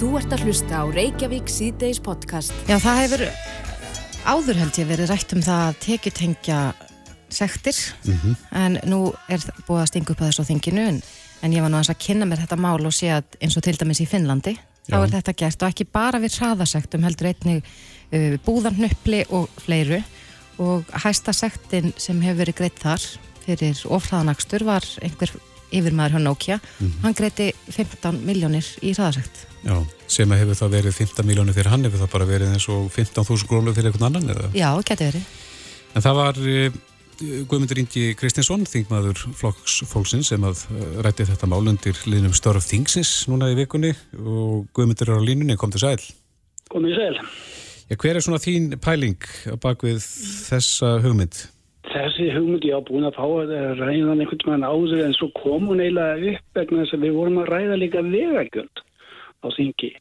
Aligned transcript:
Þú 0.00 0.10
ert 0.16 0.32
að 0.32 0.44
hlusta 0.46 0.80
á 0.80 0.84
Reykjavík 0.88 1.50
síðdeis 1.52 1.98
podcast. 2.02 2.54
Já, 2.70 2.78
það 2.80 3.00
hefur 3.02 3.24
áður 4.30 4.60
held 4.60 4.78
ég 4.80 4.88
verið 4.88 5.10
rætt 5.12 5.34
um 5.36 5.42
það 5.44 5.60
að 5.66 5.78
tekjutengja 5.84 6.60
sektir 7.30 7.76
Mhm. 8.04 8.36
en 8.52 8.78
nú 8.90 9.14
er 9.28 9.38
það 9.38 9.60
búið 9.68 9.82
að 9.82 9.86
stinga 9.90 10.10
upp 10.10 10.20
að 10.20 10.28
þessu 10.30 10.44
þinginu 10.48 10.88
en, 10.88 11.02
en 11.42 11.52
ég 11.52 11.60
var 11.62 11.70
nú 11.70 11.76
aðeins 11.78 11.92
að 11.94 12.00
kynna 12.06 12.26
mér 12.26 12.40
þetta 12.42 12.56
mál 12.58 12.86
og 12.86 12.92
sé 12.92 13.06
að 13.12 13.24
eins 13.40 13.56
og 13.56 13.62
til 13.62 13.76
dæmis 13.76 14.00
í 14.00 14.06
Finnlandi 14.08 14.56
þá 14.88 14.96
Já. 14.96 15.02
er 15.04 15.10
þetta 15.14 15.36
gert 15.36 15.62
og 15.62 15.68
ekki 15.70 15.86
bara 15.92 16.18
við 16.18 16.36
hraðasektum 16.40 17.04
heldur 17.06 17.28
einnig 17.30 17.62
uh, 18.12 18.36
búðarnöppli 18.44 19.24
og 19.30 19.48
fleiru 19.62 20.02
og 20.58 20.84
hæsta 21.04 21.32
sektin 21.32 21.92
sem 21.96 22.20
hefur 22.20 22.42
verið 22.44 22.56
greitt 22.58 22.80
þar 22.82 23.00
fyrir 23.46 23.78
ofraðanakstur 23.86 24.64
var 24.64 24.82
einhver 25.00 25.30
yfirmaður 25.70 26.18
hjá 26.18 26.20
Nokia 26.26 26.60
hann 27.04 27.14
greiti 27.14 27.52
15 27.70 28.20
miljónir 28.26 28.66
í 28.82 28.90
hraðasekt 28.92 29.46
Já, 29.60 29.76
sem 30.08 30.30
að 30.32 30.40
hefur 30.40 30.56
það 30.56 30.76
verið 30.78 31.00
15 31.02 31.26
miljónir 31.28 31.56
fyrir 31.56 31.68
hann, 31.68 31.82
hefur 31.84 32.00
það 32.00 32.12
bara 32.14 32.28
verið 32.30 32.54
eins 32.54 32.66
og 32.72 32.86
15.000 32.94 33.48
grónur 33.50 33.76
fyrir 33.76 33.90
einhvern 33.90 34.08
annan 34.08 34.32
eða? 34.32 34.52
Já, 34.56 34.70
geti 34.88 35.08
verið 35.10 35.26
En 35.90 36.04
það 36.04 36.16
var 36.16 36.40
uh, 36.40 36.78
Guðmundur 37.50 37.80
Ingi 37.82 38.04
Kristinsson, 38.16 38.64
þingmaður 38.70 39.20
flokks 39.36 39.80
fólksins 39.90 40.30
sem 40.32 40.44
að 40.46 40.64
uh, 40.70 40.82
rætti 41.04 41.26
þetta 41.28 41.50
mál 41.50 41.60
undir 41.60 41.98
liðnum 42.08 42.34
störf 42.36 42.64
þingsins 42.70 43.12
núna 43.28 43.50
í 43.52 43.58
vikunni 43.58 43.92
og 44.16 44.70
Guðmundur 44.76 45.12
er 45.12 45.20
á 45.20 45.26
línunni, 45.28 45.58
kom 45.60 45.74
til 45.74 45.82
sæl. 45.82 46.00
Komið 46.72 46.96
sæl. 46.96 47.24
Já, 47.90 47.96
hver 47.98 48.16
er 48.16 48.24
svona 48.24 48.40
þín 48.40 48.76
pæling 48.80 49.24
á 49.50 49.54
bakvið 49.60 50.04
þessa 50.46 51.00
hugmynd? 51.04 51.42
Þessi 51.90 52.28
hugmynd 52.32 52.64
ég 52.64 52.78
á 52.78 52.86
búin 52.86 53.08
að 53.08 53.16
fá 53.18 53.24
að 53.26 53.50
ræða 53.80 54.14
einhvern 54.14 54.30
veginn 54.30 54.68
áður 54.70 55.02
en 55.04 55.16
svo 55.18 55.28
kom 55.34 55.66
hún 55.68 55.82
eiginlega 55.82 56.36
upp 56.36 56.60
vegna 56.60 56.84
þess 56.84 56.96
að 56.96 57.04
við 57.04 57.18
vorum 57.18 57.42
að 57.42 57.50
ræða 57.50 57.80
líka 57.82 58.04
vegagjöld 58.06 58.84
á 59.44 59.48
þingi. 59.56 59.92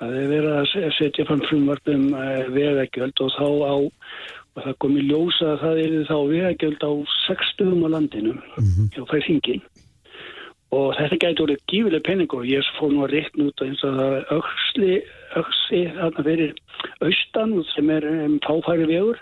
Það 0.00 0.16
er 0.18 0.28
verið 0.32 0.56
að 0.56 0.66
se- 0.72 0.92
setja 0.98 1.28
fram 1.28 1.44
frumvarp 1.48 1.92
um 1.92 2.08
uh, 2.14 2.42
vegagjöld 2.54 3.24
og 3.24 3.32
þá 3.38 3.46
á 3.64 3.76
og 4.52 4.64
það 4.66 4.74
kom 4.84 4.96
í 5.00 5.04
ljósa 5.08 5.54
að 5.54 5.62
það 5.62 5.78
er 5.82 5.94
þá 6.10 6.16
vegagjöld 6.28 6.82
á 6.84 6.92
sex 7.26 7.52
stöðum 7.54 7.86
á 7.88 7.94
landinu 7.94 8.34
hjá 8.92 9.02
fær 9.08 9.24
þingin 9.24 9.62
og 10.72 10.94
þetta 10.96 11.18
gæti 11.20 11.44
orðið 11.44 11.62
gífileg 11.72 12.04
penning 12.06 12.34
og 12.36 12.46
ég 12.48 12.68
fór 12.78 12.92
nú 12.92 13.02
að 13.04 13.14
reikna 13.16 13.48
út 13.50 13.64
eins 13.64 13.82
og 13.84 13.96
það 13.98 14.14
er 14.18 14.28
auksli, 14.36 14.92
auksi 15.36 15.80
þarna 15.96 16.24
fyrir 16.28 16.54
austan 17.04 17.54
sem 17.72 17.90
er 17.96 18.06
um, 18.08 18.38
fáfæri 18.44 18.88
vegur 18.88 19.20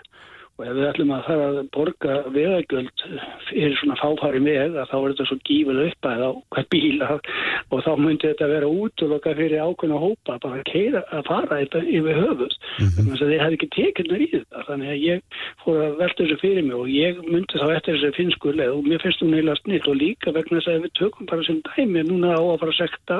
og 0.61 0.67
ef 0.69 0.75
við 0.77 0.87
ætlum 0.91 1.11
að 1.15 1.23
fara 1.25 1.45
að 1.49 1.59
borga 1.73 2.15
vegagjöld 2.35 3.03
fyrir 3.47 3.77
svona 3.79 3.95
fáfæri 3.97 4.41
veg 4.45 4.75
að 4.77 4.91
þá 4.91 4.95
er 4.97 5.05
þetta 5.11 5.25
svo 5.29 5.37
gífileg 5.47 5.87
upp 5.89 6.07
að 6.11 6.21
á 6.21 6.31
hver 6.53 6.67
bíl 6.73 6.99
að, 7.05 7.29
og 7.71 7.81
þá 7.85 7.89
myndi 7.97 8.29
þetta 8.29 8.49
vera 8.51 8.69
útloka 8.69 9.33
fyrir 9.39 9.63
ákveðna 9.65 10.01
hópa 10.03 10.37
bara 10.43 10.59
að, 10.59 10.67
keira, 10.69 11.01
að 11.09 11.25
fara 11.29 11.59
þetta 11.63 11.81
yfir 11.97 12.19
höfuð. 12.21 12.55
Þannig 12.77 13.15
að 13.15 13.23
þeir 13.31 13.43
hefði 13.45 13.57
ekki 13.57 13.71
tekjurnar 13.77 14.21
í 14.21 14.29
þetta. 14.35 14.63
Þannig 14.69 14.93
að 14.93 15.01
ég 15.07 15.41
fór 15.63 15.81
að 15.81 15.97
velta 16.03 16.21
þessu 16.21 16.39
fyrir 16.43 16.67
mig 16.69 16.77
og 16.77 16.93
ég 16.93 17.23
myndi 17.25 17.63
þá 17.63 17.67
eftir 17.79 17.97
þessu 17.97 18.13
finsku 18.19 18.55
leið 18.59 18.77
og 18.77 18.87
mér 18.91 19.03
finnst 19.05 19.25
hún 19.25 19.35
eiginlega 19.35 19.61
snill 19.63 19.83
og 19.89 19.99
líka 20.03 20.35
vegna 20.37 20.61
þess 20.61 20.73
að 20.75 20.85
við 20.85 20.95
tökum 21.01 21.31
bara 21.31 21.47
sem 21.49 21.61
dæmi 21.71 22.05
núna 22.05 22.37
á 22.37 22.41
að 22.41 22.61
fara 22.61 22.75
að 22.75 22.79
sekta 22.83 23.19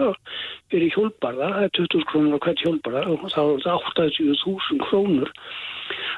fyrir 0.72 0.94
hjólbarða, 0.94 1.52
það 1.58 1.68
er 1.68 1.76
20 1.82 2.08
krónur 2.12 2.38
á 2.38 2.44
hvert 2.46 2.66
hjólbarða 2.66 3.04
og 3.12 3.28
þá 3.34 3.42
er 3.42 3.62
þetta 3.66 3.78
80.000 3.92 4.84
krónur 4.86 5.32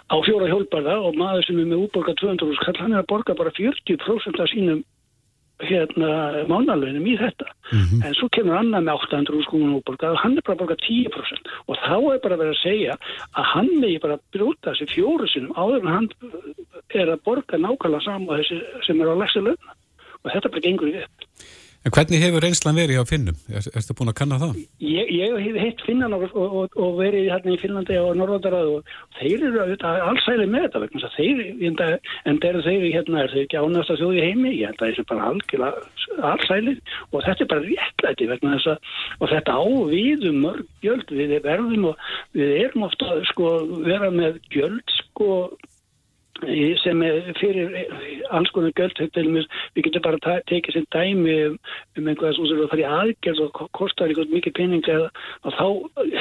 á 0.10 0.16
fjóra 0.26 0.50
hjólbarða 0.52 0.98
og 1.08 1.20
maður 1.20 1.48
sem 1.48 1.62
er 1.62 1.70
með 1.70 1.86
útborga 1.88 2.16
200 2.22 2.60
skall, 2.60 2.80
hann 2.82 2.96
er 2.96 3.04
að 3.04 3.10
borga 3.12 3.38
bara 3.38 3.54
40% 3.58 4.44
af 4.44 4.52
sínum 4.52 4.84
hérna 5.64 6.44
mánalögnum 6.50 7.06
í 7.08 7.14
þetta. 7.20 7.48
En 8.04 8.16
svo 8.18 8.28
kemur 8.34 8.58
annar 8.58 8.84
með 8.84 9.04
800 9.06 9.46
skónum 9.48 9.78
útborga 9.78 10.14
og 10.14 10.22
hann 10.24 10.38
er 10.38 10.46
bara 10.46 10.58
að 10.58 10.64
borga 10.64 10.78
10% 10.82 11.52
og 11.68 11.78
þá 11.84 11.96
er 12.00 12.24
bara 12.26 12.40
verið 12.42 12.56
að 12.56 12.64
segja 12.64 12.98
að 13.32 13.50
hann 13.54 13.72
megi 13.84 14.02
bara 14.04 14.20
brjóta 14.36 14.74
þessi 14.74 14.90
fjóru 14.96 15.30
sinum 15.32 15.54
áður 15.56 15.86
en 15.86 15.94
hann 15.94 16.10
er 16.94 17.14
að 17.14 17.24
borga 17.28 17.60
nákvæmlega 17.62 18.06
saman 18.08 18.42
þessi 18.42 18.60
sem 18.88 19.02
er 19.02 19.14
á 19.14 19.16
lægsta 19.22 19.46
lögna 19.46 19.78
og 20.24 20.32
þetta 20.32 20.52
bara 20.54 20.66
gengur 20.68 20.92
í 20.92 20.98
upp 21.04 21.23
En 21.84 21.92
hvernig 21.92 22.22
hefur 22.24 22.40
reynslan 22.40 22.78
verið 22.80 22.96
hjá 22.96 23.04
Finnum? 23.10 23.40
Er, 23.52 23.66
ertu 23.76 23.94
búin 24.00 24.12
að 24.14 24.16
kanna 24.22 24.38
það? 24.40 24.60
Ég, 24.88 25.10
ég 25.12 25.34
hef 25.44 25.58
hitt 25.60 25.82
finnan 25.84 26.14
og, 26.16 26.22
og, 26.32 26.78
og 26.80 26.94
verið 26.96 27.26
hérna 27.28 27.52
í 27.52 27.58
Finnlandi 27.60 27.98
og 28.00 28.14
Norðandarað 28.16 28.70
og 28.78 28.94
þeir 29.18 29.44
eru 29.50 29.66
allsæli 29.84 30.46
með 30.48 30.70
þetta 30.70 30.84
vegna 30.86 31.12
þeir, 31.18 31.42
enda, 31.68 31.90
enda 32.32 32.50
eru 32.54 32.64
þeir 32.64 32.86
hérna, 32.88 33.26
er 33.26 33.34
þeir 33.34 33.44
ekki 33.44 33.60
ánægast 33.60 33.92
að 33.92 34.00
þjóði 34.00 34.24
heimi, 34.30 34.54
ég 34.62 34.72
held 34.72 34.80
að 34.80 34.94
þessi 34.94 35.06
bara 35.12 35.28
algjörlega 35.34 36.24
allsæli 36.32 36.78
og 37.12 37.28
þetta 37.28 37.44
er 37.44 37.52
bara 37.52 37.68
réttlæti 37.68 38.30
vegna 38.32 38.56
þess 38.56 38.72
að, 38.72 38.96
og 39.20 39.34
þetta 39.34 39.60
á 39.60 39.64
við 39.92 40.26
um 40.32 40.42
mörg 40.48 40.72
gjöld, 40.88 41.14
við 41.20 41.36
verðum 41.44 41.92
og 41.92 42.10
við 42.40 42.56
erum 42.62 42.88
ofta 42.88 43.20
sko 43.34 43.54
vera 43.84 44.14
með 44.14 44.40
gjöld 44.56 44.98
sko 45.02 45.30
sem 46.82 47.00
fyrir 47.38 47.70
alls 48.34 48.50
konar 48.52 48.74
göld 48.76 48.98
við 48.98 49.84
getum 49.86 50.04
bara 50.04 50.40
tekið 50.50 50.74
sem 50.74 50.86
dæmi 50.92 51.36
um, 51.48 51.58
um 51.98 52.08
einhvað 52.10 52.36
sem 52.36 52.48
þarf 52.50 52.80
í 52.82 52.88
aðgerð 52.88 53.42
og 53.46 53.52
ko- 53.54 53.70
kostar 53.78 54.10
eitthvað 54.10 54.34
mikið 54.34 54.56
pening 54.58 54.88
og 54.90 55.54
þá 55.54 55.68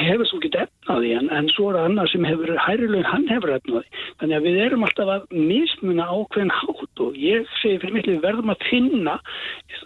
hefur 0.05 0.29
þú 0.29 0.39
ekki 0.39 0.51
efnaði 0.63 1.13
en, 1.17 1.29
en 1.33 1.49
svo 1.49 1.71
er 1.71 1.79
annar 1.81 2.11
sem 2.11 2.23
hefur 2.29 2.53
hærilegin 2.67 3.09
hann 3.09 3.27
hefur 3.31 3.55
efnaði 3.57 4.05
þannig 4.21 4.37
að 4.37 4.47
við 4.47 4.59
erum 4.67 4.85
alltaf 4.87 5.11
að 5.15 5.25
mismuna 5.33 6.07
ákveðin 6.13 6.55
hátt 6.59 7.03
og 7.07 7.17
ég 7.19 7.49
segi 7.61 7.81
fyrir 7.81 8.07
við 8.13 8.21
verðum 8.23 8.53
að 8.53 8.67
finna 8.69 9.17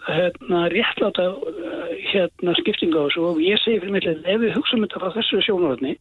hérna 0.06 0.62
réttláta 0.74 1.28
hérna 2.12 2.56
skiptinga 2.60 3.00
á 3.00 3.06
þessu 3.08 3.24
og 3.32 3.42
ég 3.42 3.60
segi 3.64 3.80
fyrir 3.80 3.96
mitt 3.96 4.08
ef 4.12 4.42
við 4.44 4.54
hugsaum 4.58 4.84
þetta 4.84 5.02
frá 5.02 5.16
þessu 5.16 5.42
sjónaröðni 5.48 5.96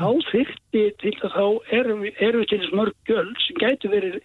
þá 0.00 0.08
þyrfti 0.32 0.84
til 1.04 1.14
að 1.20 1.36
þá 1.36 1.44
erum 1.76 2.04
erum 2.16 2.42
við 2.42 2.50
til 2.50 2.60
þess 2.62 2.76
mörg 2.76 2.96
göld 3.08 3.44
sem 3.44 3.58
gæti 3.66 3.90
verið 3.92 4.16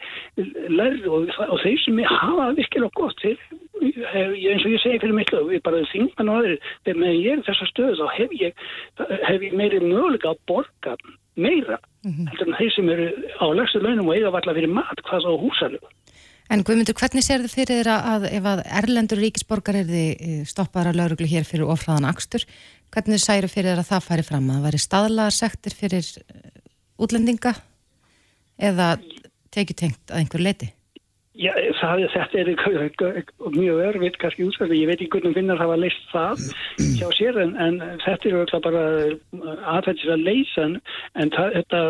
lærri 0.72 1.04
og, 1.12 1.28
og 1.48 1.60
þeir 1.66 1.82
sem 1.84 2.02
hafa 2.08 2.48
virkilega 2.58 2.96
gott 3.02 3.22
þeir, 3.26 3.38
ég- 3.82 4.52
eins 4.54 4.66
og 4.66 4.74
ég 4.76 4.84
segi 4.86 5.02
fyrir 5.04 5.18
mitt 5.18 5.34
við 5.34 5.62
bara 5.66 5.84
þingmenn 5.92 6.32
og 6.32 6.40
aðrir 6.42 6.60
þegar 6.86 7.02
með 7.04 7.16
ég 7.22 7.32
er 7.40 7.46
þessa 7.50 7.70
stöðu 7.72 7.98
þá 8.02 8.06
hef 8.18 8.36
ég, 8.42 8.68
hef 9.30 9.48
ég 9.50 9.58
meiri 9.58 9.82
möguleika 9.84 10.34
að 10.34 10.42
borga 10.52 10.96
meira 11.40 11.78
heldur 12.04 12.50
en 12.50 12.58
þeir 12.60 12.72
sem 12.76 12.90
eru 12.92 13.10
á 13.40 13.46
legstu 13.56 13.80
launum 13.82 14.10
og 14.12 14.18
eiga 14.18 14.32
valla 14.34 14.56
fyrir 14.58 14.72
mat 14.74 15.02
hvað 15.08 15.26
þá 15.28 15.32
húsalegu 15.46 15.92
En 16.52 16.66
Guðmundur, 16.68 16.98
hvernig 17.00 17.24
sér 17.24 17.40
þið 17.46 17.54
fyrir 17.56 17.78
þér 17.80 17.90
að, 17.94 18.08
að 18.12 18.24
ef 18.36 18.48
að 18.52 18.62
erlendur 18.82 19.20
ríkisborgar 19.24 19.78
er 19.80 19.86
þið 19.88 20.42
stoppaðar 20.50 20.90
að 20.90 20.98
lauruglu 21.00 21.28
hér 21.32 21.46
fyrir 21.48 21.70
ofraðan 21.72 22.10
akstur, 22.10 22.44
hvernig 22.92 23.22
særu 23.24 23.48
fyrir 23.48 23.70
þér 23.72 23.80
að 23.86 23.88
það 23.94 24.04
færi 24.10 24.26
fram? 24.28 24.50
Að 24.52 24.58
það 24.58 24.66
væri 24.68 24.82
staðlaðar 24.84 25.36
sektir 25.38 25.76
fyrir 25.80 26.10
eh, 26.20 26.50
útlendinga 27.06 27.54
eða 28.68 28.90
tekið 29.52 29.82
tengt 29.84 30.12
að 30.12 30.22
einhver 30.22 30.46
leiti? 30.46 30.72
Já, 31.40 31.54
það, 31.80 32.02
þetta 32.12 32.40
er 32.42 32.50
mjög 33.56 33.78
örfitt 33.86 34.18
kannski 34.20 34.44
útskvæmlega, 34.50 34.82
ég 34.82 34.90
veit 34.90 35.00
ekki 35.00 35.22
hvernig 35.22 35.38
finnar 35.38 35.62
hafa 35.62 35.78
leist 35.80 36.02
það 36.12 36.42
hjá 37.00 37.06
sér 37.16 37.38
en, 37.40 37.54
en 37.56 37.78
þetta 38.04 38.28
er 38.28 38.36
auðvitað 38.36 38.66
bara 38.66 38.82
aðfættis 39.72 40.12
að 40.12 40.26
leysa 40.26 40.66
en, 40.68 41.32
það, 41.32 41.56
þetta, 41.56 41.82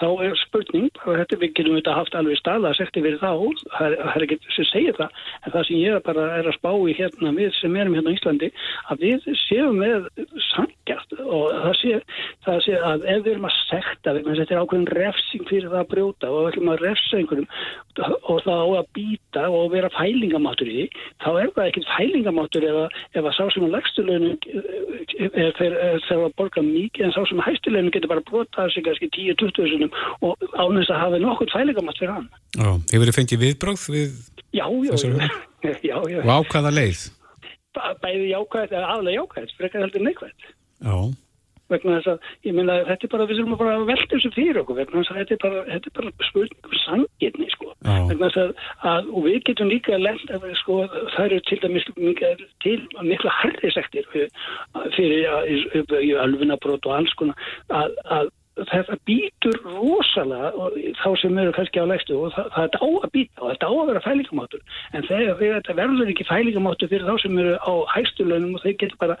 þá 0.00 0.08
er 0.26 0.34
spurning 0.40 0.90
og 1.04 1.20
þetta 1.20 1.38
við 1.38 1.52
getum 1.54 1.76
auðvitað 1.76 1.98
haft 2.00 2.16
alveg 2.18 2.40
staða 2.40 2.72
að 2.72 2.80
sekti 2.80 3.04
verið 3.06 3.22
þá, 3.22 3.62
það 3.76 3.96
er, 4.00 4.26
ekki 4.26 4.40
sem 4.56 4.68
segir 4.72 4.98
það, 4.98 5.22
en 5.44 5.54
það 5.54 5.68
sem 5.70 5.78
ég 5.84 6.02
bara 6.10 6.26
er 6.40 6.50
að 6.50 6.58
spá 6.58 6.70
í 6.74 6.98
hérna 6.98 7.34
við 7.38 7.54
sem 7.60 7.78
erum 7.78 7.96
hérna 8.00 8.10
á 8.10 8.16
Íslandi 8.18 8.50
að 8.90 9.06
við 9.06 9.30
séum 9.44 9.78
með 9.78 10.10
sangjart 10.48 11.16
og 11.22 11.54
það 11.54 11.78
sé, 11.84 12.02
það 12.48 12.60
sé 12.66 12.82
að 12.90 13.06
ef 13.14 13.22
við 13.22 13.32
erum 13.36 13.46
að 13.46 13.56
sekta 13.62 14.18
þetta 14.18 14.50
er 14.50 14.58
ákveðin 14.58 14.90
refsing 14.98 15.46
fyrir 15.46 15.70
það 15.70 15.84
að 15.84 15.90
brjóta 15.94 16.34
og 16.34 16.42
við 16.42 16.52
ætlum 16.52 16.74
að 16.74 16.84
refsa 16.88 17.22
einhverjum 17.22 17.50
og 17.98 18.42
það 18.42 18.58
á 18.58 18.87
að 18.88 18.94
býta 18.96 19.44
og 19.52 19.70
vera 19.72 19.90
fælingamáttur 19.92 20.68
í 20.72 20.86
þá 21.22 21.28
er 21.42 21.50
það 21.56 21.68
ekkert 21.70 21.90
fælingamáttur 21.96 22.64
ef 22.68 22.78
að, 22.84 22.96
ef 23.20 23.28
að 23.28 23.36
sá 23.36 23.44
sem 23.54 23.66
að 23.68 23.74
legstulögnu 23.76 24.32
þegar 25.58 26.24
að 26.24 26.34
borga 26.38 26.62
mikið 26.64 27.04
en 27.06 27.14
sá 27.14 27.20
sem 27.28 27.40
að 27.42 27.48
hæstulögnu 27.50 27.92
getur 27.94 28.12
bara 28.12 28.24
brotað 28.28 28.72
sig 28.74 28.86
kannski 28.86 29.10
10-20 29.14 29.70
sinum 29.74 29.92
og 30.24 30.48
ánægst 30.56 30.92
að 30.94 31.02
hafa 31.04 31.20
nokkurt 31.22 31.54
fælingamátt 31.54 32.00
fyrir 32.00 32.14
hann. 32.16 32.28
Já, 32.56 32.70
hefur 32.94 33.10
þið 33.10 33.18
fengið 33.20 33.42
viðbráð 33.44 33.86
við 33.94 34.18
Já, 34.56 34.64
já, 34.64 34.94
já, 34.96 35.28
já, 35.90 35.96
já. 36.08 36.20
og 36.24 36.30
ákvaða 36.38 36.72
leið? 36.72 37.00
Bæ- 37.76 37.96
bæði 38.02 38.28
jákvæð, 38.32 38.70
eða 38.72 38.92
aðlega 38.94 39.18
jákvæð, 39.20 39.50
frekar 39.58 39.84
heldur 39.84 40.04
neikvæð. 40.06 40.46
Já, 40.80 40.94
vegna 41.72 41.98
þess 41.98 42.12
að, 42.12 42.30
ég 42.48 42.56
meina, 42.56 42.78
þetta 42.88 43.08
er 43.08 43.12
bara, 43.14 43.26
við 43.28 43.40
þurfum 43.40 43.60
bara 43.60 43.74
að 43.76 43.86
velta 43.90 44.10
þessu 44.14 44.32
fyrir 44.36 44.60
okkur, 44.62 44.78
vegna 44.78 45.02
þess 45.02 45.12
að 45.12 45.20
þetta 45.20 45.36
er 45.36 45.42
bara, 45.44 45.64
þetta 45.72 45.90
er 45.90 45.96
bara 45.98 46.28
spurning 46.30 46.70
um 46.70 46.78
sangirni, 46.84 47.50
sko. 47.54 47.70
Já. 47.74 47.92
Vegna 48.12 48.30
þess 48.30 48.42
að, 48.44 48.64
að, 48.92 49.12
og 49.12 49.28
við 49.28 49.38
getum 49.50 49.72
líka 49.72 50.00
lent, 50.00 50.34
að, 50.34 50.48
sko, 50.62 50.80
það 51.14 51.26
eru 51.26 51.40
til 51.50 51.60
dæmis 51.64 51.88
til 52.64 52.78
mikla 53.04 53.36
harri 53.42 53.72
sektir 53.74 54.10
fyrir 54.12 55.28
að, 55.34 55.52
í, 55.52 55.84
í 56.08 56.12
alfunabrót 56.24 56.88
og 56.88 56.98
alls 56.98 57.16
konar, 57.20 57.48
að, 57.68 57.96
að 58.18 58.34
þetta 58.66 58.96
býtur 59.06 59.58
rosalega 59.66 60.70
þá 60.98 61.08
sem 61.20 61.38
eru 61.38 61.52
kannski 61.54 61.82
á 61.82 61.90
lægstu 61.90 62.16
og 62.18 62.32
það, 62.34 62.48
það 62.54 62.64
er 62.64 62.80
á 62.82 62.88
að 62.88 63.12
býta 63.14 63.42
og 63.42 63.52
þetta 63.52 63.68
á 63.68 63.72
að 63.74 63.90
vera 63.90 64.04
fælingamáttur 64.06 64.64
en 64.92 65.06
þegar, 65.06 65.38
þetta 65.42 65.76
verður 65.78 66.12
ekki 66.14 66.26
fælingamáttur 66.28 66.90
fyrir 66.90 67.06
þá 67.06 67.22
sem 67.22 67.38
eru 67.44 67.54
á 67.62 67.72
hægstu 67.94 68.26
launum 68.26 68.58
og 68.58 68.64
þeir 68.64 68.76
getur 68.82 69.00
bara 69.04 69.18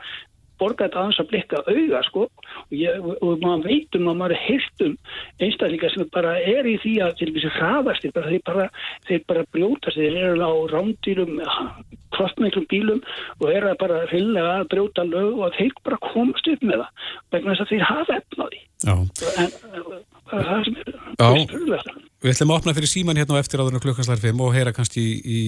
borga 0.60 0.86
þetta 0.86 1.02
aðeins 1.02 1.20
að 1.22 1.30
blikka 1.32 1.62
auga 1.66 2.02
sko. 2.06 2.26
Og, 2.68 2.74
ég, 2.76 3.08
og 3.18 3.44
maður 3.44 3.68
veitum 3.68 4.10
og 4.10 4.18
maður 4.18 4.36
er 4.36 4.44
hirtum 4.46 4.96
einstaklingar 5.44 5.94
sem 5.94 6.10
bara 6.14 6.34
er 6.40 6.68
í 6.68 6.76
því 6.82 6.94
að 7.06 7.14
til 7.20 7.30
þessi 7.36 7.54
hraðastir 7.58 8.14
bara, 8.16 8.32
þeir, 8.32 8.44
bara, 8.48 8.68
þeir 9.08 9.24
bara 9.30 9.46
brjótast 9.54 10.00
þeir 10.00 10.18
eru 10.24 10.48
á 10.48 10.52
rándýrum 10.72 11.38
kraftmeiklum 12.14 12.66
bílum 12.70 13.02
og 13.40 13.50
eru 13.52 13.74
bara 13.80 14.02
hreinlega 14.08 14.58
að 14.62 14.68
brjóta 14.72 15.04
lög 15.08 15.42
og 15.44 15.56
þeir 15.58 15.74
bara 15.86 16.00
komast 16.08 16.50
upp 16.50 16.64
með 16.64 16.82
það 16.82 17.06
vegna 17.34 17.54
þess 17.54 17.64
að 17.64 17.72
þeir 17.72 17.86
hafa 17.88 18.18
efnaði 18.22 18.62
en 18.88 19.52
það 20.32 20.68
sem 20.68 20.78
er 20.82 21.96
Við 22.18 22.32
ætlum 22.32 22.50
að 22.50 22.56
opna 22.58 22.74
fyrir 22.74 22.90
síman 22.90 23.18
hérna 23.20 23.38
á 23.38 23.42
eftir 23.42 23.60
áður 23.62 23.78
klukkanslar 23.84 24.18
5 24.18 24.40
og 24.42 24.56
heyra 24.56 24.72
kannski 24.74 25.04
í, 25.04 25.12
í 25.22 25.40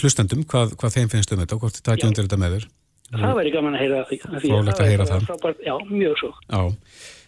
hlustandum 0.00 0.42
hvað, 0.50 0.74
hvað 0.80 0.96
þeim 0.96 1.12
finnst 1.12 1.30
um 1.30 1.42
þetta 1.42 1.54
og 1.54 1.62
hvort 1.62 1.78
þið 1.78 1.86
takja 1.86 2.08
undir 2.10 2.26
þetta 2.26 2.40
með 2.42 2.56
þér 2.56 2.66
Það 3.12 3.36
væri 3.38 3.52
gaman 3.54 3.76
að 3.76 3.82
heyra 3.84 4.00
því. 4.08 4.16
Fólegt 4.42 4.80
að 4.82 4.88
heyra 4.90 5.04
það. 5.06 5.26
Frábært, 5.28 5.60
já, 5.62 5.74
mjög 5.90 6.16
svo. 6.18 6.30
Já. 6.50 6.62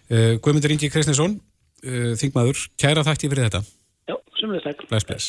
Uh, 0.08 0.32
Guðmundur 0.42 0.72
Ingi 0.74 0.88
Kristnesson, 0.90 1.36
uh, 1.84 2.14
þingmaður, 2.18 2.64
kæra 2.80 3.04
þætti 3.06 3.30
fyrir 3.30 3.46
þetta. 3.46 3.60
Já, 4.08 4.16
semlega 4.40 4.64
takk. 4.64 4.88
Bless, 4.90 5.06
bless. 5.06 5.28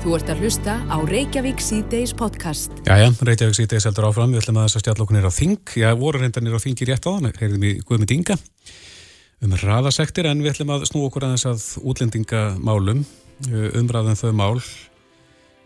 Þú 0.00 0.14
ert 0.16 0.32
að 0.32 0.42
hlusta 0.42 0.74
á 0.88 0.96
Reykjavík 1.04 1.60
C-Days 1.60 2.14
podcast. 2.16 2.72
Jæja, 2.88 3.12
Reykjavík 3.28 3.58
C-Days 3.60 3.86
heldur 3.86 4.08
áfram. 4.08 4.32
Við 4.32 4.42
ætlum 4.42 4.58
að 4.58 4.66
þess 4.66 4.80
að 4.80 4.84
stjalla 4.86 5.04
okkur 5.04 5.18
nýra 5.18 5.30
á 5.30 5.38
þing. 5.38 5.74
Já, 5.76 5.88
voru 6.00 6.22
reynda 6.22 6.42
nýra 6.42 6.58
á 6.58 6.64
þing 6.64 6.80
í 6.80 6.88
rétt 6.88 7.06
á 7.06 7.10
þann. 7.12 7.30
Heyrðum 7.36 7.66
í 7.68 7.72
Guðmund 7.84 8.14
Inga 8.16 8.38
um 9.40 9.56
raðasektir 9.60 10.26
en 10.28 10.40
við 10.40 10.54
ætlum 10.54 10.72
að 10.72 10.86
snú 10.88 11.04
okkur 11.06 11.28
aðeins 11.28 11.46
að 11.52 11.66
útlendingamálum. 11.92 13.04
Uh, 13.46 13.68
umræðan 13.78 14.18
þau 14.18 14.32
mál 14.36 14.54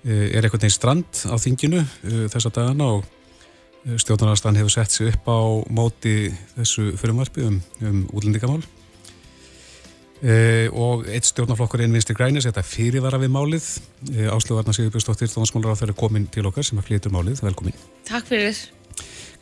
er 0.05 0.45
eitthvað 0.45 0.67
neins 0.67 0.75
strand 0.77 1.21
á 1.33 1.35
þinginu 1.41 1.79
þessa 2.29 2.51
dagana 2.53 2.91
og 2.99 3.07
stjórnarnarstann 3.85 4.57
hefur 4.59 4.73
sett 4.73 4.95
sér 4.95 5.13
upp 5.13 5.29
á 5.29 5.41
móti 5.73 6.33
þessu 6.55 6.95
fyrirmarfi 7.01 7.45
um, 7.45 7.61
um 7.85 8.01
útlendingamál. 8.13 8.63
E, 10.25 10.71
og 10.73 11.05
eitt 11.13 11.27
stjórnarflokkur 11.29 11.83
einn 11.85 11.93
vinstri 11.93 12.17
grænis, 12.17 12.47
þetta 12.49 12.65
fyrirvara 12.65 13.21
við 13.21 13.35
málið. 13.35 13.67
E, 14.15 14.25
Áslöfarnar 14.33 14.77
Sigurbjörnsdóttir 14.77 15.29
Þónsmálar 15.33 15.77
á 15.77 15.81
þeirra 15.83 15.99
komin 15.99 16.25
til 16.33 16.47
okkar 16.49 16.65
sem 16.65 16.81
að 16.81 16.89
flytur 16.89 17.13
málið, 17.13 17.43
velkomin. 17.45 17.77
Takk 18.09 18.31
fyrir. 18.31 18.63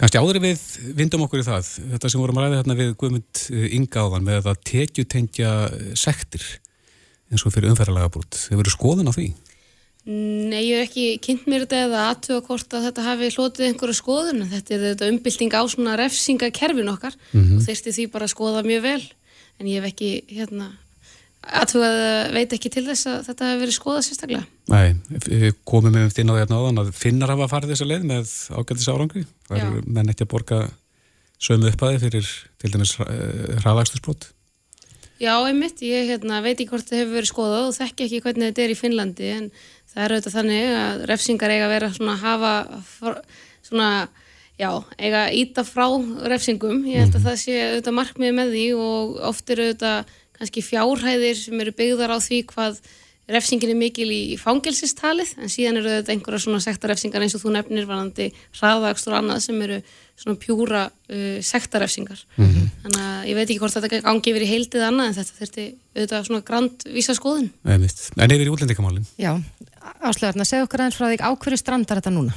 Kanski 0.01 0.19
áður 0.19 0.41
við 0.43 0.63
vindum 0.99 1.23
okkur 1.29 1.45
í 1.45 1.47
það 1.47 1.69
þetta 1.93 2.11
sem 2.11 2.23
vorum 2.23 2.41
að 2.41 2.49
ræða 2.49 2.59
hérna 2.63 2.77
við 2.81 2.93
Guðmund 2.99 3.43
Ingáðan 3.79 4.27
með 4.27 4.49
að 4.51 4.63
tekjutengja 4.73 5.53
sektir 5.95 6.43
eins 7.31 7.45
og 7.47 7.55
fyrir 7.55 7.71
umferðarlega 7.71 8.11
brútt, 8.13 8.41
hefur 8.49 8.65
verið 8.65 8.75
skoðun 8.75 9.13
á 9.13 9.15
því? 9.15 9.29
Nei, 10.03 10.65
ég 10.67 10.81
hef 10.81 10.89
ekki 10.89 11.05
kynnt 11.23 11.45
mér 11.47 11.63
þetta 11.63 11.83
eða 11.87 12.05
aðtöða 12.11 12.45
hvort 12.49 12.75
að 12.75 12.87
þetta 12.89 13.03
hafi 13.07 13.29
hlotið 13.37 13.67
einhverju 13.69 13.95
skoðun. 13.95 14.45
Þetta 14.51 14.75
er 14.75 14.87
þetta 14.89 15.11
umbylting 15.13 15.55
á 15.55 15.63
svona 15.71 15.99
refsingakerfin 16.01 16.91
okkar 16.91 17.15
mm 17.15 17.43
-hmm. 17.43 17.59
og 17.61 17.67
þeirsti 17.69 17.95
því 17.95 18.07
bara 18.11 18.27
að 18.27 18.35
skoða 18.35 18.65
mjög 18.67 18.83
vel. 18.83 19.05
En 19.61 19.69
ég 19.71 19.79
hef 19.79 19.93
ekki, 19.93 20.11
hérna, 20.27 20.73
aðtöða 21.43 22.33
veit 22.35 22.53
ekki 22.53 22.71
til 22.75 22.85
þess 22.89 23.07
að 23.07 23.23
þetta 23.29 23.49
hefur 23.53 23.63
verið 23.63 23.79
skoðað 23.79 24.05
sérstaklega. 24.09 24.45
Nei, 24.75 24.89
komum 25.65 25.95
við 25.95 26.19
inn 26.19 26.31
á 26.31 26.35
því 26.35 26.43
hérna 26.43 26.59
áðan 26.59 26.83
að 26.83 26.93
finnar 26.99 27.31
hafa 27.31 27.51
farið 27.55 27.75
þessa 27.75 27.91
leið 27.93 28.05
með 28.11 28.37
ágældis 28.59 28.91
árangri. 28.91 29.27
Það 29.47 29.59
er 29.63 29.83
menn 29.87 30.11
ekki 30.11 30.27
að 30.27 30.33
borga 30.35 30.63
sömu 31.43 31.71
uppaði 31.71 32.03
fyrir 32.03 32.27
til 32.59 32.75
dæmis 32.75 32.97
hraðagstusbrot. 32.99 34.33
Já, 35.23 35.37
einmitt, 35.47 35.79
ég 35.87 36.09
hérna, 36.11 36.41
veit 36.43 36.57
ekki 36.57 36.73
hvort 36.73 36.89
það 36.89 36.99
hefur 36.99 37.17
verið 37.21 37.31
skoðað 37.31 37.67
og 37.69 37.75
þekki 37.77 38.07
ekki 38.09 38.21
hvernig 38.25 38.49
þetta 38.49 38.63
er 38.65 38.73
í 38.73 38.79
Finnlandi 38.79 39.29
en 39.31 39.45
það 39.93 40.05
er 40.05 40.15
auðvitað 40.17 40.37
þannig 40.39 40.73
að 40.79 41.05
refsingar 41.11 41.55
eiga 41.55 41.69
að 41.69 41.75
vera 41.77 41.93
svona 41.97 42.17
að 42.17 42.25
hafa 42.27 42.53
svona, 43.63 43.91
já, 44.61 44.71
eiga 44.99 45.27
að 45.27 45.37
íta 45.43 45.67
frá 45.69 45.87
refsingum, 46.33 46.83
ég 46.89 47.05
held 47.05 47.15
að 47.15 47.21
mhm. 47.21 47.29
það 47.29 47.39
sé 47.45 47.61
auðvitað 47.69 47.99
markmið 48.01 48.35
með 48.41 48.57
því 48.57 48.67
og 48.79 49.23
oft 49.33 49.55
eru 49.55 49.69
auðvitað 49.69 50.19
kannski 50.39 50.65
fjárhæðir 50.67 51.39
sem 51.39 51.63
eru 51.63 51.77
byggðar 51.79 52.17
á 52.17 52.19
því 52.23 52.43
hvað 52.51 52.83
refsingin 53.33 53.71
er 53.71 53.79
mikil 53.79 54.09
í 54.11 54.37
fangelsistalið 54.41 55.37
en 55.39 55.51
síðan 55.53 55.79
eru 55.79 55.91
auðvitað 55.93 56.15
einhverja 56.17 56.43
svona 56.43 56.63
sektarefsingar 56.65 57.23
eins 57.23 57.37
og 57.39 57.45
þú 57.45 57.53
nefnir 57.55 57.87
varandi 57.87 58.29
hraðagstur 58.59 59.15
og 59.15 59.21
annað 59.21 59.45
sem 59.45 59.61
eru 59.63 59.79
svona 60.19 60.41
pjúra 60.43 60.83
uh, 60.91 61.39
sektarefsingar 61.47 62.25
mm 62.37 62.47
-hmm. 62.47 62.67
þannig 62.83 63.03
að 63.07 63.29
ég 63.31 63.39
veit 63.39 63.47
ekki 63.49 63.59
hvort 63.63 63.77
þetta 63.77 64.03
gangi 64.03 64.31
yfir 64.33 64.43
í 64.43 64.51
heildið 64.53 64.87
annað 64.89 65.07
en 65.07 65.17
þetta 65.19 65.39
þurfti 65.39 65.67
auðvitað 65.95 66.27
svona 66.27 66.43
grand 66.51 66.87
vísa 66.97 67.15
skoðun 67.15 67.51
En 67.65 68.35
yfir 68.35 68.47
í 68.47 68.53
útlendingamálinn 68.55 69.07
Já, 69.17 69.39
áslegarna, 70.01 70.47
segð 70.49 70.67
okkur 70.67 70.85
aðeins 70.85 70.99
frá 70.99 71.09
því 71.11 71.21
á 71.23 71.31
hverju 71.33 71.61
strandar 71.61 72.01
þetta 72.01 72.15
núna? 72.15 72.35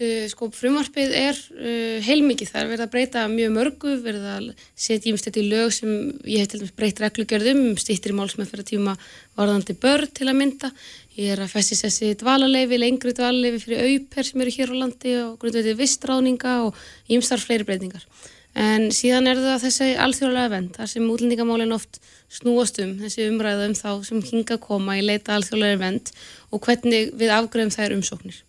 Uh, 0.00 0.24
sko, 0.32 0.46
frumvarpið 0.56 1.10
er 1.12 1.36
uh, 1.36 1.98
heilmikið, 2.06 2.48
það 2.54 2.62
er 2.62 2.68
verið 2.70 2.84
að 2.86 2.92
breyta 2.94 3.24
mjög 3.28 3.50
mörgu, 3.52 3.96
verið 4.00 4.28
að 4.32 4.46
setja 4.72 5.10
ímest 5.10 5.28
þetta 5.28 5.42
í 5.42 5.48
lög 5.50 5.74
sem 5.76 5.90
ég 6.24 6.40
hef 6.40 6.48
til 6.48 6.62
dæmis 6.62 6.72
breytt 6.78 7.02
reglugjörðum, 7.04 7.60
stýttir 7.76 8.14
í 8.14 8.16
málsmeðferða 8.16 8.64
tíma 8.70 8.94
varðandi 9.36 9.76
börn 9.82 10.08
til 10.16 10.30
að 10.30 10.38
mynda, 10.40 10.72
ég 11.18 11.34
er 11.34 11.44
að 11.44 11.52
festis 11.52 11.84
þessi 11.84 12.14
dvalarleifi, 12.22 12.80
lengri 12.80 13.12
dvalarleifi 13.18 13.60
fyrir 13.66 13.90
auper 13.90 14.30
sem 14.30 14.44
eru 14.46 14.56
hér 14.56 14.72
á 14.72 14.80
landi 14.80 15.16
og 15.20 15.34
grundveitið 15.42 15.80
vistráninga 15.82 16.54
og 16.64 16.80
ímstar 17.12 17.44
fleiri 17.44 17.68
breytingar. 17.68 18.08
En 18.56 18.88
síðan 18.94 19.28
er 19.30 19.38
það 19.38 19.66
þessi 19.66 19.90
alþjóðlega 20.00 20.50
vend, 20.56 20.72
þar 20.80 20.88
sem 20.90 21.12
útlendingamálinn 21.12 21.76
oft 21.76 22.00
snúast 22.30 22.78
um, 22.82 22.94
þessi 23.00 23.26
umræða 23.30 23.66
um 23.70 23.74
þá 23.78 23.90
sem 24.06 24.22
hinga 24.22 24.56
að 24.56 24.64
koma 24.68 24.96
í 24.98 25.02
leita 25.04 25.34
alþjóðlega 25.34 25.80
vend 25.82 26.12
og 26.50 26.62
hvernig 26.66 27.10
við 27.18 27.34
afgröðum 27.34 27.74
þær 27.74 27.96
umsóknir 27.98 28.40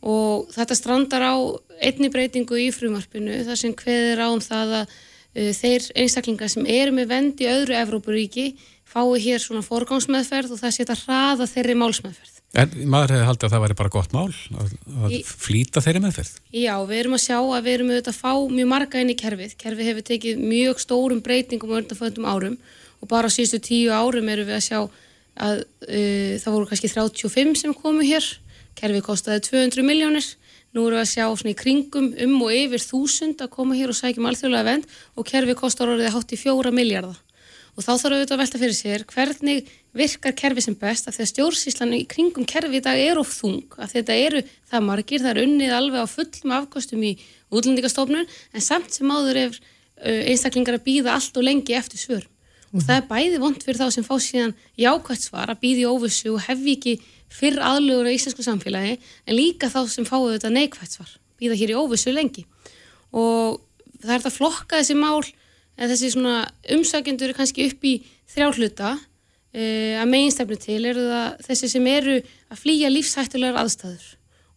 og 0.00 0.48
þetta 0.54 0.78
strandar 0.78 1.26
á 1.28 1.36
einni 1.84 2.08
breytingu 2.12 2.56
í 2.56 2.70
frumarpinu 2.72 3.42
þar 3.44 3.60
sem 3.60 3.76
hveðir 3.76 4.24
á 4.24 4.28
um 4.32 4.42
það 4.44 4.76
að 4.80 4.84
uh, 4.90 5.52
þeir 5.60 5.88
einstaklingar 6.00 6.52
sem 6.52 6.66
eru 6.66 6.96
með 6.96 7.12
vend 7.12 7.44
í 7.44 7.50
öðru 7.52 7.76
Evrópuríki 7.80 8.50
fái 8.90 9.20
hér 9.22 9.42
svona 9.42 9.62
forgámsmeðferð 9.62 10.56
og 10.56 10.60
það 10.64 10.76
setja 10.76 10.96
hraða 11.04 11.46
þeirri 11.46 11.76
málsmeðferð. 11.78 12.40
En 12.58 12.72
maður 12.90 13.12
hefði 13.14 13.26
haldið 13.28 13.46
að 13.46 13.52
það 13.52 13.62
væri 13.62 13.76
bara 13.78 13.92
gott 13.94 14.14
mál 14.16 14.24
að, 14.26 14.72
að 15.04 15.12
í, 15.14 15.20
flýta 15.22 15.82
þeirri 15.84 16.00
meðferð? 16.02 16.32
Já, 16.50 16.72
við 16.88 17.02
erum 17.04 17.14
að 17.14 17.22
sjá 17.22 17.36
að 17.38 17.68
við 17.68 17.76
erum 17.76 17.92
auðvitað 17.92 18.10
að 18.10 18.18
fá 18.18 18.32
mjög 18.56 18.70
marga 18.72 19.02
inn 19.04 19.12
í 19.12 19.16
kerfið. 19.20 19.54
Kerfið 19.60 19.90
hefur 19.92 20.06
tekið 20.08 20.42
mjög 20.42 20.82
stórum 20.82 21.20
breytingum 21.22 21.70
og 21.70 21.82
undanföndum 21.84 22.26
árum 22.26 22.56
og 23.00 23.08
bara 23.08 23.28
á 23.28 23.34
síðustu 23.34 23.60
tíu 23.64 23.90
árum 23.92 24.28
erum 24.28 24.48
við 24.48 24.58
að 24.58 24.66
sjá 24.68 24.78
að 25.40 25.62
uh, 25.64 26.34
það 26.42 26.52
voru 26.54 26.68
kannski 26.70 26.92
35 26.92 27.60
sem 27.62 27.74
komu 27.76 28.04
hér 28.04 28.26
Kerfið 28.78 29.02
kostiði 29.04 29.42
200 29.44 29.84
miljónir, 29.84 30.26
nú 30.72 30.86
eru 30.86 30.96
við 30.96 31.02
að 31.02 31.10
sjá 31.10 31.24
svona 31.26 31.52
í 31.52 31.58
kringum 31.58 32.12
um 32.24 32.36
og 32.46 32.52
yfir 32.54 32.84
þúsund 32.84 33.42
að 33.42 33.50
koma 33.56 33.76
hér 33.76 33.90
og 33.92 33.98
sækjum 33.98 34.28
alþjóðlega 34.30 34.68
vend 34.68 34.86
og 35.18 35.26
kerfið 35.28 35.58
kostar 35.58 35.90
orðið 35.92 36.14
hátt 36.14 36.32
í 36.32 36.38
fjóra 36.40 36.72
miljardar. 36.74 37.18
Og 37.76 37.84
þá 37.84 37.90
þarf 37.90 38.14
auðvitað 38.14 38.34
að 38.34 38.40
velta 38.40 38.60
fyrir 38.60 38.76
sér 38.76 39.04
hvernig 39.10 39.68
virkar 39.96 40.34
kerfið 40.38 40.66
sem 40.66 40.78
best 40.80 41.08
af 41.08 41.16
því 41.16 41.24
að 41.24 41.30
stjórnsíslan 41.32 41.94
í 41.98 42.00
kringum 42.10 42.48
kerfið 42.48 42.78
í 42.80 42.82
dag 42.86 43.02
er 43.02 43.20
of 43.20 43.30
þung, 43.34 43.76
af 43.78 43.94
þetta 43.94 44.16
eru 44.16 44.42
það 44.70 44.86
margir, 44.88 45.22
það 45.22 45.32
er 45.32 45.42
unnið 45.44 45.76
alveg 45.76 46.06
á 46.06 46.14
fullum 46.14 46.56
afkostum 46.56 47.04
í 47.06 47.12
útlendingastofnun 47.50 48.26
en 48.26 48.64
samt 48.64 48.94
sem 48.94 49.10
áður 49.12 49.44
er 49.44 49.60
einstaklingar 50.00 50.80
að 50.80 50.86
býða 50.86 51.16
allt 51.18 51.36
og 51.36 51.46
lengi 51.46 51.76
eftir 51.76 52.00
svör. 52.00 52.26
Og 52.70 52.84
það 52.84 53.00
er 53.00 53.06
bæði 53.08 53.40
vond 53.42 53.64
fyrir 53.64 53.80
þá 53.80 53.94
sem 53.96 54.06
fá 54.06 54.12
síðan 54.22 54.52
jákvæmt 54.78 55.24
svar 55.24 55.50
að 55.50 55.62
býði 55.64 55.88
óvissu 55.90 56.30
og 56.36 56.44
hefði 56.44 56.76
ekki 56.76 56.92
fyrr 57.30 57.58
aðlugur 57.66 58.10
á 58.10 58.14
íslensku 58.14 58.44
samfélagi 58.46 58.94
en 58.98 59.34
líka 59.34 59.70
þá 59.72 59.82
sem 59.90 60.06
fáið 60.06 60.36
þetta 60.36 60.52
neikvægt 60.54 60.94
svar 60.94 61.16
býða 61.40 61.58
hér 61.58 61.72
í 61.74 61.78
óvissu 61.80 62.14
lengi. 62.14 62.44
Og 63.10 63.58
það 63.98 64.14
er 64.14 64.22
þetta 64.22 64.34
flokka 64.36 64.80
þessi 64.80 64.96
mál 64.98 65.24
en 65.80 65.90
þessi 65.90 66.12
svona 66.14 66.36
umsækjendur 66.76 67.32
er 67.32 67.38
kannski 67.38 67.66
upp 67.70 67.86
í 67.88 67.96
þrjálfluta 68.30 68.92
e, 69.50 69.64
að 69.98 70.10
meginstefnu 70.12 70.60
til 70.60 70.80
eru 70.92 71.08
það 71.10 71.44
þessi 71.48 71.72
sem 71.74 71.90
eru 71.90 72.16
að 72.20 72.62
flýja 72.62 72.92
lífshættulegar 72.92 73.64
aðstæður. 73.64 74.06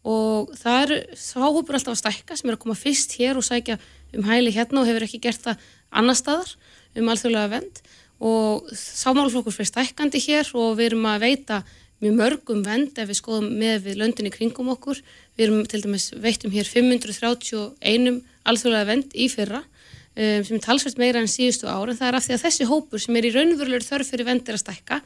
Og 0.04 0.54
það 0.60 0.80
er 0.84 1.18
sáhópur 1.18 1.80
alltaf 1.80 1.96
að 1.96 2.02
stækka 2.02 2.38
sem 2.38 2.52
er 2.52 2.58
að 2.58 2.64
koma 2.66 2.78
fyrst 2.78 3.16
hér 3.18 3.40
og 3.40 3.48
sækja 3.48 3.80
um 4.14 4.28
hæli 4.28 4.52
hérna 4.54 4.84
og 4.84 4.90
hefur 4.90 5.08
ekki 5.08 5.22
gert 5.24 5.46
það 5.46 5.68
annar 5.96 6.20
staðar 6.20 6.52
um 7.00 7.10
alþjóðlega 7.10 7.54
vend 7.56 7.82
og 8.24 8.70
sámálflokkur 8.72 9.52
fyrir 9.52 9.68
stækkandi 9.68 10.22
hér 10.24 10.48
og 10.56 10.78
við 10.80 10.94
erum 10.94 11.08
að 11.12 11.26
veita 11.26 11.64
mjög 12.04 12.16
mörgum 12.20 12.62
vend 12.64 13.00
ef 13.00 13.10
við 13.10 13.20
skoðum 13.20 13.50
með 13.60 13.84
við 13.88 14.00
löndinni 14.00 14.32
kringum 14.32 14.72
okkur. 14.74 15.00
Við 15.36 15.46
erum 15.46 15.66
til 15.68 15.82
dæmis 15.84 16.10
veittum 16.24 16.54
hér 16.54 16.68
531 16.68 18.22
alþjóðlega 18.44 18.90
vend 18.90 19.16
í 19.16 19.28
fyrra 19.32 19.62
um, 19.64 20.44
sem 20.44 20.56
er 20.58 20.64
talsvægt 20.64 21.00
meira 21.02 21.22
enn 21.22 21.32
síðustu 21.32 21.68
ára 21.68 21.92
en 21.92 22.00
það 22.00 22.10
er 22.10 22.18
af 22.20 22.26
því 22.26 22.36
að 22.38 22.46
þessi 22.46 22.70
hópur 22.70 23.04
sem 23.04 23.20
er 23.20 23.28
í 23.28 23.34
raunverulegur 23.36 23.88
þörf 23.88 24.12
fyrir 24.14 24.28
vendir 24.28 24.58
að 24.58 24.64
stekka 24.64 25.00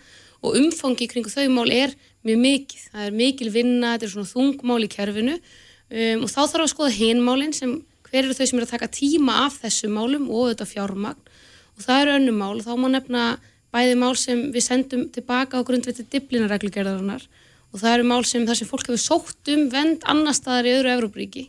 og 0.46 0.58
umfangi 0.60 1.10
kringu 1.10 1.34
þau 1.34 1.48
mál 1.54 1.70
er 1.74 1.94
mjög 2.26 2.42
mikið. 2.44 2.88
Það 2.94 3.08
er 3.08 3.18
mikil 3.22 3.54
vinna, 3.54 3.96
þetta 3.96 4.10
er 4.10 4.14
svona 4.14 4.34
þungmál 4.34 4.82
í 4.86 4.92
kerfinu 4.94 5.38
um, 5.38 6.26
og 6.26 6.30
þá 6.30 6.42
þarf 6.44 6.66
að 6.66 6.74
skoða 6.74 6.98
hinmálinn 6.98 7.58
sem 7.58 7.80
hver 8.08 8.24
eru 8.24 8.38
þau 8.38 8.46
sem 8.46 8.62
er 8.62 8.68
að 8.68 8.74
taka 8.76 8.94
tíma 8.94 9.42
af 9.46 9.58
þessu 9.64 9.90
málum 9.92 10.30
og 10.30 10.52
þetta 10.52 10.70
fjármagn 10.70 11.37
og 11.78 11.86
það 11.86 12.02
eru 12.02 12.16
önnum 12.20 12.42
mál. 12.42 12.58
Þá 12.66 12.74
má 12.78 12.88
nefna 12.92 13.26
bæði 13.74 14.00
mál 14.00 14.16
sem 14.18 14.48
við 14.54 14.66
sendum 14.66 15.06
tilbaka 15.14 15.62
á 15.62 15.68
grundviti 15.68 16.06
diblinareglugerðarinnar 16.12 17.28
og 17.74 17.82
það 17.82 17.94
eru 17.94 18.08
mál 18.10 18.24
sem 18.26 18.46
þar 18.48 18.60
sem 18.60 18.70
fólk 18.70 18.90
hefur 18.90 19.04
sótt 19.04 19.52
um 19.54 19.68
vend 19.72 20.06
annar 20.10 20.36
staðar 20.38 20.70
í 20.70 20.76
öðru 20.78 20.94
Evróbríki 20.96 21.48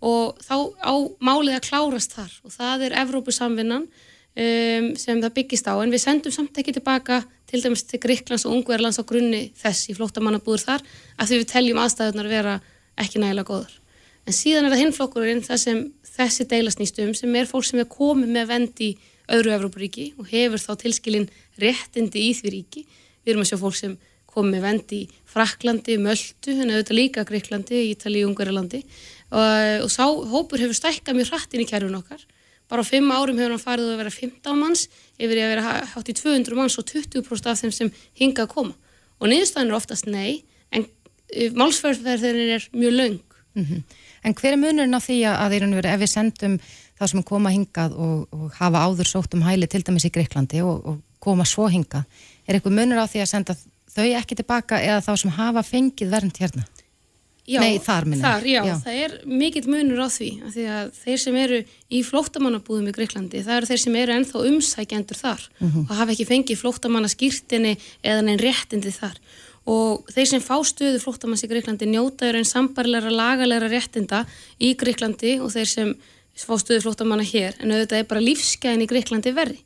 og 0.00 0.38
þá 0.40 0.56
á 0.80 0.94
málið 1.20 1.58
að 1.58 1.66
klárast 1.68 2.16
þar. 2.16 2.32
Og 2.44 2.54
það 2.54 2.86
er 2.86 2.96
Evrópusamvinnan 3.02 3.84
um, 3.84 4.88
sem 4.96 5.20
það 5.20 5.36
byggist 5.36 5.68
á. 5.68 5.76
En 5.76 5.92
við 5.92 6.04
sendum 6.06 6.34
samt 6.34 6.58
ekki 6.60 6.74
tilbaka 6.78 7.20
til 7.50 7.60
dæmis 7.64 7.84
til 7.84 8.00
Gríklands 8.02 8.46
og 8.48 8.56
Ungverðlands 8.56 9.00
á 9.02 9.04
grunni 9.04 9.50
þess 9.58 9.90
í 9.92 9.96
flóttamannabúður 9.98 10.64
þar 10.64 10.86
af 11.18 11.28
því 11.28 11.42
við 11.42 11.52
teljum 11.52 11.82
aðstæðunar 11.84 12.30
vera 12.30 12.56
ekki 13.00 13.20
nægilega 13.20 13.50
góðar. 13.50 13.76
En 14.28 14.36
síðan 14.36 14.68
er 14.68 14.74
það 14.74 14.82
hinflokkurinn 14.84 15.44
það 15.44 15.62
sem 15.64 15.80
þessi 16.14 16.46
deilasnýstum 16.50 17.14
sem 17.18 17.36
er 17.36 17.48
fólk 17.48 17.66
sem 17.66 17.80
er 17.82 17.88
komið 17.90 18.34
með 18.36 18.50
vend 18.52 18.82
í 18.84 18.90
öðru 19.30 19.54
Evrópuríki 19.56 20.12
og 20.18 20.30
hefur 20.30 20.62
þá 20.62 20.72
tilskilin 20.84 21.28
réttindi 21.60 22.28
í 22.28 22.32
því 22.36 22.54
ríki. 22.54 22.86
Við 23.24 23.34
erum 23.34 23.44
að 23.44 23.50
sjá 23.52 23.60
fólk 23.60 23.78
sem 23.78 23.96
komið 24.30 24.52
með 24.54 24.66
vend 24.66 24.92
í 24.94 25.00
Fraklandi, 25.30 25.96
Möldu, 26.00 26.54
en 26.54 26.70
auðvitað 26.70 26.98
líka 26.98 27.24
Gríklandi, 27.26 27.80
Ítali, 27.90 28.22
Ungverðalandi 28.26 28.82
og, 29.30 29.86
og 29.86 29.90
sá 29.90 30.04
hópur 30.06 30.62
hefur 30.62 30.78
stækkað 30.78 31.18
mjög 31.18 31.32
hratt 31.32 31.56
inn 31.56 31.64
í 31.64 31.68
kerfun 31.68 31.98
okkar. 31.98 32.22
Bara 32.70 32.84
á 32.86 32.90
fimm 32.90 33.10
árum 33.10 33.38
hefur 33.40 33.56
hann 33.56 33.62
farið 33.62 33.90
að 33.94 34.02
vera 34.04 34.14
15 34.14 34.60
manns 34.60 34.84
yfir 35.18 35.40
að 35.42 35.52
vera 35.54 35.72
hátt 35.94 36.12
í 36.12 36.14
200 36.14 36.58
manns 36.58 36.78
og 36.78 36.86
20% 36.86 37.50
af 37.50 37.58
þeim 37.58 37.74
sem 37.74 37.90
hinga 38.20 38.46
að 38.46 38.52
koma. 38.54 38.76
Og 39.18 39.30
niðurstæðin 39.30 39.72
er 39.72 39.78
oftast 39.78 40.06
nei, 40.06 40.44
en 40.70 40.86
eh, 41.34 41.50
málsverðverðin 41.50 42.54
er 42.54 42.68
mjög 42.70 42.96
laung. 42.96 43.18
Mm 43.58 43.64
-hmm. 43.66 43.82
En 44.22 44.34
hver 44.34 44.52
er 44.52 44.60
munurinn 44.60 44.94
á 44.94 45.00
því 45.00 45.18
að 45.26 45.50
veri, 45.50 45.88
ef 45.88 46.00
við 46.00 46.10
sendum 46.12 46.58
það 47.00 47.12
sem 47.12 47.22
koma 47.26 47.52
hingað 47.54 47.96
og, 47.96 48.26
og 48.36 48.58
hafa 48.60 48.84
áður 48.86 49.08
sótt 49.08 49.36
um 49.36 49.46
hæli 49.46 49.68
til 49.70 49.82
dæmis 49.86 50.06
í 50.08 50.12
Greiklandi 50.12 50.60
og, 50.64 50.84
og 50.84 51.00
koma 51.20 51.46
svo 51.48 51.68
hingað, 51.72 52.04
er 52.46 52.58
eitthvað 52.58 52.76
munur 52.76 53.00
á 53.00 53.08
því 53.08 53.24
að 53.24 53.32
senda 53.32 53.56
þau 53.90 54.06
ekki 54.20 54.38
tilbaka 54.38 54.78
eða 54.84 55.00
þá 55.04 55.10
sem 55.22 55.34
hafa 55.36 55.64
fengið 55.66 56.14
vernd 56.14 56.40
hérna? 56.40 56.68
Já, 57.50 57.58
Nei, 57.64 57.80
þar. 57.82 58.04
Þar, 58.20 58.44
já, 58.46 58.60
já, 58.68 58.74
það 58.84 58.98
er 59.02 59.14
mikill 59.26 59.64
munur 59.72 60.02
á 60.06 60.08
því 60.12 60.28
að 60.44 60.50
því 60.54 60.64
að 60.70 60.90
þeir 61.00 61.20
sem 61.22 61.38
eru 61.40 61.56
í 61.90 62.02
flóttamannabúðum 62.06 62.90
í 62.90 62.94
Greiklandi, 62.94 63.40
það 63.42 63.56
eru 63.56 63.70
þeir 63.70 63.80
sem 63.82 63.96
eru 63.98 64.14
ennþá 64.14 64.42
umsækjandur 64.50 65.18
þar 65.18 65.46
mm 65.48 65.70
-hmm. 65.70 65.86
og 65.88 65.96
hafa 65.98 66.14
ekki 66.14 66.28
fengið 66.28 66.60
flóttamannaskýrtinni 66.60 67.72
eða 68.04 68.26
neinn 68.28 68.42
réttindi 68.44 68.92
þar 68.94 69.18
og 69.70 70.06
þeir 70.14 70.28
sem 70.30 70.44
fá 70.44 70.56
stöðu 70.64 71.00
flóttamanns 71.02 71.44
í 71.44 71.50
Greiklandi 71.50 71.88
njótaður 71.90 72.38
einn 72.38 72.48
sambarleira 72.48 73.10
lagalega 73.10 73.68
réttinda 73.68 74.22
í 74.60 74.76
Greiklandi 74.78 75.40
og 75.40 75.50
þeir 75.56 75.68
sem 75.68 75.94
fá 76.48 76.54
stöðu 76.60 76.84
flóttamanna 76.86 77.26
hér 77.26 77.58
en 77.60 77.74
auðvitað 77.74 78.02
er 78.02 78.08
bara 78.10 78.24
lífsgæðin 78.24 78.84
í 78.84 78.88
Greiklandi 78.90 79.34
verri. 79.36 79.60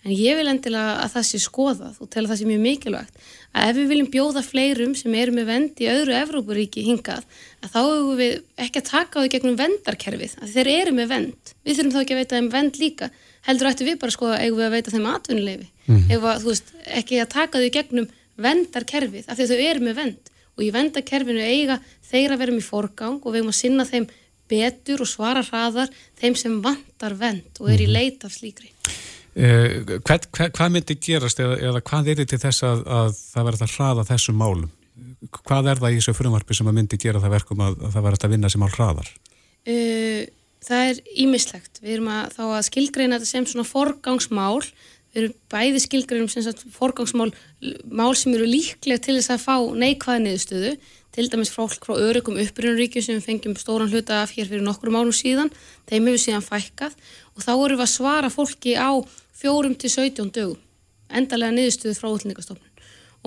En 0.00 0.14
ég 0.16 0.38
vil 0.38 0.48
endilega 0.48 0.94
að 1.02 1.10
það 1.12 1.24
sé 1.28 1.38
skoðað 1.44 1.98
og 2.00 2.08
tel 2.08 2.22
að 2.22 2.30
það 2.30 2.38
sé 2.40 2.46
mjög 2.48 2.60
mikilvægt 2.64 3.24
að 3.50 3.66
ef 3.68 3.76
við 3.76 3.90
viljum 3.90 4.06
bjóða 4.14 4.42
fleirum 4.46 4.94
sem 4.96 5.16
eru 5.20 5.34
með 5.36 5.50
vend 5.50 5.82
í 5.82 5.88
öðru 5.92 6.14
Evrópuríki 6.16 6.84
hingað 6.86 7.26
að 7.60 7.74
þá 7.74 7.80
hefur 7.80 8.16
við 8.20 8.32
ekki 8.64 8.80
að 8.80 8.88
taka 8.88 9.20
á 9.20 9.20
því 9.20 9.32
gegnum 9.34 9.58
vendarkerfið, 9.58 10.36
að 10.40 10.54
þeir 10.54 10.70
eru 10.72 10.94
með 10.96 11.12
vend 11.12 11.52
við 11.66 11.76
þurfum 11.76 11.92
þá 11.92 12.00
ekki 12.00 12.16
að 12.16 12.22
veita 12.22 12.38
þeim 12.38 12.50
vend 12.54 12.80
líka. 12.80 13.10
Heldur 13.44 13.70
ættu 13.70 13.88
við 13.88 14.00
bara 14.00 14.12
að 14.12 14.16
skoða, 14.16 14.40
eigum 14.40 14.60
við 14.60 14.68
að 14.70 14.74
veita 14.78 14.94
þeim 14.94 15.10
atvinnuleifi, 15.10 15.68
mm. 15.84 16.00
við 16.08 16.26
að, 16.30 16.40
þú 16.40 16.50
veist, 16.54 16.74
ekki 17.00 17.20
að 17.20 17.30
taka 17.34 17.60
því 17.60 17.70
gegnum 17.76 18.08
vendarkerfið 18.40 19.28
af 19.28 19.36
því 19.36 19.50
þau 19.50 19.60
eru 19.66 19.84
með 19.84 20.00
vend 20.00 20.32
og 20.56 20.64
í 20.64 20.72
vendarkerfinu 20.74 21.44
eiga 21.44 21.78
þeir 22.08 22.34
að 22.34 22.42
vera 22.42 22.56
með 22.56 22.66
forgang 22.68 23.20
og 23.20 23.32
við 23.32 23.42
erum 23.42 23.52
að 23.52 23.60
sinna 23.60 23.86
þeim 23.88 24.08
betur 24.50 25.04
og 25.04 25.08
svara 25.08 25.44
hraðar 25.46 25.94
þeim 26.20 26.36
sem 26.36 26.60
vantar 26.64 27.14
vend 27.18 27.62
og 27.62 27.70
er 27.70 27.80
í 27.80 27.88
mhm. 27.88 27.96
leit 27.96 28.26
af 28.26 28.34
slíkri 28.34 28.74
Eh, 29.38 29.80
hvað, 30.02 30.26
hvað, 30.34 30.50
hvað 30.56 30.72
myndi 30.74 30.96
gerast 30.98 31.40
eða, 31.40 31.56
eða 31.70 31.80
hvað 31.86 32.08
er 32.10 32.18
þetta 32.18 32.32
til 32.32 32.42
þess 32.42 32.64
að, 32.66 32.80
að 32.90 33.10
það 33.20 33.46
verður 33.46 33.64
að 33.66 33.74
hraða 33.76 34.06
þessum 34.08 34.40
málum? 34.40 34.70
Hvað 35.38 35.70
er 35.70 35.80
það 35.80 35.94
í 35.94 35.98
þessu 36.00 36.14
frumvarpi 36.18 36.56
sem 36.58 36.70
myndi 36.74 36.98
gera 37.00 37.22
það 37.22 37.34
verkum 37.36 37.62
að, 37.62 37.76
að 37.78 37.94
það 37.94 38.06
verður 38.08 38.26
að 38.26 38.34
vinna 38.34 38.50
sem 38.50 38.62
mál 38.64 38.72
hraðar? 38.74 39.10
Uh, 39.70 40.22
það 40.66 40.86
er 40.88 41.02
ímislegt. 41.24 41.82
Við 41.84 41.94
erum 41.96 42.10
að, 42.16 42.32
þá 42.34 42.42
að 42.48 42.64
skilgreina 42.70 43.20
þetta 43.20 43.30
sem 43.30 43.46
svona 43.52 43.68
forgangsmál. 43.68 44.64
Við 45.10 45.22
erum 45.22 45.36
bæði 45.52 45.84
skilgreinum 45.84 46.30
sem 46.32 46.66
forgangsmál 46.74 47.30
mál 47.86 48.12
sem 48.18 48.34
eru 48.34 48.48
líklega 48.50 49.04
til 49.04 49.16
þess 49.20 49.34
að 49.36 49.44
fá 49.46 49.56
neikvæða 49.78 50.24
niðurstöðu. 50.26 50.74
Til 51.10 51.26
dæmis 51.26 51.50
frá, 51.50 51.66
frá 51.66 51.94
öryggum 51.98 52.38
uppbyrjunríkju 52.38 53.02
sem 53.02 53.18
við 53.18 53.26
fengjum 53.26 53.56
stóran 53.58 53.90
hluta 53.90 54.22
af 54.22 54.34
hér 54.36 54.46
fyrir 54.46 54.62
nokkru 54.62 54.92
málum 54.94 55.14
síðan. 55.14 55.50
Þeim 55.90 56.06
hefur 56.06 56.22
síðan 56.22 56.46
fækkað 56.46 56.94
og 57.34 57.42
þá 57.42 57.52
erum 57.56 57.80
við 57.80 57.86
að 57.86 57.94
svara 57.96 58.30
fólki 58.30 58.76
á 58.78 58.94
fjórum 59.40 59.74
til 59.74 59.90
17 59.90 60.30
dögum 60.36 60.60
endalega 61.10 61.54
niðurstuðu 61.56 61.96
frá 61.98 62.08
útlendingastofnun 62.10 62.68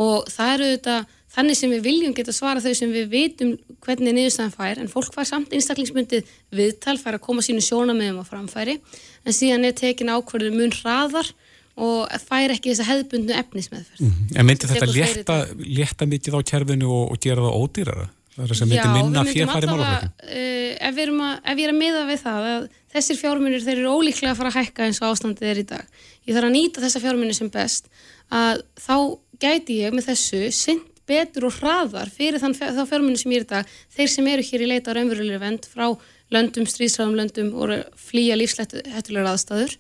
og 0.04 0.30
það 0.34 0.54
eru 0.56 0.70
þetta 0.72 0.96
þannig 1.34 1.58
sem 1.58 1.74
við 1.74 1.84
viljum 1.88 2.16
geta 2.18 2.34
svara 2.34 2.62
þau 2.64 2.74
sem 2.78 2.94
við 2.94 3.10
vitum 3.12 3.52
hvernig 3.86 4.16
niðurstaðan 4.16 4.56
fær 4.56 4.82
en 4.82 4.90
fólk 4.90 5.14
fær 5.14 5.30
samt 5.30 5.54
einstaklingsmyndið 5.54 6.32
viðtal 6.54 6.98
fær 7.02 7.18
að 7.18 7.26
koma 7.28 7.46
sínu 7.46 7.62
sjónamöðum 7.66 8.22
á 8.22 8.26
framfæri 8.26 8.80
en 8.80 9.38
síðan 9.38 9.68
er 9.70 9.78
tekin 9.78 10.14
ákverður 10.14 10.58
mun 10.58 10.74
hraðar 10.80 11.30
og 11.74 12.12
fær 12.22 12.54
ekki 12.54 12.74
þessa 12.74 12.86
hefðbundnu 12.90 13.34
efnismæðferð. 13.40 14.02
Mm 14.02 14.12
-hmm. 14.12 14.36
En 14.38 14.46
myndi 14.46 14.70
þetta 14.70 14.90
létta, 14.92 15.38
létta 15.58 16.06
mikið 16.06 16.38
á 16.38 16.40
kjærfinu 16.52 16.90
og, 16.90 17.12
og 17.12 17.20
gera 17.20 17.42
það 17.42 17.58
ódýrara? 17.62 18.08
Það 18.34 18.44
er 18.44 18.50
þess 18.50 18.64
að 18.64 18.70
myndi 18.70 18.94
minna 18.94 19.24
fjárfæri 19.30 19.68
málaflöku? 19.70 20.08
Uh, 20.24 20.72
ef, 20.88 20.96
ef 20.98 21.58
ég 21.58 21.66
er 21.68 21.74
að 21.74 21.82
miða 21.82 22.06
við 22.10 22.24
það 22.24 22.48
að 22.54 22.64
þessir 22.94 23.20
fjármunir 23.20 23.66
þeir 23.66 23.78
eru 23.82 23.94
ólíklega 23.94 24.32
að 24.34 24.40
fara 24.40 24.52
að 24.54 24.58
hækka 24.62 24.88
eins 24.88 25.02
og 25.02 25.12
ástandið 25.12 25.52
er 25.52 25.62
í 25.62 25.68
dag 25.70 26.02
ég 26.26 26.36
þarf 26.36 26.50
að 26.50 26.56
nýta 26.56 26.84
þessa 26.84 27.04
fjármunni 27.04 27.38
sem 27.38 27.52
best 27.54 27.90
að 28.34 28.64
þá 28.78 28.98
gæti 29.44 29.80
ég 29.84 29.94
með 29.94 30.10
þessu 30.12 30.42
synd 30.54 30.90
betur 31.10 31.50
og 31.50 31.58
hraðar 31.60 32.10
fyrir 32.14 32.40
þann, 32.40 32.56
þá 32.56 32.84
fjármunni 32.88 33.20
sem 33.20 33.34
ég 33.34 33.44
er 33.44 33.48
í 33.48 33.50
dag 33.50 33.74
þeir 33.94 34.12
sem 34.14 34.30
eru 34.34 34.46
hér 34.50 34.64
í 34.64 34.70
leita 34.72 34.94
á 34.94 34.96
raunverulegri 34.98 35.42
vend 35.42 35.68
frá 35.68 35.90
löndum, 36.34 36.66
stríðsræðum 36.70 37.18
löndum 37.20 37.52
og 37.60 37.74
flýja 38.00 38.38
lífslættulegar 38.40 39.34
aðstæður 39.34 39.76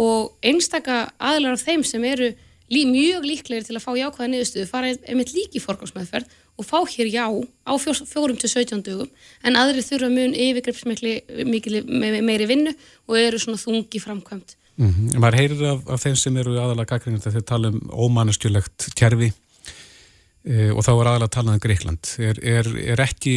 og 0.00 0.36
einstaka 0.46 1.02
aðlar 1.18 1.58
af 1.58 1.64
þeim 1.66 1.84
sem 1.86 2.04
eru 2.08 2.30
lí, 2.70 2.84
mjög 2.86 3.26
líklegir 3.26 3.66
til 3.66 3.76
að 3.76 3.84
fá 3.84 3.90
jákvæða 3.98 4.30
niðurstuðu 4.32 4.68
fara 4.70 4.94
einmitt 4.94 5.34
líki 5.34 5.62
fórgámsmeðferð 5.62 6.38
og 6.60 6.68
fá 6.68 6.78
hér 6.92 7.10
já 7.10 7.26
á 7.26 7.72
fjórum 7.80 8.38
til 8.38 8.50
17 8.50 8.84
dögum 8.86 9.10
en 9.42 9.58
aðri 9.58 9.84
þurfa 9.84 10.10
mun 10.12 10.36
yfirgripsmikli 10.36 11.82
meiri 12.22 12.48
vinnu 12.48 12.74
og 13.08 13.18
eru 13.18 13.40
svona 13.42 13.60
þungi 13.60 14.02
framkvæmt 14.02 14.56
Mm 14.80 14.94
-hmm. 14.94 15.18
Maður 15.18 15.36
heyrir 15.36 15.62
af, 15.68 15.80
af 15.88 16.00
þeim 16.00 16.16
sem 16.16 16.36
eru 16.36 16.56
aðalega 16.56 16.94
gaggringar 16.94 17.20
þegar 17.20 17.34
þeir 17.36 17.48
tala 17.48 17.68
um 17.68 17.80
ómanneskjulegt 18.04 18.86
kjærfi 18.96 19.28
e, 19.28 20.70
og 20.72 20.80
þá 20.86 20.92
er 20.94 21.08
aðalega 21.10 21.28
að 21.28 21.34
tala 21.36 21.52
um 21.52 21.60
Gríkland. 21.60 22.12
Er, 22.18 22.40
er, 22.40 22.70
er 22.94 23.02
ekki 23.04 23.34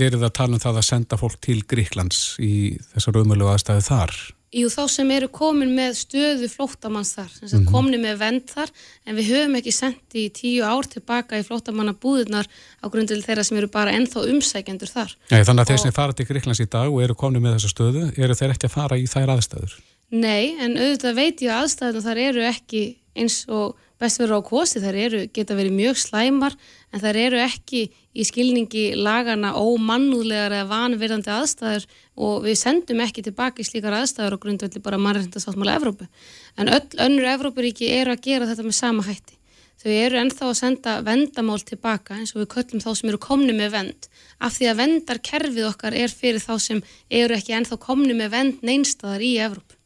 verið 0.00 0.24
að 0.24 0.32
tala 0.32 0.56
um 0.56 0.62
það 0.62 0.80
að 0.80 0.88
senda 0.88 1.18
fólk 1.20 1.36
til 1.44 1.58
Gríklands 1.68 2.38
í 2.40 2.78
þessar 2.94 3.20
umölu 3.20 3.50
aðstæðu 3.52 3.84
þar? 3.84 4.16
Jú, 4.56 4.70
þá 4.72 4.82
sem 4.88 5.10
eru 5.12 5.28
komin 5.28 5.74
með 5.76 5.98
stöðu 5.98 6.48
flóttamanns 6.48 7.12
þar, 7.12 7.28
mm 7.28 7.48
-hmm. 7.50 7.64
komin 7.68 8.00
með 8.00 8.20
vend 8.22 8.46
þar, 8.48 8.70
en 9.04 9.16
við 9.18 9.28
höfum 9.34 9.58
ekki 9.58 9.74
sendt 9.74 10.16
í 10.16 10.30
tíu 10.32 10.64
ár 10.64 10.88
tilbaka 10.88 11.36
í 11.36 11.44
flóttamannabúðunar 11.44 12.48
á 12.48 12.86
grundil 12.88 13.20
þeirra 13.20 13.44
sem 13.44 13.58
eru 13.58 13.68
bara 13.68 13.92
ennþá 13.92 14.24
umsækjendur 14.32 14.88
þar. 14.88 15.12
Ja, 15.28 15.44
þannig 15.44 15.60
að 15.60 15.68
þeir 15.68 15.82
sem 15.84 15.92
fara 15.92 16.16
til 16.16 16.26
Gríklands 16.30 16.64
í 16.64 16.68
dag 16.72 16.88
og 16.88 17.02
eru 17.04 17.14
komin 17.14 17.44
með 17.44 17.58
þessa 17.58 17.74
stöðu, 17.74 18.06
eru 18.16 18.34
þeir 18.34 18.54
ekki 18.56 18.70
að 18.70 18.76
fara 18.78 18.96
í 18.96 19.04
þær 19.04 19.34
aðstæður? 19.36 19.76
Nei, 20.10 20.56
en 20.62 20.78
auðvitað 20.78 21.18
veit 21.18 21.42
ég 21.42 21.52
að 21.52 21.66
aðstæðunum 21.66 22.06
þar 22.06 22.22
eru 22.22 22.46
ekki 22.46 22.82
eins 23.16 23.42
og 23.48 23.76
best 24.00 24.20
verður 24.20 24.40
á 24.40 24.48
kosti, 24.48 24.80
þar 24.80 24.98
eru, 25.00 25.22
geta 25.32 25.56
verið 25.56 25.76
mjög 25.76 26.00
slæmar 26.00 26.56
en 26.96 27.02
þar 27.02 27.18
eru 27.20 27.40
ekki 27.44 27.82
í 28.16 28.24
skilningi 28.24 28.86
lagana 28.96 29.52
ómannúðlegar 29.60 30.54
eða 30.56 30.70
vanverðandi 30.70 31.32
aðstæður 31.34 31.86
og 32.16 32.46
við 32.46 32.58
sendum 32.62 33.02
ekki 33.04 33.26
tilbaki 33.26 33.66
slíkar 33.68 33.98
aðstæður 33.98 34.38
og 34.38 34.42
grundvelli 34.46 34.82
bara 34.82 35.00
mannreyndasáttmála 35.04 35.76
Evrópu. 35.76 36.08
En 36.56 36.72
öll 36.72 37.00
önnur 37.06 37.28
Evrópuríki 37.36 37.92
eru 37.98 38.16
að 38.16 38.24
gera 38.30 38.48
þetta 38.48 38.64
með 38.64 38.78
sama 38.80 39.04
hætti. 39.04 39.36
Þau 39.76 39.92
eru 39.92 40.18
ennþá 40.22 40.46
að 40.48 40.58
senda 40.58 40.98
vendamál 41.04 41.60
tilbaka 41.60 42.16
eins 42.16 42.32
og 42.32 42.40
við 42.40 42.52
köllum 42.54 42.80
þá 42.80 42.90
sem 42.96 43.10
eru 43.12 43.20
komni 43.20 43.52
með 43.52 43.74
vend 43.76 44.08
af 44.40 44.56
því 44.56 44.70
að 44.70 44.78
vendarkerfið 44.80 45.68
okkar 45.68 45.96
er 46.00 46.08
fyrir 46.08 46.40
þá 46.40 46.54
sem 46.64 46.80
eru 47.12 47.36
ekki 47.36 47.54
ennþá 47.58 47.76
komni 47.84 48.16
með 48.16 48.32
vend 48.32 48.64
neinstadar 48.64 49.20
í 49.20 49.36
Evrópu 49.44 49.76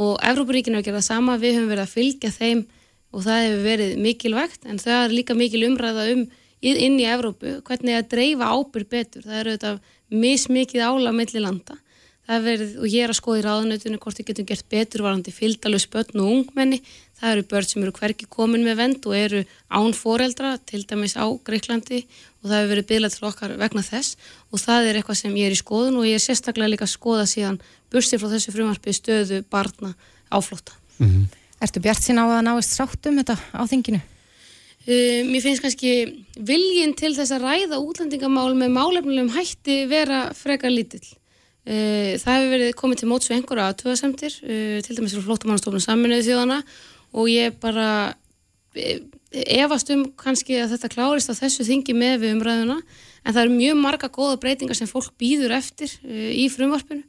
og 0.00 0.18
Evrópuríkinu 0.26 0.78
er 0.78 0.82
að 0.82 0.88
gera 0.88 1.00
það 1.00 1.06
sama, 1.06 1.36
við 1.38 1.58
höfum 1.58 1.70
verið 1.70 1.84
að 1.84 1.94
fylgja 1.94 2.30
þeim 2.34 2.64
og 3.14 3.22
það 3.24 3.44
hefur 3.46 3.62
verið 3.68 3.94
mikilvægt 4.02 4.66
en 4.66 4.80
það 4.82 5.04
er 5.04 5.14
líka 5.18 5.36
mikil 5.38 5.62
umræða 5.68 6.08
um 6.14 6.26
inn 6.64 6.96
í 6.96 7.06
Evrópu, 7.06 7.58
hvernig 7.66 7.98
að 7.98 8.10
dreifa 8.14 8.50
ábyrg 8.56 8.88
betur, 8.88 9.24
það 9.26 9.40
eru 9.40 9.56
þetta 9.56 9.72
mismikið 10.14 10.86
ála 10.88 11.12
melli 11.12 11.42
landa 11.44 11.76
verið, 12.24 12.78
og 12.80 12.88
ég 12.88 13.04
er 13.04 13.12
að 13.12 13.18
skoða 13.18 13.40
í 13.40 13.44
ráðanautunum 13.44 14.00
hvort 14.00 14.20
við 14.20 14.30
getum 14.30 14.46
gert 14.48 14.68
betur 14.72 15.02
varandi 15.04 15.32
fylgdalus 15.34 15.84
börn 15.92 16.22
og 16.22 16.30
ungmenni, 16.32 16.78
það 17.20 17.34
eru 17.34 17.44
börn 17.50 17.68
sem 17.68 17.84
eru 17.84 17.92
hverki 17.92 18.28
komin 18.32 18.64
með 18.64 18.78
vend 18.80 19.08
og 19.10 19.16
eru 19.18 19.42
án 19.68 19.92
foreldra, 19.92 20.54
til 20.64 20.86
dæmis 20.88 21.18
á 21.20 21.28
Greiklandi 21.44 22.00
og 22.40 22.48
það 22.48 22.56
hefur 22.56 22.72
verið 22.72 22.88
byrjað 22.88 23.16
til 23.18 23.28
okkar 23.28 23.56
vegna 23.60 23.84
þess 23.84 24.16
og 24.48 24.64
það 24.64 24.88
er 24.88 25.00
eitthvað 25.00 25.20
sem 25.20 25.36
ég 25.36 25.50
er 25.50 25.56
í 25.56 25.60
skoðun 25.60 26.00
og 26.00 26.08
ég 26.08 26.16
er 26.16 26.24
sérstaklega 26.24 26.72
líka 26.72 26.88
að 26.88 26.94
skoða 26.96 27.28
síðan 27.28 27.60
bursið 27.92 28.24
frá 28.24 28.32
þessu 28.32 28.56
frumarpi 28.56 28.96
stöðu 28.96 29.44
barna 29.52 29.92
áflóta. 30.32 30.72
Mm 30.96 31.08
-hmm. 31.10 31.43
Ertu 31.64 31.80
bjart 31.84 32.04
sín 32.04 32.20
á 32.20 32.28
að 32.28 32.44
náist 32.46 32.76
sáttum 32.76 33.16
þetta 33.22 33.38
á 33.56 33.62
þinginu? 33.70 34.02
Uh, 34.84 35.24
mér 35.30 35.40
finnst 35.40 35.64
kannski 35.64 35.92
viljin 36.36 36.92
til 36.98 37.14
þess 37.16 37.32
að 37.32 37.46
ræða 37.48 37.80
útlendingamál 37.80 38.50
með 38.52 38.74
málefnilegum 38.76 39.32
hætti 39.32 39.84
vera 39.88 40.26
frekar 40.36 40.74
lítill 40.74 41.06
Uh, 41.64 42.20
það 42.20 42.34
hefur 42.34 42.50
verið 42.52 42.74
komið 42.76 42.98
til 43.00 43.06
móts 43.08 43.30
við 43.30 43.38
einhverja 43.38 43.70
aðtöðasemtir, 43.72 44.34
uh, 44.44 44.80
til 44.84 44.96
dæmis 44.98 45.14
frá 45.16 45.22
flóttamannstofnun 45.24 45.80
saminuðu 45.80 46.26
þjóðana 46.26 46.58
og 47.16 47.30
ég 47.32 47.54
bara 47.62 47.86
efast 48.74 49.88
um 49.94 50.02
kannski 50.20 50.58
að 50.60 50.74
þetta 50.74 50.90
klárist 50.92 51.32
á 51.32 51.38
þessu 51.38 51.64
þingi 51.64 51.94
með 51.96 52.18
við 52.20 52.34
umræðuna 52.34 52.76
en 52.76 53.32
það 53.32 53.40
eru 53.46 53.54
mjög 53.54 53.80
marga 53.80 54.10
góða 54.12 54.36
breytingar 54.42 54.76
sem 54.76 54.90
fólk 54.90 55.14
býður 55.16 55.56
eftir 55.56 55.94
uh, 56.04 56.32
í 56.36 56.44
frumvarpinu 56.52 57.00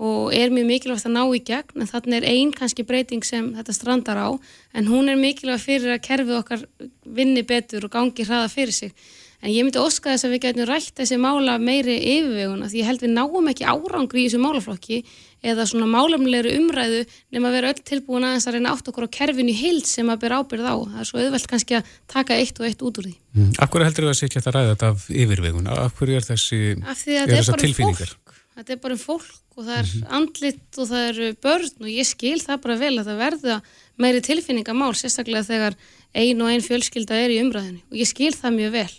og 0.00 0.32
er 0.32 0.48
mjög 0.48 0.68
mikilvægt 0.70 1.08
að 1.08 1.16
ná 1.18 1.22
í 1.36 1.40
gegn 1.44 1.82
en 1.84 1.88
þannig 1.90 2.20
er 2.20 2.28
einn 2.32 2.52
kannski 2.56 2.86
breyting 2.88 3.24
sem 3.26 3.52
þetta 3.58 3.76
strandar 3.76 4.20
á 4.20 4.28
en 4.72 4.88
hún 4.88 5.12
er 5.12 5.20
mikilvægt 5.20 5.66
fyrir 5.66 5.96
að 5.96 6.04
kerfið 6.06 6.38
okkar 6.40 6.68
vinni 7.04 7.44
betur 7.44 7.84
og 7.84 7.92
gangi 7.92 8.24
hraða 8.24 8.48
fyrir 8.52 8.72
sig 8.72 8.94
en 9.40 9.52
ég 9.52 9.64
myndi 9.64 9.80
óska 9.80 10.12
þess 10.12 10.26
að 10.26 10.34
við 10.34 10.42
getum 10.44 10.68
rætt 10.68 10.94
þessi 11.00 11.16
mála 11.20 11.56
meiri 11.60 11.96
yfirveguna 11.96 12.68
því 12.68 12.80
ég 12.80 12.88
held 12.88 13.04
við 13.04 13.12
náum 13.12 13.50
ekki 13.52 13.66
árangri 13.68 14.22
í 14.22 14.28
þessu 14.28 14.40
málaflokki 14.40 14.98
eða 15.52 15.64
svona 15.68 15.88
málamlegri 15.88 16.56
umræðu 16.58 17.02
nema 17.32 17.48
að 17.48 17.56
vera 17.56 17.70
öll 17.72 17.84
tilbúin 17.90 18.26
aðeins 18.28 18.48
að 18.48 18.56
reyna 18.58 18.74
átt 18.74 18.90
okkur 18.92 19.08
á 19.08 19.16
kerfinu 19.16 19.54
hild 19.56 19.88
sem 19.88 20.12
að 20.12 20.24
bera 20.26 20.40
ábyrð 20.40 20.68
á 20.68 20.76
það 20.76 21.00
er 21.00 21.08
svo 21.08 21.22
auðvelt 21.22 21.48
kannski 21.52 21.78
að 21.80 21.94
taka 22.12 22.36
eitt 22.36 22.60
og 22.60 22.68
eitt 22.68 22.84
út 22.84 23.00
úr 23.00 23.08
því 23.08 23.14
mm. 23.16 23.54
Akkur 23.64 23.84
heldur 23.86 24.08
það 24.08 24.12
að 24.12 24.18
sé 24.20 24.28
ekki 24.28 24.42
að 24.42 24.50
ræða 24.58 24.74
þetta 24.74 24.90
af 24.92 25.06
yfirvegun? 25.24 25.70
Akkur 25.76 26.12
er 26.12 26.28
þessi 26.28 26.60
er 26.76 27.60
tilfinningar? 27.64 28.12
Þetta 28.56 28.74
er 28.74 28.80
bara 28.82 28.96
um 28.96 29.00
fólk 29.00 29.56
og 29.56 29.66
það 29.66 29.76
er 29.76 29.86
mm 29.86 30.00
-hmm. 30.00 30.14
andlit 30.16 30.78
og 30.78 30.88
það 30.88 31.08
eru 31.10 31.28
börn 31.44 31.70
og 31.80 31.88
ég 31.88 32.06
skil 32.06 32.40
það 32.40 32.62
bara 32.64 32.76
vel 32.76 32.96
að 32.98 33.06
það 33.08 33.22
verða 33.24 33.60
meiri 33.96 34.20
tilfinningamál 34.20 34.94
sérstaklega 34.94 35.44
þegar 35.44 35.76
ein 36.14 36.42
og 36.42 36.48
ein 36.50 36.64
fjölskylda 36.64 37.14
er 37.14 37.30
í 37.30 37.40
umræðinu 37.44 37.80
og 37.90 37.96
ég 37.96 38.08
skil 38.08 38.34
það 38.34 38.56
mjög 38.58 38.72
vel. 38.72 38.94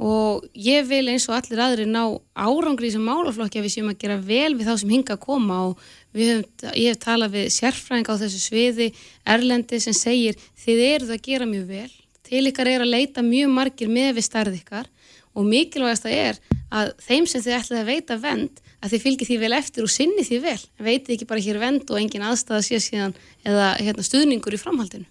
Og 0.00 0.46
ég 0.56 0.86
vil 0.88 1.10
eins 1.12 1.26
og 1.28 1.36
allir 1.36 1.60
aðri 1.60 1.84
ná 1.84 2.06
árangri 2.32 2.88
í 2.88 2.90
þessum 2.90 3.04
málaflokki 3.04 3.60
að 3.60 3.66
við 3.66 3.74
séum 3.74 3.90
að 3.92 3.98
gera 4.00 4.16
vel 4.16 4.54
við 4.56 4.68
þá 4.70 4.76
sem 4.80 4.92
hinga 4.94 5.12
að 5.12 5.24
koma. 5.26 5.58
Og 5.68 5.82
höfum, 6.16 6.44
ég 6.72 6.88
hef 6.88 7.00
talað 7.04 7.34
við 7.34 7.50
sérfræðing 7.52 8.08
á 8.08 8.14
þessu 8.22 8.40
sviði, 8.40 8.86
Erlendi 9.28 9.80
sem 9.84 9.92
segir 9.92 10.40
þið 10.56 10.80
eruð 10.86 11.12
að 11.12 11.20
gera 11.28 11.50
mjög 11.50 11.66
vel. 11.68 11.92
Til 12.24 12.46
ykkar 12.48 12.70
er 12.72 12.80
að 12.80 12.94
leita 12.94 13.20
mjög 13.26 13.52
margir 13.52 13.92
með 13.92 14.14
við 14.16 14.24
starð 14.24 14.56
ykkar. 14.56 14.88
Og 15.36 15.44
mikilvægast 15.44 16.08
það 16.08 16.16
er 16.16 16.40
að 16.72 16.94
þeim 17.04 17.28
sem 17.28 17.44
þið 17.44 17.58
ætlaði 17.58 17.82
að 17.82 17.92
veita 17.92 18.16
vend 18.24 18.64
að 18.80 18.94
þið 18.94 19.04
fylgir 19.04 19.28
því 19.28 19.38
vel 19.42 19.54
eftir 19.56 19.86
og 19.86 19.92
sinni 19.92 20.24
því 20.26 20.42
vel. 20.44 20.58
Veitið 20.80 21.14
ekki 21.16 21.28
bara 21.28 21.44
hér 21.44 21.60
vend 21.60 21.90
og 21.90 22.00
engin 22.00 22.26
aðstæða 22.26 22.60
sé 22.66 22.80
síðan 22.82 23.16
eða 23.46 23.72
hérna, 23.80 24.04
stuðningur 24.06 24.56
í 24.56 24.60
framhaldinu? 24.60 25.08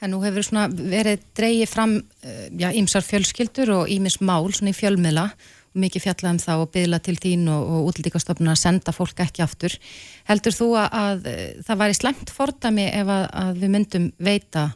En 0.00 0.14
nú 0.14 0.22
hefur 0.24 0.46
verið 0.72 1.24
dreyið 1.36 1.68
fram 1.68 1.98
ímsar 2.24 3.02
eh, 3.02 3.08
fjölskyldur 3.08 3.74
og 3.74 3.90
ímis 3.92 4.20
mál 4.24 4.48
svona 4.48 4.72
í 4.72 4.78
fjölmiðla. 4.78 5.26
Og 5.70 5.82
mikið 5.84 6.02
fjallað 6.02 6.32
um 6.32 6.40
það 6.42 6.62
og 6.64 6.70
byggla 6.74 6.98
til 7.04 7.16
þín 7.20 7.44
og, 7.52 7.68
og 7.68 7.90
útlíkastofnun 7.92 8.50
að 8.54 8.62
senda 8.62 8.94
fólk 8.94 9.20
ekki 9.22 9.44
aftur. 9.44 9.76
Heldur 10.30 10.56
þú 10.56 10.70
að, 10.80 10.88
að 11.02 11.28
eh, 11.30 11.44
það 11.66 11.82
væri 11.82 11.98
slemt 11.98 12.32
fordami 12.34 12.88
ef 12.88 13.12
að, 13.12 13.26
að 13.42 13.60
við 13.60 13.74
myndum 13.76 14.08
veita 14.18 14.70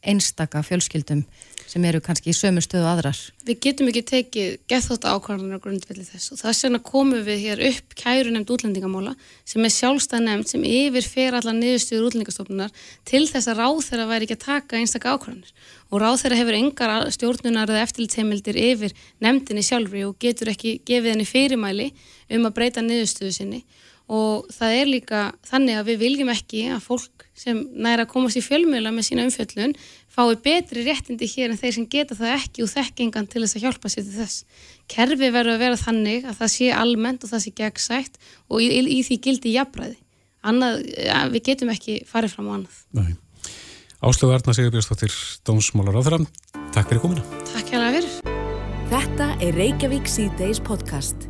einstaka 0.00 0.62
fjölskyldum 0.64 1.24
sem 1.70 1.84
eru 1.86 2.00
kannski 2.02 2.32
í 2.32 2.34
sömu 2.34 2.62
stöðu 2.64 2.88
aðrar. 2.90 3.18
Við 3.46 3.58
getum 3.66 3.90
ekki 3.90 4.02
tekið 4.08 4.54
gethótt 4.70 5.04
ákvarðanar 5.06 5.60
grundvelli 5.62 6.02
þess 6.06 6.32
og 6.34 6.40
þess 6.40 6.64
vegna 6.66 6.80
komum 6.82 7.22
við 7.26 7.44
hér 7.44 7.62
upp 7.68 7.94
kæru 8.00 8.32
nefnd 8.34 8.50
útlendingamála 8.56 9.12
sem 9.46 9.66
er 9.66 9.74
sjálfstæð 9.74 10.24
nefnd 10.24 10.50
sem 10.50 10.64
yfir 10.66 11.06
fer 11.06 11.36
allar 11.38 11.54
niðurstöður 11.58 12.08
útlendingastofnunar 12.08 12.74
til 13.06 13.22
þess 13.28 13.52
að 13.52 13.62
ráð 13.62 13.82
þeirra 13.86 14.08
væri 14.10 14.26
ekki 14.26 14.38
að 14.38 14.46
taka 14.48 14.80
einstakka 14.80 15.14
ákvarðanar 15.14 15.54
og 15.90 16.02
ráð 16.02 16.18
þeirra 16.24 16.40
hefur 16.40 16.58
engar 16.58 16.96
stjórnunar 17.14 17.70
eða 17.70 17.86
eftirlitsheimildir 17.86 18.60
yfir 18.64 18.96
nefndinni 19.22 19.66
sjálfri 19.66 20.04
og 20.08 20.18
getur 20.22 20.50
ekki 20.54 20.78
gefið 20.88 21.14
henni 21.14 21.28
fyrirmæli 21.28 21.90
um 22.34 22.50
að 22.50 22.56
breyta 22.58 22.82
niðurstöðu 22.82 23.36
sinni 23.36 23.64
og 24.10 24.48
það 24.50 24.76
er 24.80 24.90
líka 24.90 25.24
þannig 25.46 25.78
að 25.78 25.90
við 25.92 26.04
viljum 26.04 26.32
ekki 26.34 26.66
að 26.74 26.86
fólk 26.88 27.19
sem 27.40 27.62
næra 27.72 28.04
að 28.04 28.10
komast 28.12 28.36
í 28.36 28.42
fjölmjöla 28.44 28.92
með 28.92 29.06
sína 29.08 29.24
umfjöllun 29.28 29.72
fái 30.12 30.36
betri 30.44 30.84
réttindi 30.84 31.28
hér 31.30 31.54
en 31.54 31.60
þeir 31.60 31.76
sem 31.78 31.86
geta 31.88 32.16
það 32.18 32.34
ekki 32.36 32.64
og 32.64 32.70
þekkingan 32.74 33.28
til 33.30 33.44
þess 33.44 33.56
að 33.56 33.64
hjálpa 33.64 33.92
sér 33.92 34.04
til 34.04 34.18
þess. 34.18 34.44
Kerfi 34.90 35.30
verður 35.30 35.54
að 35.54 35.64
vera 35.64 35.80
þannig 35.80 36.28
að 36.28 36.38
það 36.42 36.52
sé 36.56 36.70
almennt 36.76 37.24
og 37.24 37.32
það 37.32 37.44
sé 37.46 37.54
gegnsætt 37.62 38.20
og 38.50 38.60
í, 38.60 38.68
í, 38.68 38.80
í 38.98 39.00
því 39.06 39.18
gildi 39.26 39.54
jafnbræði. 39.56 39.96
Annað, 40.50 40.84
ja, 40.96 41.24
við 41.32 41.44
getum 41.50 41.72
ekki 41.72 41.98
farið 42.08 42.36
fram 42.36 42.48
á 42.48 42.52
annað. 42.58 42.78
Nei. 42.96 43.10
Áslögu 44.00 44.32
Arna 44.32 44.54
Sigurbjörnsdóttir, 44.56 45.12
Dómsmálar 45.44 45.98
áþram. 46.00 46.24
Takk 46.72 46.88
fyrir 46.88 47.02
komina. 47.02 47.24
Takk 47.50 47.68
hjá 47.68 47.76
það 47.76 47.98
fyrir. 47.98 48.38
Þetta 48.90 49.26
er 49.44 49.58
Reykjavík 49.60 50.08
C-Days 50.08 50.62
podcast. 50.64 51.28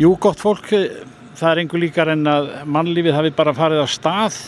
Jú, 0.00 0.14
gott 0.16 0.40
fólk, 0.40 0.70
það 1.38 1.50
er 1.50 1.60
einhver 1.62 1.82
líkar 1.84 2.12
en 2.14 2.24
að 2.30 2.48
mannlífið 2.70 3.16
hafi 3.18 3.34
bara 3.36 3.52
farið 3.54 3.84
á 3.84 3.86
stað 3.92 4.40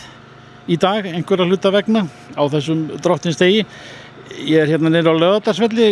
í 0.70 0.78
dag 0.78 1.06
einhverja 1.08 1.48
hluta 1.48 1.72
vegna 1.74 2.04
á 2.38 2.42
þessum 2.52 2.86
drottinstegi 3.02 3.64
ég 4.46 4.62
er 4.62 4.70
hérna 4.70 4.92
neyra 4.92 5.12
á 5.12 5.20
löðarsvelli 5.20 5.88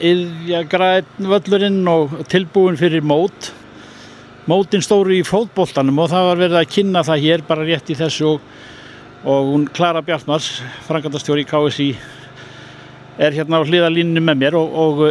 yðja 0.00 0.62
græn 0.70 1.28
völlurinn 1.30 1.84
og 1.90 2.16
tilbúin 2.32 2.78
fyrir 2.80 3.04
mót. 3.04 3.52
Mótin 4.46 4.84
stóru 4.84 5.16
í 5.16 5.24
fótbóltanum 5.26 5.98
og 6.00 6.10
það 6.12 6.28
var 6.30 6.40
verið 6.44 6.60
að 6.60 6.72
kynna 6.72 7.02
það 7.06 7.24
hér 7.24 7.44
bara 7.48 7.66
rétt 7.66 7.90
í 7.90 7.98
þessu 7.98 8.28
og, 8.30 8.44
og 9.26 9.50
hún 9.52 9.66
Klara 9.74 10.04
Bjartmars 10.06 10.60
frangandastjóri 10.86 11.42
í 11.42 11.48
KSI 11.50 11.88
er 13.18 13.34
hérna 13.34 13.60
á 13.60 13.66
hliðalínni 13.66 14.22
með 14.22 14.42
mér 14.44 14.58
og, 14.60 14.76
og 14.76 15.02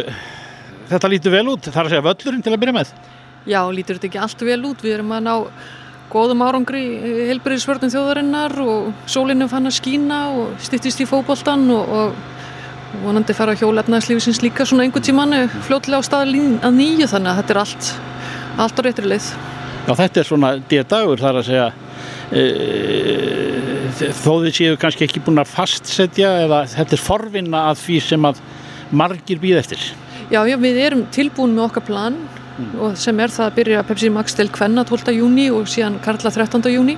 þetta 0.88 1.10
lítur 1.12 1.34
vel 1.34 1.46
út, 1.52 1.68
það 1.68 1.82
er 1.82 1.88
að 1.88 1.94
segja 1.94 2.06
völlurinn 2.08 2.46
til 2.46 2.54
að 2.54 2.62
byrja 2.62 2.78
með. 2.78 2.94
Já, 3.46 3.60
lítur 3.70 3.98
þetta 3.98 4.08
ekki 4.10 4.22
allt 4.24 4.46
vel 4.48 4.62
út, 4.66 4.82
við 4.82 4.96
erum 4.96 5.12
að 5.14 5.26
ná 5.26 5.34
góðum 6.12 6.44
árangri 6.46 6.82
helbriðisvörðum 7.32 7.92
þjóðarinnar 7.92 8.54
og 8.62 9.10
sólinu 9.10 9.48
fann 9.50 9.68
að 9.68 9.78
skína 9.80 10.20
og 10.36 10.56
stittist 10.62 11.02
í 11.02 11.08
fókbóltan 11.08 11.66
og, 11.74 11.92
og 11.98 13.02
vonandi 13.02 13.34
fara 13.36 13.56
hjólefnaðslífisins 13.58 14.42
líka 14.44 14.66
svona 14.68 14.86
einhver 14.86 15.04
tíman 15.04 15.34
fljótlega 15.66 16.00
á 16.00 16.06
staðalín 16.06 16.56
að 16.64 16.78
nýju 16.78 17.10
þannig 17.10 17.32
að 17.32 17.40
þetta 17.40 17.54
er 17.54 17.60
allt, 17.62 17.90
allt 18.64 18.78
á 18.78 18.82
reytri 18.86 19.10
leið. 19.10 19.28
Já 19.86 19.92
þetta 20.00 20.22
er 20.22 20.28
svona 20.30 20.52
D-dagur 20.70 21.22
þar 21.22 21.40
að 21.40 21.48
segja 21.50 21.66
e, 22.30 22.44
þó 24.22 24.32
þið 24.46 24.50
séu 24.56 24.80
kannski 24.80 25.06
ekki 25.06 25.22
búin 25.26 25.42
að 25.42 25.52
fastsetja 25.52 26.32
eða 26.46 26.64
þetta 26.72 26.96
er 26.96 27.04
forvinna 27.04 27.66
að 27.70 27.84
því 27.84 28.00
sem 28.08 28.26
að 28.30 28.42
margir 28.90 29.42
býð 29.42 29.60
eftir. 29.62 29.86
Já, 30.30 30.40
já 30.42 30.56
við 30.58 30.80
erum 30.82 31.06
tilbúin 31.14 31.54
með 31.54 31.68
okkar 31.68 31.86
plan. 31.86 32.18
Og 32.80 32.96
sem 33.00 33.20
er 33.20 33.32
það 33.32 33.48
að 33.48 33.56
byrja 33.58 33.82
Pepsi 33.88 34.12
Max 34.12 34.36
til 34.36 34.48
Kvenna 34.52 34.84
12. 34.88 35.12
júni 35.16 35.48
og 35.52 35.68
síðan 35.70 35.98
Karla 36.04 36.32
13. 36.32 36.70
júni 36.72 36.96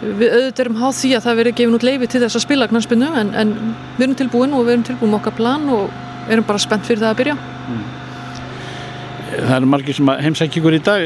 við 0.00 0.32
auðvitað 0.32 0.64
erum 0.64 0.80
háð 0.80 0.98
því 0.98 1.14
að 1.16 1.24
það 1.26 1.40
veri 1.40 1.54
gefin 1.56 1.76
út 1.76 1.86
leifi 1.86 2.10
til 2.10 2.22
þess 2.24 2.38
að 2.38 2.46
spila 2.46 2.68
knarspinnu 2.70 3.08
en, 3.20 3.32
en 3.36 3.54
við 3.96 4.04
erum 4.06 4.18
tilbúin 4.20 4.56
og 4.56 4.66
við 4.66 4.76
erum 4.76 4.86
tilbúin 4.88 5.12
með 5.12 5.20
okkar 5.20 5.38
plan 5.40 5.72
og 5.76 6.30
erum 6.32 6.46
bara 6.48 6.62
spennt 6.62 6.88
fyrir 6.88 7.04
það 7.04 7.14
að 7.14 7.18
byrja 7.22 7.40
mm 7.40 7.99
það 9.40 9.54
eru 9.56 9.70
margir 9.72 9.96
sem 9.96 10.10
heimsækja 10.24 10.60
ykkur 10.60 10.76
í 10.76 10.80
dag 10.86 11.04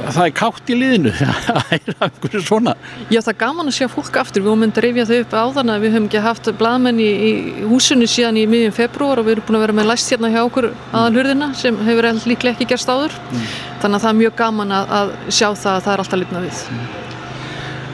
það 0.00 0.22
er 0.24 0.34
kátt 0.40 0.72
í 0.72 0.78
liðinu. 0.78 1.12
Það 1.46 1.72
er 1.76 1.94
einhverju 2.06 2.42
svona. 2.44 2.74
Já 3.12 3.20
það 3.20 3.32
er 3.32 3.38
gaman 3.40 3.70
að 3.70 3.76
sjá 3.78 3.88
fólk 3.92 4.18
aftur, 4.20 4.44
við 4.44 4.50
höfum 4.50 4.62
myndið 4.64 4.82
að 4.82 4.86
reyfja 4.86 5.06
þau 5.10 5.16
upp 5.20 5.36
á 5.36 5.44
þann 5.56 5.72
að 5.74 5.84
við 5.84 5.94
höfum 5.96 6.08
ekki 6.10 6.24
haft 6.26 6.50
bladmenn 6.60 7.00
í, 7.02 7.08
í 7.28 7.32
húsinu 7.70 8.10
síðan 8.10 8.40
í 8.40 8.44
miðjum 8.50 8.76
februar 8.76 9.22
og 9.22 9.28
við 9.28 9.36
erum 9.36 9.48
búin 9.48 9.58
að 9.60 9.66
vera 9.66 9.78
með 9.80 9.90
læst 9.92 10.12
hérna 10.12 10.32
hjá 10.34 10.42
okkur 10.44 10.70
aðalhurðina 10.90 11.50
sem 11.58 11.80
hefur 11.88 12.10
líklega 12.26 12.56
ekki 12.56 12.70
gerst 12.74 12.92
áður. 12.92 13.16
Mm. 13.32 13.48
þannig 13.82 13.98
að 13.98 14.06
það 14.06 14.12
er 14.12 14.20
mjög 14.22 14.38
gaman 14.40 14.76
að, 14.76 14.94
að 15.00 15.16
sjá 15.28 15.48
það 15.48 15.74
að 15.74 15.82
það 15.86 15.92
er 15.92 16.04
alltaf 16.04 16.22
litna 16.22 16.46
við. 16.46 16.62
Mm. 16.70 16.86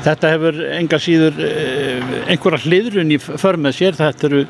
Þetta 0.02 0.30
hefur 0.32 0.56
enga 0.80 0.98
síður 0.98 1.36
eh, 1.46 2.14
einhverja 2.32 2.64
hliðrun 2.64 3.14
í 3.14 3.18
förmið 3.22 3.76
sér. 3.76 3.98
Þetta 3.98 4.28
eru, 4.28 4.40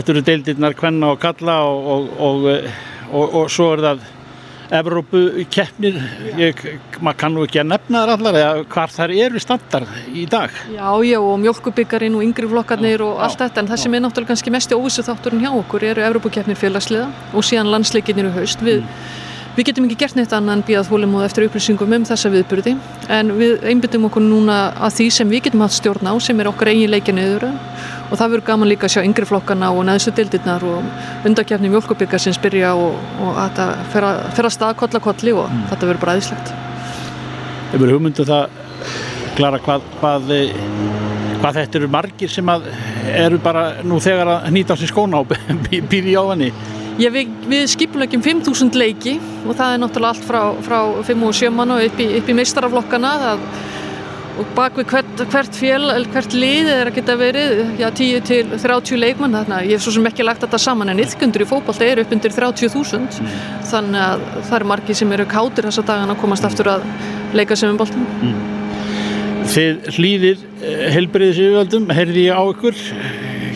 eru 0.00 0.24
deildirnar 0.26 0.74
hvenna 0.78 1.12
og 1.14 1.20
kalla 1.22 1.60
og, 1.68 2.08
og, 2.18 2.48
og, 3.12 3.36
og 3.42 3.52
svo 3.52 3.68
er 3.76 3.84
það 3.86 4.02
Evrópu 4.72 5.20
keppnir, 5.52 5.98
maður 7.00 7.18
kannu 7.20 7.42
ekki 7.44 7.60
að 7.60 7.68
nefna 7.74 8.02
þar 8.02 8.12
allar 8.14 8.38
eða 8.40 8.62
hvar 8.72 8.94
þær 8.94 9.12
eru 9.26 9.42
standar 9.42 9.84
í 10.08 10.24
dag. 10.30 10.54
Já, 10.72 10.86
já 11.04 11.18
og 11.20 11.34
mjölkubyggarinn 11.42 12.16
og 12.16 12.24
yngri 12.24 12.48
flokkarnir 12.48 13.04
og 13.04 13.20
allt 13.26 13.42
þetta 13.42 13.60
en 13.60 13.68
það 13.72 13.82
sem 13.84 13.98
er 13.98 14.04
náttúrulega 14.06 14.32
kannski 14.32 14.54
mest 14.54 14.72
í 14.72 14.78
óvissu 14.78 15.04
þátturinn 15.04 15.44
hjá 15.44 15.50
okkur 15.58 15.84
eru 15.90 16.06
Evrópu 16.06 16.32
keppnir 16.32 16.56
félagsliða 16.56 17.10
og 17.36 17.44
síðan 17.44 17.72
landsleikinnir 17.74 18.30
í 18.30 18.34
haust. 18.38 18.64
Við, 18.64 18.80
mm. 18.80 19.28
Við 19.56 19.68
getum 19.68 19.86
ekki 19.88 19.98
gert 20.00 20.16
neitt 20.16 20.32
annað 20.36 20.58
en 20.58 20.64
býðað 20.68 20.90
þólum 20.90 21.16
og 21.18 21.24
eftir 21.26 21.46
upplýsingum 21.46 21.96
um 21.98 22.06
þessa 22.08 22.30
viðburði. 22.32 22.76
En 23.12 23.32
við 23.38 23.66
einbyttum 23.68 24.06
okkur 24.08 24.24
núna 24.24 24.58
að 24.80 24.96
því 24.98 25.08
sem 25.18 25.32
við 25.32 25.46
getum 25.48 25.64
hatt 25.66 25.76
stjórn 25.76 26.08
á 26.08 26.14
sem 26.24 26.40
er 26.40 26.50
okkar 26.50 26.72
eigin 26.72 26.92
leikinniður 26.92 27.48
og 28.12 28.18
það 28.20 28.34
verður 28.34 28.46
gaman 28.50 28.68
líka 28.68 28.88
að 28.88 28.94
sjá 28.94 29.06
yngri 29.06 29.28
flokkana 29.28 29.70
og 29.72 29.86
neðstu 29.88 30.12
dildirnar 30.16 30.64
og 30.68 31.28
undakefni 31.28 31.70
mjölkubikar 31.72 32.20
sem 32.20 32.34
spyrja 32.36 32.74
og, 32.76 32.98
og 33.24 33.40
að 33.40 33.54
það 33.56 33.72
fer 34.36 34.48
að 34.48 34.54
staða 34.56 34.76
koll 34.82 34.90
að 34.92 35.04
kolli 35.06 35.32
og 35.36 35.46
mm. 35.48 35.62
þetta 35.70 35.88
verður 35.88 36.02
bara 36.02 36.16
aðeinslegt 36.16 36.52
Hefur 37.72 37.94
hugmyndu 37.94 38.26
um 38.26 38.28
það 38.28 38.60
Klara, 39.32 39.56
hvað, 39.64 39.84
hvað, 39.96 40.32
hvað 41.40 41.56
þetta 41.56 41.78
eru 41.78 41.88
margir 41.88 42.28
sem 42.28 42.50
eru 43.16 43.38
bara 43.40 43.62
nú 43.80 43.96
þegar 44.04 44.28
að 44.34 44.50
nýta 44.52 44.76
á 44.76 44.80
sér 44.80 44.92
skóna 44.92 45.22
og 45.22 45.32
býði 45.90 46.18
á 46.20 46.24
henni 46.34 46.50
Já, 47.00 47.08
við, 47.12 47.30
við 47.48 47.68
skipulegjum 47.72 48.22
5.000 48.24 48.76
leiki 48.76 49.14
og 49.46 49.54
það 49.56 49.74
er 49.74 49.78
náttúrulega 49.80 50.12
allt 50.12 50.26
frá, 50.26 50.40
frá 50.66 50.78
5 51.08 51.22
og 51.28 51.36
7 51.38 51.52
mann 51.56 51.72
og 51.72 51.84
upp 51.86 52.02
í, 52.02 52.08
í 52.20 52.34
meistaraflokkana 52.36 53.12
það, 53.22 53.46
og 54.42 54.52
bak 54.56 54.76
við 54.80 54.88
hvert, 54.90 55.22
hvert 55.32 55.56
fél, 55.56 55.88
hvert 56.12 56.36
lið 56.36 56.68
er 56.72 56.90
að 56.90 56.98
geta 56.98 57.16
verið 57.20 57.62
já, 57.80 57.86
10 57.88 58.22
til 58.28 58.42
30 58.52 59.00
leikmann 59.00 59.36
þannig 59.38 59.56
að 59.56 59.70
ég 59.70 59.76
hef 59.76 59.86
svo 59.86 59.94
sem 59.96 60.08
ekki 60.08 60.26
lagt 60.26 60.44
þetta 60.44 60.60
saman 60.60 60.92
en 60.92 61.02
yfkundur 61.04 61.44
í 61.44 61.48
fókbalta 61.48 61.88
eru 61.88 62.04
upp 62.04 62.14
undir 62.16 62.36
30.000 62.36 63.00
mm. 63.00 63.34
þannig 63.72 64.04
að 64.06 64.24
það 64.36 64.56
eru 64.60 64.70
margi 64.72 64.96
sem 65.00 65.16
eru 65.16 65.28
kátir 65.32 65.68
þessa 65.68 65.86
dagan 65.92 66.14
að 66.14 66.22
komast 66.22 66.48
aftur 66.48 66.72
að 66.76 66.86
leika 67.36 67.58
sem 67.58 67.72
um 67.72 67.80
boltum 67.80 68.06
mm. 68.20 68.48
Þið 69.52 69.92
hlýðir 69.96 70.46
eh, 70.62 70.86
helbriðis 70.94 71.40
yfirvöldum, 71.42 71.88
heyrði 71.92 72.28
ég 72.28 72.36
á 72.38 72.42
ykkur 72.52 72.78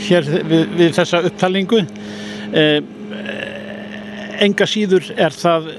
hér 0.07 0.29
við, 0.35 0.63
við 0.77 0.95
þessa 0.97 1.23
upptalningu 1.29 1.85
eh, 2.53 2.81
enga 4.47 4.69
síður 4.69 5.09
er 5.17 5.35
það 5.35 5.71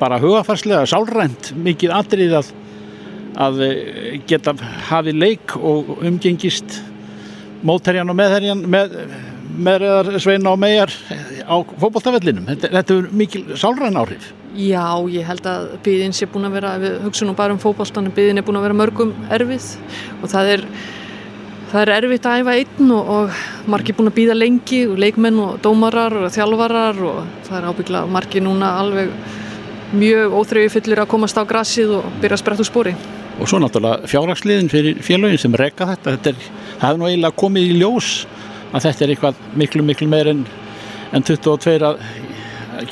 bara 0.00 0.20
hugafarslega 0.22 0.86
sálrænt 0.88 1.52
mikið 1.56 1.94
atrið 1.94 2.38
að, 2.40 2.50
að 3.46 3.62
geta 4.28 4.56
hafið 4.88 5.20
leik 5.20 5.54
og 5.60 5.94
umgengist 6.00 6.80
mótherjan 7.64 8.10
og 8.12 8.18
meðherjan 8.18 8.64
með 8.68 8.98
meðreðar 9.54 10.18
sveina 10.22 10.52
og 10.52 10.58
megar 10.60 10.92
á 11.46 11.56
fókbaltafellinum. 11.62 12.48
Þetta, 12.48 12.70
þetta 12.78 12.96
er 12.96 13.06
mikil 13.20 13.44
sálræn 13.60 13.98
áhrif. 14.00 14.32
Já, 14.54 14.86
ég 15.10 15.26
held 15.26 15.46
að 15.50 15.68
byðin 15.86 16.14
sé 16.14 16.28
búin 16.30 16.48
að 16.48 16.58
vera, 16.58 16.74
við 16.82 16.98
hugsunum 17.04 17.38
bara 17.38 17.54
um 17.54 17.62
fókbalstanum, 17.62 18.14
byðin 18.14 18.40
er 18.40 18.46
búin 18.46 18.58
að 18.60 18.68
vera 18.68 18.78
mörgum 18.78 19.14
erfið 19.34 19.70
og 20.20 20.30
það 20.30 20.52
er 20.52 20.66
það 21.74 21.82
er 21.82 21.90
erfitt 21.96 22.26
að 22.30 22.40
æfa 22.40 22.52
einn 22.60 22.90
og, 22.94 23.08
og 23.10 23.38
margir 23.72 23.96
búin 23.98 24.10
að 24.12 24.18
býða 24.20 24.36
lengi 24.38 24.84
og 24.86 25.00
leikmenn 25.02 25.40
og 25.42 25.56
dómarar 25.64 26.14
og 26.20 26.28
þjálfarar 26.30 27.00
og 27.02 27.24
það 27.48 27.56
er 27.58 27.66
ábyggla 27.72 28.02
margir 28.14 28.44
núna 28.46 28.68
alveg 28.78 29.10
mjög 29.94 30.36
óþröyu 30.38 30.70
fyllir 30.70 31.02
að 31.02 31.10
komast 31.10 31.38
á 31.38 31.42
grassið 31.42 31.96
og 31.98 32.06
byrja 32.22 32.38
að 32.38 32.42
spretta 32.44 32.62
úr 32.62 32.68
spóri. 32.70 32.94
Og 33.42 33.50
svo 33.50 33.58
náttúrulega 33.58 34.06
fjárhagsliðin 34.10 34.70
fyrir 34.70 35.02
félagin 35.02 35.42
sem 35.42 35.58
rekka 35.58 35.88
þetta, 35.90 36.14
þetta 36.14 36.34
hefur 36.84 37.00
nú 37.00 37.08
eiginlega 37.10 37.38
komið 37.42 37.66
í 37.66 37.76
ljós 37.80 38.12
að 38.70 38.86
þetta 38.86 39.04
er 39.04 39.14
eitthvað 39.14 39.42
miklu 39.58 39.86
miklu 39.90 40.10
meir 40.10 40.30
en, 40.30 40.46
en 41.10 41.26
22 41.26 41.90
að 41.90 42.06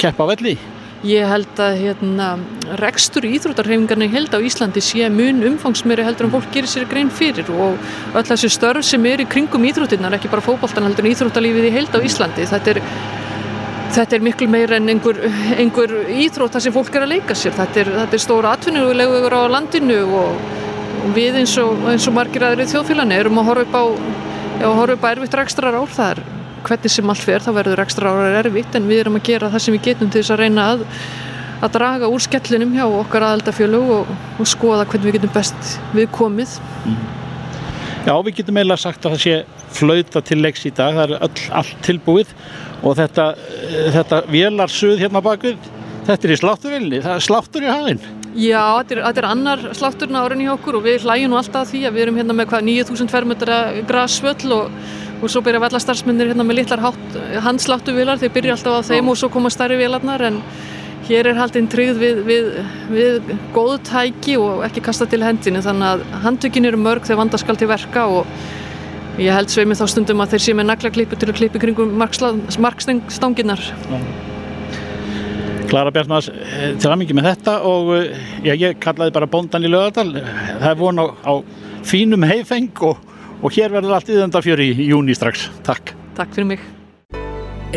keppa 0.02 0.26
velli. 0.34 0.56
Ég 1.02 1.26
held 1.26 1.58
að 1.58 1.80
hérna, 1.80 2.26
rekstur 2.78 3.24
íþrótarhefingarni 3.26 4.06
held 4.12 4.30
á 4.30 4.38
Íslandi 4.38 4.78
sé 4.78 5.08
mun 5.10 5.40
umfangsmeri 5.48 6.04
heldur 6.06 6.28
en 6.28 6.34
fólk 6.36 6.52
gerir 6.54 6.70
sér 6.70 6.84
grein 6.86 7.08
fyrir 7.10 7.48
og 7.50 7.80
öll 8.14 8.28
þessi 8.28 8.50
störf 8.54 8.86
sem 8.86 9.02
er 9.10 9.24
í 9.24 9.26
kringum 9.26 9.64
íþróttinnar, 9.66 10.14
ekki 10.14 10.30
bara 10.30 10.44
fókbaltan 10.46 10.86
heldur 10.86 11.02
en 11.02 11.10
íþróttalífið 11.10 11.66
í 11.66 11.72
held 11.74 11.96
á 11.98 12.06
Íslandi. 12.06 12.46
Þetta 12.46 12.70
er, 12.76 12.80
þetta 13.96 14.16
er 14.16 14.22
miklu 14.28 14.48
meira 14.54 14.78
en 14.78 14.92
einhver, 14.94 15.18
einhver 15.56 15.96
íþróttar 16.22 16.62
sem 16.62 16.76
fólk 16.76 16.94
er 16.94 17.08
að 17.08 17.16
leika 17.16 17.34
sér. 17.34 17.56
Þetta 17.56 17.82
er, 17.82 17.90
þetta 17.96 18.18
er 18.20 18.22
stóra 18.22 18.52
atvinnulegur 18.54 19.34
á 19.34 19.42
landinu 19.56 20.04
og, 20.20 20.52
við 21.18 21.40
eins 21.40 21.56
og, 21.58 21.82
eins 21.90 22.06
og 22.06 22.14
margir 22.14 22.46
aðrið 22.46 22.76
þjóðfélagni 22.76 23.18
erum 23.18 23.42
að 23.42 23.50
horfa 23.50 23.66
upp 23.66 23.74
á, 23.74 23.84
á 24.70 25.10
erfitt 25.16 25.36
rekstrar 25.40 25.80
ár 25.82 25.90
þar 25.98 26.22
hvernig 26.66 26.94
sem 26.94 27.12
allt 27.12 27.26
fer 27.26 27.44
þá 27.44 27.50
verður 27.58 27.82
ekstra 27.84 28.12
ára 28.12 28.42
erfitt 28.42 28.76
en 28.78 28.88
við 28.90 29.04
erum 29.04 29.18
að 29.18 29.28
gera 29.30 29.50
það 29.52 29.64
sem 29.64 29.76
við 29.76 29.86
getum 29.88 30.12
til 30.12 30.22
þess 30.22 30.34
að 30.34 30.42
reyna 30.42 30.68
að, 30.74 30.84
að 31.62 31.74
draga 31.78 32.12
úr 32.12 32.24
skellinum 32.26 32.76
hjá 32.76 32.84
okkar 32.86 33.26
aðaldafjölu 33.28 33.82
og, 33.96 34.14
og 34.38 34.50
skoða 34.50 34.86
hvernig 34.86 35.10
við 35.10 35.18
getum 35.18 35.34
best 35.34 35.74
við 35.96 36.08
komið 36.14 36.56
mm. 36.86 37.02
Já, 38.02 38.16
við 38.26 38.40
getum 38.40 38.56
eiginlega 38.58 38.82
sagt 38.82 39.04
að 39.06 39.12
það 39.14 39.20
sé 39.22 39.34
flauta 39.72 40.22
til 40.26 40.40
leiks 40.42 40.64
í 40.66 40.72
dag, 40.74 40.96
það 40.96 41.04
er 41.04 41.26
öll, 41.28 41.44
allt 41.60 41.76
tilbúið 41.86 42.32
og 42.82 42.96
þetta, 42.98 43.28
þetta 43.94 44.18
vélarsuð 44.32 44.98
hérna 45.04 45.22
bakvið 45.22 45.70
þetta 46.08 46.26
er 46.26 46.34
í 46.34 46.40
slátturvilni, 46.40 47.00
það 47.04 47.14
er 47.14 47.24
sláttur 47.28 47.64
í 47.66 47.70
hafinn 47.70 48.02
Já, 48.32 48.80
þetta 48.80 48.94
er, 48.94 49.00
þetta 49.04 49.20
er 49.20 49.28
annar 49.28 49.62
slátturinn 49.76 50.18
árin 50.18 50.42
í 50.42 50.48
okkur 50.48 50.78
og 50.78 50.86
við 50.86 51.04
hlæjum 51.04 51.34
nú 51.34 51.38
alltaf 51.38 51.68
því 51.68 51.82
að 51.84 51.96
við 51.96 52.04
erum 52.06 52.20
hérna 52.20 52.36
með 52.36 52.48
hvað 52.48 52.66
9000 52.70 53.10
fermetra 53.12 53.58
grasvöll 53.88 54.54
og 54.56 54.76
og 55.22 55.30
svo 55.30 55.42
byrja 55.46 55.62
vallarstarfsmyndir 55.62 56.32
hérna 56.32 56.46
með 56.46 56.62
litlar 56.62 56.82
handsláttu 57.44 57.94
vilar, 57.94 58.18
þeir 58.18 58.32
byrja 58.34 58.56
alltaf 58.56 58.82
á 58.82 58.88
þeim 58.90 59.10
og 59.12 59.18
svo 59.20 59.30
koma 59.32 59.52
starri 59.54 59.78
vilarnar 59.78 60.24
en 60.26 60.40
hér 61.06 61.30
er 61.30 61.38
haldinn 61.38 61.68
tryggð 61.70 62.00
við, 62.00 62.18
við, 62.26 62.48
við 62.90 63.30
góðu 63.54 63.78
tæki 63.86 64.36
og 64.40 64.64
ekki 64.66 64.82
kasta 64.84 65.06
til 65.10 65.22
hendinu 65.24 65.62
þannig 65.64 65.88
að 65.88 66.04
handtökin 66.26 66.68
eru 66.68 66.80
mörg 66.80 67.06
þegar 67.06 67.22
vandaskal 67.24 67.58
til 67.58 67.70
verka 67.70 68.06
og 68.10 69.22
ég 69.22 69.34
held 69.34 69.50
sveimi 69.52 69.76
þá 69.78 69.86
stundum 69.90 70.22
að 70.24 70.34
þeir 70.34 70.44
sé 70.46 70.56
með 70.56 70.70
naglaklippu 70.70 71.18
til 71.18 71.30
að 71.30 71.38
klippi 71.40 71.62
kringum 71.62 71.96
markstanginnar 71.98 73.64
Klara 75.72 75.88
Bjartmars, 75.88 76.26
eh, 76.28 76.74
til 76.76 76.90
aðmyggi 76.90 77.14
með 77.16 77.30
þetta 77.30 77.52
og 77.64 77.94
eh, 77.96 78.24
já, 78.44 78.52
ég 78.60 78.80
kallaði 78.82 79.14
bara 79.14 79.28
bóndan 79.30 79.64
í 79.64 79.70
lögadal 79.72 80.10
það 80.12 80.68
er 80.68 80.78
von 80.82 81.00
á, 81.00 81.06
á 81.08 81.34
fínum 81.88 82.26
heifeng 82.28 82.82
og 82.84 83.11
og 83.42 83.50
hér 83.50 83.72
verður 83.74 83.96
allt 83.96 84.10
yðandafjör 84.12 84.62
í 84.62 84.70
júni 84.86 85.16
strax. 85.18 85.48
Takk. 85.66 85.92
Takk 86.16 86.32
fyrir 86.36 86.54
mig. 86.54 86.62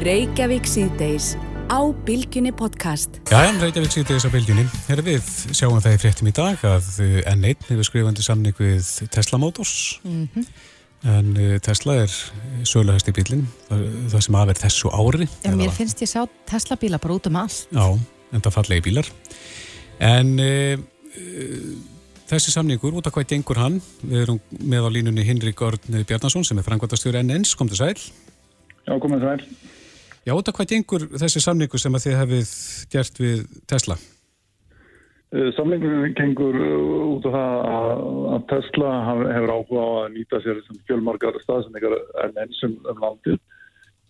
Reykjavík 0.06 0.68
síðdeis 0.70 1.34
á 1.72 1.82
Bilginni 2.06 2.52
podcast. 2.54 3.18
Já, 3.32 3.50
Reykjavík 3.62 3.96
síðdeis 3.96 4.28
á 4.28 4.30
Bilginni. 4.30 4.68
Herra 4.90 5.06
við 5.06 5.26
sjáum 5.56 5.82
það 5.82 5.98
í 5.98 6.02
fréttum 6.04 6.30
í 6.30 6.36
dag 6.36 6.62
að 6.70 6.90
N1 7.32 7.70
hefur 7.72 7.90
skrifandi 7.90 8.26
samning 8.26 8.58
við 8.60 9.10
Tesla 9.14 9.42
Motors. 9.42 10.00
Mm 10.06 10.28
-hmm. 10.36 10.46
En 11.06 11.38
uh, 11.38 11.58
Tesla 11.62 12.00
er 12.02 12.14
sögulegast 12.66 13.10
í 13.10 13.14
bílinn, 13.14 13.48
það, 13.70 14.22
sem 14.22 14.36
aðverð 14.36 14.62
þessu 14.64 14.90
ári. 14.90 15.28
Já, 15.44 15.52
mér 15.54 15.70
finnst 15.70 16.02
ég 16.02 16.10
sá 16.10 16.26
Tesla 16.50 16.78
bíla 16.82 16.98
bara 16.98 17.14
út 17.14 17.28
um 17.28 17.36
allt. 17.36 17.68
Já, 17.70 18.00
en 18.34 18.42
það 18.42 18.54
fallegi 18.54 18.82
bílar. 18.82 19.12
En... 20.00 20.40
Uh, 20.40 20.80
uh, 21.18 21.95
Þessi 22.26 22.56
samningur, 22.56 22.96
út 22.98 23.06
af 23.06 23.14
hvað 23.14 23.28
gengur 23.36 23.60
hann? 23.62 23.76
Við 24.02 24.24
erum 24.24 24.40
með 24.58 24.88
á 24.88 24.90
línunni 24.96 25.26
Hinrik 25.28 25.60
Örn 25.62 26.00
Bjarnason 26.10 26.46
sem 26.48 26.58
er 26.58 26.66
frangværtastjóri 26.66 27.22
NNs, 27.22 27.54
kom 27.54 27.70
til 27.70 27.78
sæl. 27.78 27.94
Já, 28.88 28.96
komið 29.02 29.28
sæl. 29.28 29.44
Já, 30.26 30.34
út 30.34 30.50
af 30.50 30.58
hvað 30.58 30.72
gengur 30.72 31.06
þessi 31.22 31.44
samningur 31.44 31.82
sem 31.82 31.94
að 31.94 32.08
þið 32.08 32.18
hefið 32.24 32.54
gert 32.96 33.22
við 33.22 33.44
Tesla? 33.70 34.00
Eh, 35.36 35.52
samningur 35.54 36.10
gengur 36.18 36.58
uh, 36.66 36.98
út 37.14 37.30
af 37.30 37.38
það 37.38 37.56
að 38.34 38.44
Tesla 38.56 38.92
hefur 39.30 39.54
áhuga 39.54 39.86
á 39.86 39.90
að 40.02 40.12
nýta 40.18 40.42
sér 40.42 40.66
fjölmargar 40.90 41.38
staðsendingar 41.46 41.98
NNs 42.32 42.66
um, 42.66 42.76
um 42.90 43.06
landið, 43.06 43.40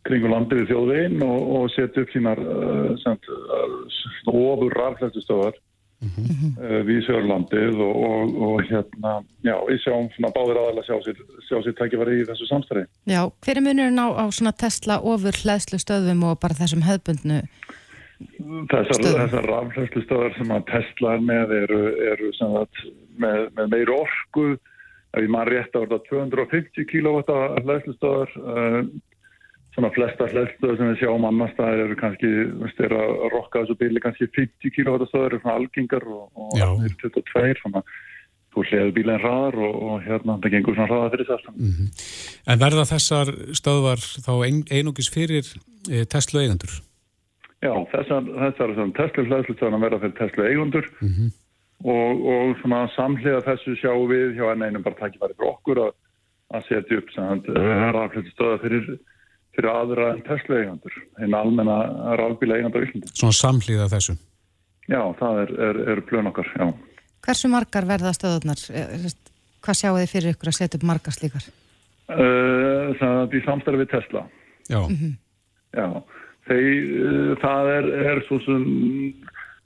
kringu 0.08 0.32
landið 0.32 0.63
við 0.63 0.71
þjóðveginn 0.71 1.28
og, 1.28 1.54
og 1.60 1.71
setja 1.75 2.08
upp 2.08 2.15
sínar 2.15 2.39
uh, 2.39 2.95
uh, 3.12 3.80
ofur 4.32 4.80
raflæstustöðar 4.80 5.60
mm 6.05 6.35
-hmm. 6.35 6.51
uh, 6.65 6.81
við 6.87 6.99
Sörlandið 7.07 7.79
og, 7.85 7.95
og, 8.09 8.35
og 8.47 8.63
hérna, 8.69 9.13
já, 9.43 9.55
við 9.69 9.79
sjáum 9.83 10.09
svona 10.15 10.33
báðir 10.35 10.61
aðalega 10.61 10.87
sjá 10.87 10.97
sér, 11.05 11.23
sjá 11.47 11.57
sér 11.63 11.77
tækifari 11.79 12.19
í 12.21 12.27
þessu 12.29 12.49
samstæði. 12.49 12.85
Já, 13.05 13.21
hver 13.43 13.57
er 13.57 13.65
munurinn 13.67 14.03
á, 14.05 14.07
á 14.21 14.25
svona 14.31 14.53
Tesla 14.53 14.99
ofur 15.01 15.35
hlæðslu 15.41 15.79
stöðum 15.81 16.23
og 16.29 16.39
bara 16.39 16.59
þessum 16.61 16.85
höfbundnu 16.87 17.41
Þessar, 18.71 19.01
þessar 19.03 19.47
rafhlæðslu 19.49 20.01
stöðar 20.05 20.35
sem 20.37 20.51
að 20.55 20.67
Tesla 20.69 21.15
er 21.17 21.23
með 21.25 21.51
eru, 21.57 21.81
eru 22.13 22.29
sagt, 22.37 22.85
með, 23.19 23.49
með 23.57 23.73
meir 23.73 23.91
orku 23.91 24.45
ef 25.15 25.23
ég 25.23 25.31
maður 25.31 25.51
rétt 25.51 25.75
á 25.75 25.83
þetta 25.83 25.99
250 26.07 26.87
kW 26.91 27.23
hlæðslu 27.65 27.95
stöðar 27.97 28.31
uh, 28.39 28.79
svona 29.75 29.91
flesta 29.91 30.27
hlæðstöðu 30.31 30.77
sem 30.79 30.89
við 30.93 31.01
sjáum 31.01 31.27
annars 31.27 31.55
það 31.57 31.81
eru 31.83 31.95
kannski, 31.99 32.31
veist, 32.61 32.81
er 32.85 32.95
að 32.95 33.13
rokka 33.33 33.63
þessu 33.63 33.77
bíli 33.81 34.01
kannski 34.03 34.27
50 34.31 34.73
kW 34.75 35.07
stöður 35.09 35.27
eru 35.27 35.39
svona 35.41 35.55
algengar 35.59 36.05
og, 36.07 36.27
og 36.31 36.53
það 36.55 36.85
eru 36.88 36.99
22 37.03 37.55
svona, 37.59 37.81
þú 38.55 38.65
hliður 38.69 38.93
bílinn 38.95 39.23
hraðar 39.23 39.57
og, 39.67 39.77
og 39.88 40.05
hérna 40.05 40.38
það 40.43 40.53
gengur 40.55 40.77
svona 40.77 40.89
hraða 40.91 41.09
fyrir 41.15 41.29
þess 41.31 41.49
mm 41.51 41.71
-hmm. 41.71 41.88
En 42.53 42.61
verða 42.63 42.85
þessar 42.93 43.31
stöðvar 43.59 44.03
þá 44.27 44.33
ein, 44.45 44.61
einugis 44.71 45.09
fyrir 45.11 45.45
e, 45.91 46.05
Tesla 46.05 46.43
eigundur? 46.43 46.71
Já, 47.59 47.73
þessar, 47.91 48.23
þessar 48.43 48.75
Tesla 48.99 49.23
hlæðstöðunar 49.27 49.83
verða 49.83 49.99
fyrir 50.03 50.15
Tesla 50.21 50.45
eigundur 50.47 50.88
mm 51.01 51.09
-hmm. 51.09 51.33
og, 51.83 52.13
og 52.35 52.55
svona 52.61 52.88
samhliða 52.95 53.43
þessu 53.49 53.75
sjáum 53.81 54.07
við 54.07 54.39
hjá 54.39 54.53
enn 54.53 54.63
einum 54.63 54.83
bara 54.83 54.95
takkifæri 54.95 55.35
fyrir 55.35 55.51
okkur 55.51 55.77
að, 55.88 55.91
að 56.55 56.65
setja 56.69 56.97
upp 56.97 57.09
rafhlæðstöða 57.99 58.61
fyrir 58.63 58.95
fyrir 59.55 59.71
aðra 59.71 60.11
en 60.13 60.23
Tesla 60.27 60.61
eigandur, 60.61 60.95
einn 61.19 61.35
almenna 61.37 61.77
rálbíla 62.19 62.59
eigandur 62.59 62.85
í 62.85 62.89
Íslandi. 62.89 63.11
Svona 63.13 63.37
samhlýða 63.39 63.89
þessu? 63.93 64.17
Já, 64.91 65.01
það 65.19 65.41
er, 65.43 65.53
er, 65.67 65.79
er 65.93 66.01
plön 66.09 66.29
okkar, 66.29 66.49
já. 66.53 66.67
Hversu 67.25 67.49
margar 67.49 67.87
verða 67.89 68.13
stöðunar? 68.13 68.59
Eh, 68.69 69.05
hvað 69.65 69.79
sjáu 69.79 69.95
þið 69.97 70.11
fyrir 70.11 70.35
ykkur 70.35 70.51
að 70.51 70.57
setja 70.59 70.79
upp 70.79 70.89
margar 70.91 71.15
slíkar? 71.15 71.47
Uh, 72.05 72.91
það 72.99 73.37
er 73.55 73.79
við 73.81 73.87
Tesla. 73.89 74.27
Já. 74.69 74.81
Mm 74.81 74.97
-hmm. 74.99 75.13
Já, 75.75 76.03
þeir, 76.47 76.75
uh, 77.05 77.31
það 77.41 77.71
er, 77.77 77.85
er 78.11 78.21
svo 78.27 78.39
sem 78.45 78.61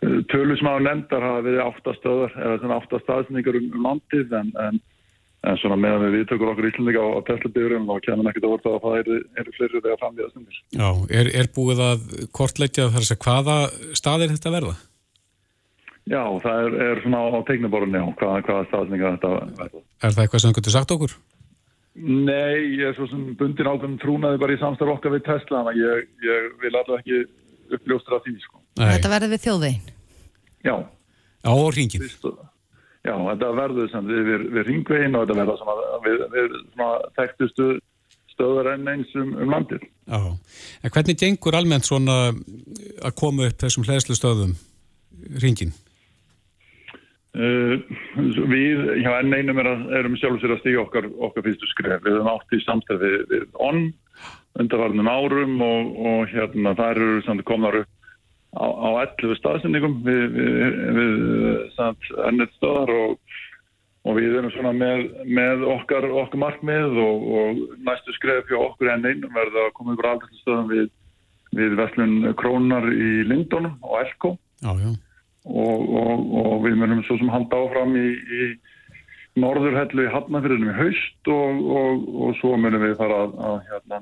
uh, 0.05 0.19
tölur 0.31 0.57
sem 0.57 0.71
á 0.71 0.75
nefndar 0.79 1.21
hafa 1.21 1.41
verið 1.43 1.65
áttastöðar 1.67 2.31
eða 2.39 2.59
svona 2.59 2.79
áttastafsningar 2.79 3.59
um 3.59 3.83
landið 3.83 4.33
en, 4.39 4.53
en 4.55 4.79
en 5.47 5.57
svona 5.61 5.77
meðan 5.79 6.03
við 6.03 6.15
viðtökur 6.17 6.51
okkur 6.51 6.67
íslendinga 6.67 7.05
á, 7.05 7.09
Tesla-byggurum 7.29 7.89
og 7.93 8.03
kemur 8.03 8.27
nekkit 8.27 8.45
að 8.45 8.53
vorta 8.53 8.73
að 8.73 8.83
það 8.83 8.97
eru 8.99 9.17
er 9.39 9.49
fleiri 9.55 9.81
þegar 9.85 10.01
framvíða 10.01 10.29
stundir. 10.33 10.59
Já, 10.75 10.89
er, 11.21 11.31
er 11.39 11.49
búið 11.55 11.81
að 11.85 12.05
kortleggja 12.35 12.89
þar 12.91 13.03
að 13.05 13.09
segja 13.09 13.23
hvaða 13.25 13.57
staðir 14.01 14.33
þetta 14.35 14.53
verða? 14.57 14.75
Já, 16.09 16.23
það 16.43 16.61
er, 16.65 16.77
er 16.89 17.01
svona 17.05 17.23
á 17.29 17.39
teiknaborunni 17.47 18.01
á 18.01 18.07
hvaða, 18.19 18.43
hvaða 18.49 18.67
staðsninga 18.71 19.15
þetta 19.15 19.33
verða. 19.61 19.83
Er 20.01 20.15
það 20.15 20.23
eitthvað 20.25 20.43
sem 20.43 20.51
þú 20.51 20.59
getur 20.59 20.75
sagt 20.75 20.95
okkur? 20.95 21.17
Nei, 21.99 22.79
ég 22.79 22.85
er 22.89 22.95
svo 22.95 23.07
sem 23.11 23.23
bundin 23.39 23.67
ákveðum 23.67 23.97
trúnaði 24.01 24.39
bara 24.41 24.55
í 24.55 24.59
samstarf 24.61 24.95
okkar 24.95 25.15
við 25.15 25.25
Tesla 25.27 25.63
en 25.63 25.79
ég, 25.79 26.05
ég 26.23 26.53
vil 26.61 26.71
alltaf 26.73 27.01
ekki 27.01 27.23
uppljóstra 27.75 28.21
því 28.25 28.35
sko. 28.43 28.61
Þetta 28.79 29.11
verður 29.11 29.33
við 29.33 29.43
þjóðvegin? 29.45 29.91
Já. 30.67 30.75
Á 31.43 31.53
ringin? 31.75 32.05
Já, 33.07 33.13
þetta 33.15 33.51
verður 33.55 33.91
sem 33.93 34.07
við, 34.09 34.23
við, 34.27 34.47
við 34.55 34.65
ringvegin 34.67 35.15
og 35.15 35.23
þetta 35.23 35.37
verður 35.39 35.59
svona 35.61 35.99
við, 36.03 36.23
við 36.33 36.55
svona 36.73 37.11
þekktustu 37.19 37.67
stöður 38.33 38.71
enn 38.73 38.89
eins 38.91 39.13
um, 39.19 39.35
um 39.39 39.53
landið. 39.53 39.85
Já, 40.09 40.19
en 40.83 40.95
hvernig 40.95 41.19
gengur 41.19 41.57
almennt 41.59 41.87
svona 41.87 42.17
að 42.29 43.13
koma 43.19 43.47
upp 43.47 43.61
þessum 43.63 43.85
hlæðslu 43.87 44.17
stöðum 44.19 44.57
ringin? 45.43 45.71
Uh, 47.39 47.77
við 48.49 48.87
hjá 49.03 49.11
enn 49.19 49.35
einum 49.37 49.59
er 49.61 49.69
að, 49.69 49.83
erum 49.99 50.15
sjálf 50.19 50.41
sér 50.41 50.55
að 50.55 50.63
stíga 50.63 50.81
okkar, 50.81 51.07
okkar 51.27 51.45
fyrstu 51.45 51.69
skref 51.69 52.01
við 52.03 52.17
höfum 52.17 52.31
átt 52.33 52.55
í 52.57 52.61
samstæð 52.65 53.03
við, 53.05 53.17
við 53.29 53.45
ON 53.61 53.83
undarvarnum 54.59 55.07
árum 55.07 55.61
og, 55.61 55.91
og 56.09 56.33
hérna 56.33 56.73
það 56.75 57.03
eru 57.05 57.43
komnar 57.47 57.79
upp 57.83 57.98
á, 58.57 58.65
á 58.65 58.87
11 59.05 59.37
staðsendingum 59.39 59.99
við, 60.05 60.23
við, 60.33 60.77
við 60.97 61.81
ennett 62.29 62.55
stöðar 62.57 62.93
og, 62.95 63.35
og 64.07 64.17
við 64.17 64.37
erum 64.39 64.53
svona 64.55 64.73
með, 64.75 65.05
með 65.27 65.65
okkar, 65.75 66.07
okkar 66.23 66.43
markmið 66.45 66.97
og, 67.03 67.27
og 67.41 67.61
næstu 67.85 68.15
skref 68.17 68.49
hjá 68.49 68.57
okkur 68.61 68.93
enn 68.95 69.05
einum 69.05 69.35
verða 69.35 69.67
að 69.67 69.75
koma 69.77 69.97
yfir 69.97 70.09
aldrei 70.13 70.41
stöðum 70.41 70.71
við, 70.71 70.89
við 71.59 71.77
Veslun 71.81 72.17
Krónar 72.39 72.89
í 72.93 73.11
Lindónum 73.29 73.77
og 73.85 74.01
Elko. 74.01 74.35
Og, 75.49 75.85
og, 75.97 76.25
og 76.41 76.55
við 76.65 76.75
munum 76.81 77.03
svo 77.07 77.15
sem 77.17 77.29
halda 77.31 77.61
áfram 77.63 77.93
í, 77.97 78.07
í 78.11 78.49
norðurhellu 79.39 80.05
í 80.05 80.13
Hafnafjörðunum 80.13 80.73
í 80.73 80.77
haust 80.77 81.29
og, 81.31 81.61
og 81.69 82.33
svo 82.41 82.57
munum 82.59 82.83
við 82.83 82.97
fara 82.99 83.23
að, 83.25 83.37
að 83.49 83.59
hérna, 83.69 84.01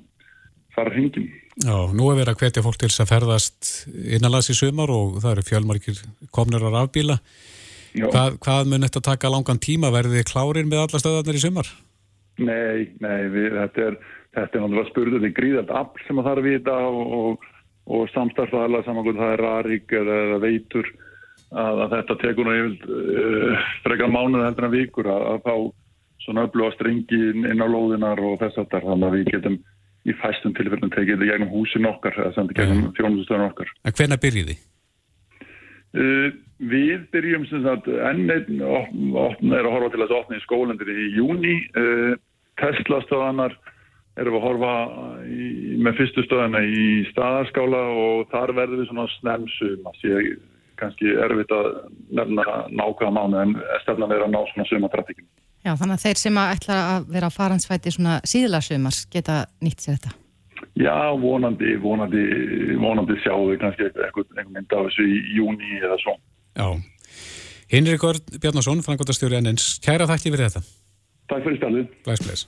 fara 0.76 0.96
hringin. 0.96 1.28
Já, 1.58 1.74
nú 1.90 2.12
er 2.12 2.20
verið 2.20 2.36
að 2.36 2.42
hvetja 2.44 2.62
fólk 2.62 2.78
til 2.78 2.90
þess 2.92 3.02
að 3.02 3.12
ferðast 3.12 3.70
innanlands 3.90 4.52
í 4.54 4.56
sumar 4.58 4.92
og 4.94 5.18
það 5.24 5.32
eru 5.32 5.46
fjölmarkir 5.48 6.02
komnir 6.36 6.62
á 6.62 6.70
rafbíla. 6.70 7.18
Hvað, 7.98 8.38
hvað 8.44 8.70
mun 8.70 8.86
þetta 8.86 9.02
taka 9.08 9.32
langan 9.34 9.62
tíma? 9.64 9.90
Verði 9.94 10.20
þið 10.20 10.28
klárir 10.30 10.68
með 10.70 10.84
alla 10.84 11.02
stöðarnir 11.02 11.40
í 11.40 11.42
sumar? 11.42 11.72
Nei, 12.38 12.94
nei, 13.02 13.22
við, 13.34 13.56
þetta 13.56 13.86
er, 13.88 13.98
þetta 14.38 14.60
er 14.60 14.64
náttúrulega 14.64 14.92
spurðið, 14.92 15.18
þetta 15.18 15.30
er 15.32 15.38
gríðalt 15.40 15.74
afl 15.80 16.04
sem 16.06 16.22
að 16.22 16.28
það 16.28 16.36
er 16.36 16.42
að 16.44 16.50
vita 16.52 16.76
og, 16.92 17.48
og 17.98 18.12
samstarfæðala 18.14 18.84
saman 18.86 19.08
hvort 19.08 19.22
það 19.24 19.34
er 19.34 19.44
rarík 19.48 19.96
eða, 19.98 20.20
eða 20.28 20.40
veitur 20.44 20.92
að, 20.94 21.82
að 21.88 21.96
þetta 21.96 22.20
tekur 22.22 22.46
nú 22.46 22.56
yfir 22.60 22.94
uh, 23.00 23.66
frekar 23.88 24.14
mánuð 24.14 24.46
heldur 24.46 24.70
en 24.70 24.76
vikur 24.76 25.10
að, 25.10 25.26
að 25.32 25.42
fá 25.48 25.56
svona 26.28 26.46
öfluga 26.46 26.76
strengi 26.76 27.24
inn 27.34 27.66
á 27.66 27.68
lóðinar 27.72 28.22
og 28.22 28.38
þess 28.44 28.62
að 28.62 28.70
það 28.76 28.88
þannig 28.92 29.08
að 29.10 29.18
við 29.18 29.34
getum 29.34 29.58
í 30.08 30.16
fæstum 30.22 30.56
tilfellum 30.58 30.92
tekið 30.94 31.18
þetta 31.18 31.30
gegnum 31.32 31.54
húsin 31.54 31.88
okkar 31.90 32.18
eða 32.18 32.34
sendi 32.38 32.58
gegnum 32.58 32.84
mm. 32.86 32.98
þjónustöðun 32.98 33.48
okkar. 33.50 33.72
En 33.84 33.96
hvenna 33.98 34.20
byrjið 34.24 34.52
þið? 34.52 34.66
Uh, 35.98 36.28
við 36.72 37.08
byrjum 37.14 37.48
sem 37.50 37.64
sagt 37.66 37.88
enn 37.92 38.28
einn 38.32 38.62
er 38.62 39.64
að 39.64 39.74
horfa 39.74 39.94
til 39.94 40.04
þessu 40.04 40.20
opni 40.20 40.40
í 40.40 40.44
skólandir 40.44 40.92
í 40.92 41.08
júni 41.16 41.56
uh, 41.80 42.14
Tesla 42.62 43.02
stöðanar 43.06 43.56
erum 44.18 44.34
við 44.34 44.40
að 44.40 44.46
horfa 44.48 44.74
í, 45.30 45.48
með 45.86 46.00
fyrstu 46.02 46.26
stöðana 46.26 46.64
í 46.66 46.86
staðarskála 47.12 47.82
og 48.04 48.30
þar 48.34 48.54
verður 48.58 48.82
við 48.82 48.92
svona 48.92 49.10
snemsum 49.18 49.90
að 49.92 50.00
sé 50.02 50.22
kannski 50.78 51.14
erfitt 51.26 51.54
að 51.54 51.68
nefna 52.18 52.46
nákvæða 52.70 53.14
mánu 53.14 53.42
en 53.42 53.54
stefna 53.84 54.10
verið 54.10 54.28
að 54.28 54.34
ná 54.34 54.40
svona 54.52 54.68
sumatrafíkinu. 54.72 55.30
Já, 55.68 55.74
þannig 55.76 55.98
að 55.98 56.04
þeir 56.06 56.20
sem 56.22 56.38
að 56.40 56.50
ætla 56.54 56.76
að 56.80 57.08
vera 57.12 57.28
á 57.28 57.32
faransvæti 57.36 57.92
svona 57.92 58.14
síðla 58.24 58.62
sumars 58.64 59.02
geta 59.12 59.42
nýtt 59.60 59.82
sér 59.84 59.98
þetta? 59.98 60.14
Já, 60.80 60.96
vonandi, 61.20 61.74
vonandi, 61.84 62.24
vonandi 62.80 63.18
sjáum 63.20 63.50
við 63.50 63.60
kannski 63.66 63.90
einhvern 63.90 64.54
mynd 64.56 64.76
af 64.78 64.88
þessu 64.88 65.08
í 65.12 65.18
júni 65.36 65.82
eða 65.82 65.98
svo. 66.06 66.16
Já. 66.56 66.70
Hinrikur 67.74 68.22
Bjarnason, 68.38 68.86
frangotastjóri 68.86 69.42
ennins, 69.42 69.74
kæra 69.84 70.08
þakki 70.08 70.32
fyrir 70.32 70.48
þetta. 70.48 70.64
Takk 71.28 71.44
fyrir 71.50 71.60
stjálfið. 71.60 71.92
Blæsblæs. 72.08 72.48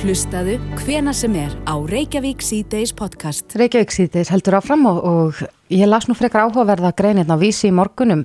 Hlustaðu 0.00 0.56
hvena 0.80 1.12
sem 1.12 1.36
er 1.44 1.52
á 1.68 1.76
Reykjavík 1.76 2.40
C-Days 2.40 2.96
podcast. 2.96 3.52
Reykjavík 3.60 3.92
C-Days 3.92 4.32
heldur 4.32 4.62
áfram 4.62 4.88
og, 4.88 5.04
og 5.04 5.44
ég 5.68 5.84
las 5.92 6.08
nú 6.08 6.16
frekar 6.16 6.48
áhugaverða 6.48 6.96
greinirna 6.96 7.36
á 7.36 7.42
vísi 7.42 7.68
í 7.68 7.76
morgunum 7.76 8.24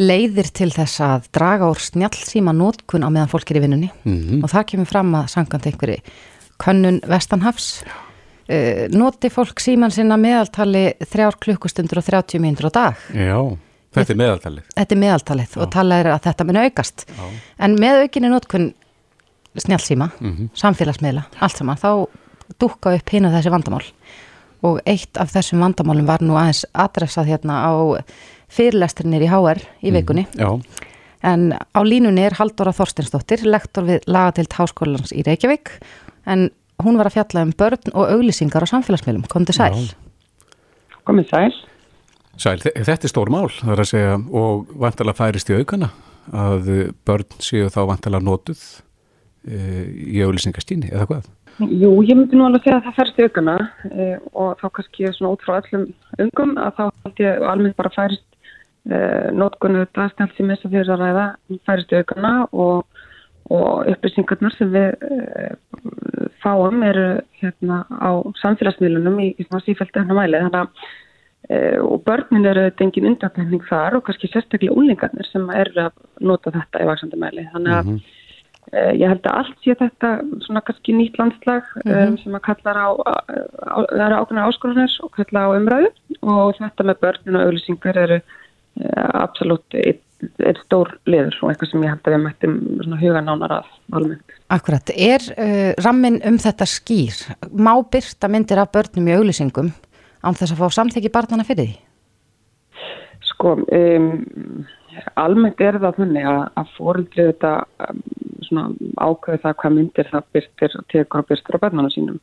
leiðir 0.00 0.50
til 0.56 0.70
þess 0.72 1.00
að 1.04 1.30
draga 1.36 1.70
úr 1.70 1.80
snjálfsíma 1.82 2.54
nótkun 2.56 3.04
á 3.04 3.08
meðan 3.12 3.30
fólk 3.30 3.50
er 3.52 3.60
í 3.60 3.64
vinnunni 3.64 3.90
mm 4.02 4.16
-hmm. 4.16 4.44
og 4.44 4.52
það 4.52 4.68
kemur 4.72 4.88
fram 4.88 5.14
að 5.14 5.26
sangant 5.34 5.66
einhverju 5.66 5.98
könnun 6.60 7.00
Vestanhafs 7.08 7.82
uh, 7.84 8.86
noti 8.92 9.30
fólk 9.30 9.60
síman 9.60 9.90
sinna 9.90 10.16
meðaltali 10.16 10.94
þrjár 11.04 11.38
klukkustundur 11.40 11.98
og 11.98 12.04
30 12.04 12.40
minnur 12.40 12.68
á 12.68 12.72
dag. 12.72 12.94
Já. 13.14 13.56
Þetta 13.90 14.12
er 14.12 14.16
meðaltalið. 14.16 14.64
Þetta 14.76 14.94
er 14.94 15.00
meðaltalið 15.00 15.54
Já. 15.56 15.60
og 15.62 15.70
talað 15.74 16.00
er 16.00 16.06
að 16.14 16.24
þetta 16.28 16.44
muni 16.44 16.58
aukast. 16.58 17.06
Já. 17.08 17.24
En 17.58 17.74
með 17.74 18.02
aukinni 18.04 18.28
nótkun 18.30 18.74
snjálfsíma, 19.58 20.10
mm 20.20 20.36
-hmm. 20.36 20.48
samfélagsmiðla, 20.54 21.24
allt 21.40 21.56
saman, 21.56 21.76
þá 21.76 22.06
dúka 22.58 22.94
upp 22.94 23.08
hinn 23.10 23.26
að 23.26 23.34
þessi 23.38 23.50
vandamál 23.50 23.84
og 24.66 24.80
eitt 24.88 25.16
af 25.16 25.32
þessum 25.32 25.62
vandamálum 25.64 26.06
var 26.06 26.22
nú 26.24 26.36
aðeins 26.36 26.66
adressað 26.76 27.32
hérna 27.32 27.62
á 27.64 27.72
fyrirlestrinir 28.50 29.24
í 29.26 29.30
HR 29.30 29.62
í 29.80 29.90
mhm. 29.90 29.96
vikunni 29.98 30.26
mm, 30.36 30.62
en 31.30 31.50
á 31.54 31.80
línunni 31.84 32.24
er 32.26 32.36
Haldóra 32.38 32.74
Þorstinsdóttir, 32.76 33.44
lektor 33.46 33.86
við 33.88 34.06
Lagatilt 34.10 34.56
Háskólans 34.56 35.14
í 35.14 35.24
Reykjavík 35.26 35.74
en 36.30 36.48
hún 36.80 37.00
var 37.00 37.10
að 37.10 37.18
fjalla 37.18 37.44
um 37.46 37.56
börn 37.56 37.92
og 37.92 38.14
auglýsingar 38.14 38.64
á 38.64 38.72
samfélagsmiðlum, 38.72 39.26
kom 39.30 39.46
til 39.48 39.56
sæl 39.58 39.74
Já. 39.76 39.96
Komið 41.08 41.32
sæl 41.32 41.52
Sæl, 42.40 42.60
þetta 42.62 43.04
er 43.04 43.10
stór 43.10 43.28
mál, 43.32 43.50
það 43.52 43.74
er 43.74 43.82
að 43.82 43.90
segja 43.90 44.12
og 44.16 44.70
vantalega 44.80 45.18
færist 45.18 45.50
í 45.52 45.58
aukana 45.60 45.90
að 46.30 46.70
börn 47.04 47.42
séu 47.42 47.68
þá 47.72 47.82
vantalega 47.90 48.24
notuð 48.24 48.62
í 49.44 50.20
auðlýsingastíni 50.24 50.90
eða 50.92 51.06
hvað? 51.08 51.28
Jú, 51.60 51.90
ég 52.06 52.16
myndi 52.16 52.38
nú 52.38 52.46
alveg 52.46 52.64
segja 52.64 52.78
að 52.78 52.86
það 52.86 52.96
færst 52.96 53.18
í 53.18 53.26
aukana 53.26 53.54
e, 53.90 54.06
og 54.32 54.60
þá 54.60 54.66
kannski 54.76 55.10
svona 55.16 55.32
út 55.34 55.42
frá 55.44 55.58
öllum 55.58 55.86
ungum 56.24 56.54
að 56.60 56.76
þá 56.78 56.82
held 56.86 57.22
ég 57.24 57.46
alveg 57.52 57.74
bara 57.76 57.92
færst 57.96 58.24
e, 58.88 59.00
nótgunnu 59.36 59.86
dagstælt 59.96 60.36
sem 60.36 60.50
þess 60.52 60.66
að 60.66 60.76
fyrir 60.76 60.94
að 60.94 61.04
ræða 61.04 61.26
færst 61.68 61.92
í 61.92 62.00
aukana 62.00 62.32
og, 62.52 63.02
og 63.50 63.90
upplýsingarnar 63.92 64.56
sem 64.56 64.72
við 64.74 64.88
e, 65.10 65.50
fáum 66.44 66.82
eru 66.86 67.08
hérna 67.42 67.84
á 67.90 68.10
samfélagsmiðlunum 68.42 69.20
í, 69.20 69.28
í 69.36 69.48
svona 69.48 69.64
sífæltu 69.66 70.02
hennar 70.02 70.20
mæli 70.20 70.40
þannig 70.44 70.60
að 70.62 70.86
e, 71.50 71.58
og 71.84 72.06
börnin 72.06 72.48
eru 72.52 72.70
dengin 72.78 73.10
undantekning 73.12 73.66
þar 73.68 73.98
og 73.98 74.06
kannski 74.08 74.32
sérstaklega 74.32 74.76
úlingarnir 74.76 75.28
sem 75.32 75.44
eru 75.56 75.86
að 75.88 76.00
nota 76.20 76.54
þetta 76.56 76.84
í 76.84 76.90
vaksandi 76.92 77.20
mæli 77.20 77.48
þannig 77.52 77.76
að 77.76 77.84
mm 77.84 77.94
-hmm. 77.98 78.16
Eh, 78.70 78.92
ég 79.00 79.08
held 79.10 79.24
að 79.26 79.38
allt 79.40 79.64
sé 79.64 79.74
þetta 79.74 80.08
svona 80.44 80.60
kannski 80.62 80.92
nýtt 80.94 81.16
landslag 81.18 81.64
mm 81.80 81.90
-hmm. 81.90 82.18
sem 82.22 82.34
að 82.38 82.44
kallar 82.44 82.76
á, 82.78 82.88
á 83.66 83.78
eru 84.06 84.18
ákveðna 84.20 84.44
áskorunar 84.46 84.92
og 85.02 85.10
kalla 85.16 85.40
á 85.42 85.48
umræðu 85.58 85.88
og 86.22 86.54
þetta 86.54 86.86
með 86.86 87.00
börnun 87.02 87.38
og 87.38 87.42
auðlýsingar 87.46 87.96
eru 87.98 88.18
absolutt 89.18 89.76
eitt, 89.78 90.02
eitt 90.44 90.60
stór 90.64 90.92
liður 91.08 91.36
og 91.42 91.52
eitthvað 91.52 91.72
sem 91.72 91.84
ég 91.84 91.94
held 91.94 92.08
að 92.08 92.16
við 92.16 92.24
mættum 92.24 92.56
huga 93.00 93.22
nánar 93.24 93.56
að 93.58 93.70
almennt. 93.98 94.34
Akkurat, 94.52 94.92
er 94.94 95.28
uh, 95.36 95.70
rammin 95.84 96.20
um 96.28 96.40
þetta 96.40 96.68
skýr? 96.68 97.22
Má 97.52 97.72
byrta 97.92 98.30
myndir 98.32 98.62
af 98.62 98.72
börnum 98.74 99.08
í 99.08 99.16
auðlýsingum 99.18 99.72
án 100.20 100.36
þess 100.36 100.54
að 100.54 100.60
fá 100.62 100.76
samþekki 100.80 101.12
barnana 101.14 101.46
fyrir 101.48 101.70
því? 101.70 101.78
Sko, 103.30 103.56
um, 103.64 104.08
almennt 105.20 105.60
er 105.64 105.80
það 105.80 106.02
þannig 106.02 106.28
að, 106.28 106.40
að 106.60 106.74
fórildrið 106.76 107.30
þetta 107.32 107.54
um, 107.88 108.02
ákveði 108.50 109.42
það 109.44 109.56
hvað 109.62 109.76
myndir 109.76 110.08
það 110.10 110.26
byrstir 110.34 110.76
og 110.78 110.86
tekur 110.90 111.22
og 111.22 111.28
byrstir 111.28 111.56
á 111.56 111.62
bernana 111.62 111.92
sínum 111.92 112.18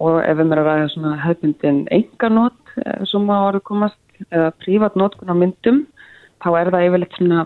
og 0.00 0.20
ef 0.24 0.38
við 0.38 0.48
mér 0.48 0.62
að 0.62 0.68
ræða 0.68 0.90
svona 0.92 1.12
hefðmyndin 1.22 1.80
enganót 1.92 2.74
eh, 2.80 3.02
sem 3.08 3.30
á 3.32 3.36
orðu 3.38 3.62
komast 3.68 3.98
eða 4.30 4.52
prívatnótkun 4.62 5.32
á 5.32 5.36
myndum 5.36 5.82
þá 6.42 6.48
er 6.60 6.70
það 6.74 6.86
yfirleitt 6.86 7.18
svona 7.18 7.42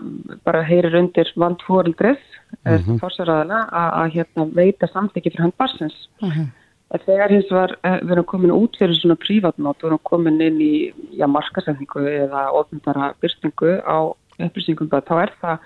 bara 0.47 0.63
heyrir 0.67 0.99
undir 0.99 1.33
vald 1.35 1.63
fórildrið 1.67 2.21
mm 2.65 2.77
-hmm. 2.77 2.99
fórsverðaðala 3.01 3.59
að 3.71 4.13
hérna 4.15 4.47
veita 4.53 4.87
samþyggi 4.87 5.33
fyrir 5.33 5.45
hann 5.45 5.59
barsins 5.59 6.09
mm 6.21 6.31
-hmm. 6.31 6.47
Þegar 6.87 7.29
hins 7.29 7.49
var, 7.51 7.71
eh, 7.83 7.99
við 7.99 8.11
erum 8.11 8.25
komin 8.25 8.51
út 8.51 8.77
fyrir 8.79 8.95
svona 8.95 9.15
prívatnót, 9.19 9.75
við 9.81 9.87
erum 9.87 9.99
komin 10.03 10.41
inn 10.41 10.61
í 10.61 10.93
já, 11.19 11.27
markasendingu 11.27 11.99
eða 11.99 12.51
ofnbara 12.51 13.13
byrstingu 13.21 13.83
á 13.83 14.15
upplýsingum, 14.39 14.87
þá 14.87 15.15
er 15.23 15.31
það 15.41 15.59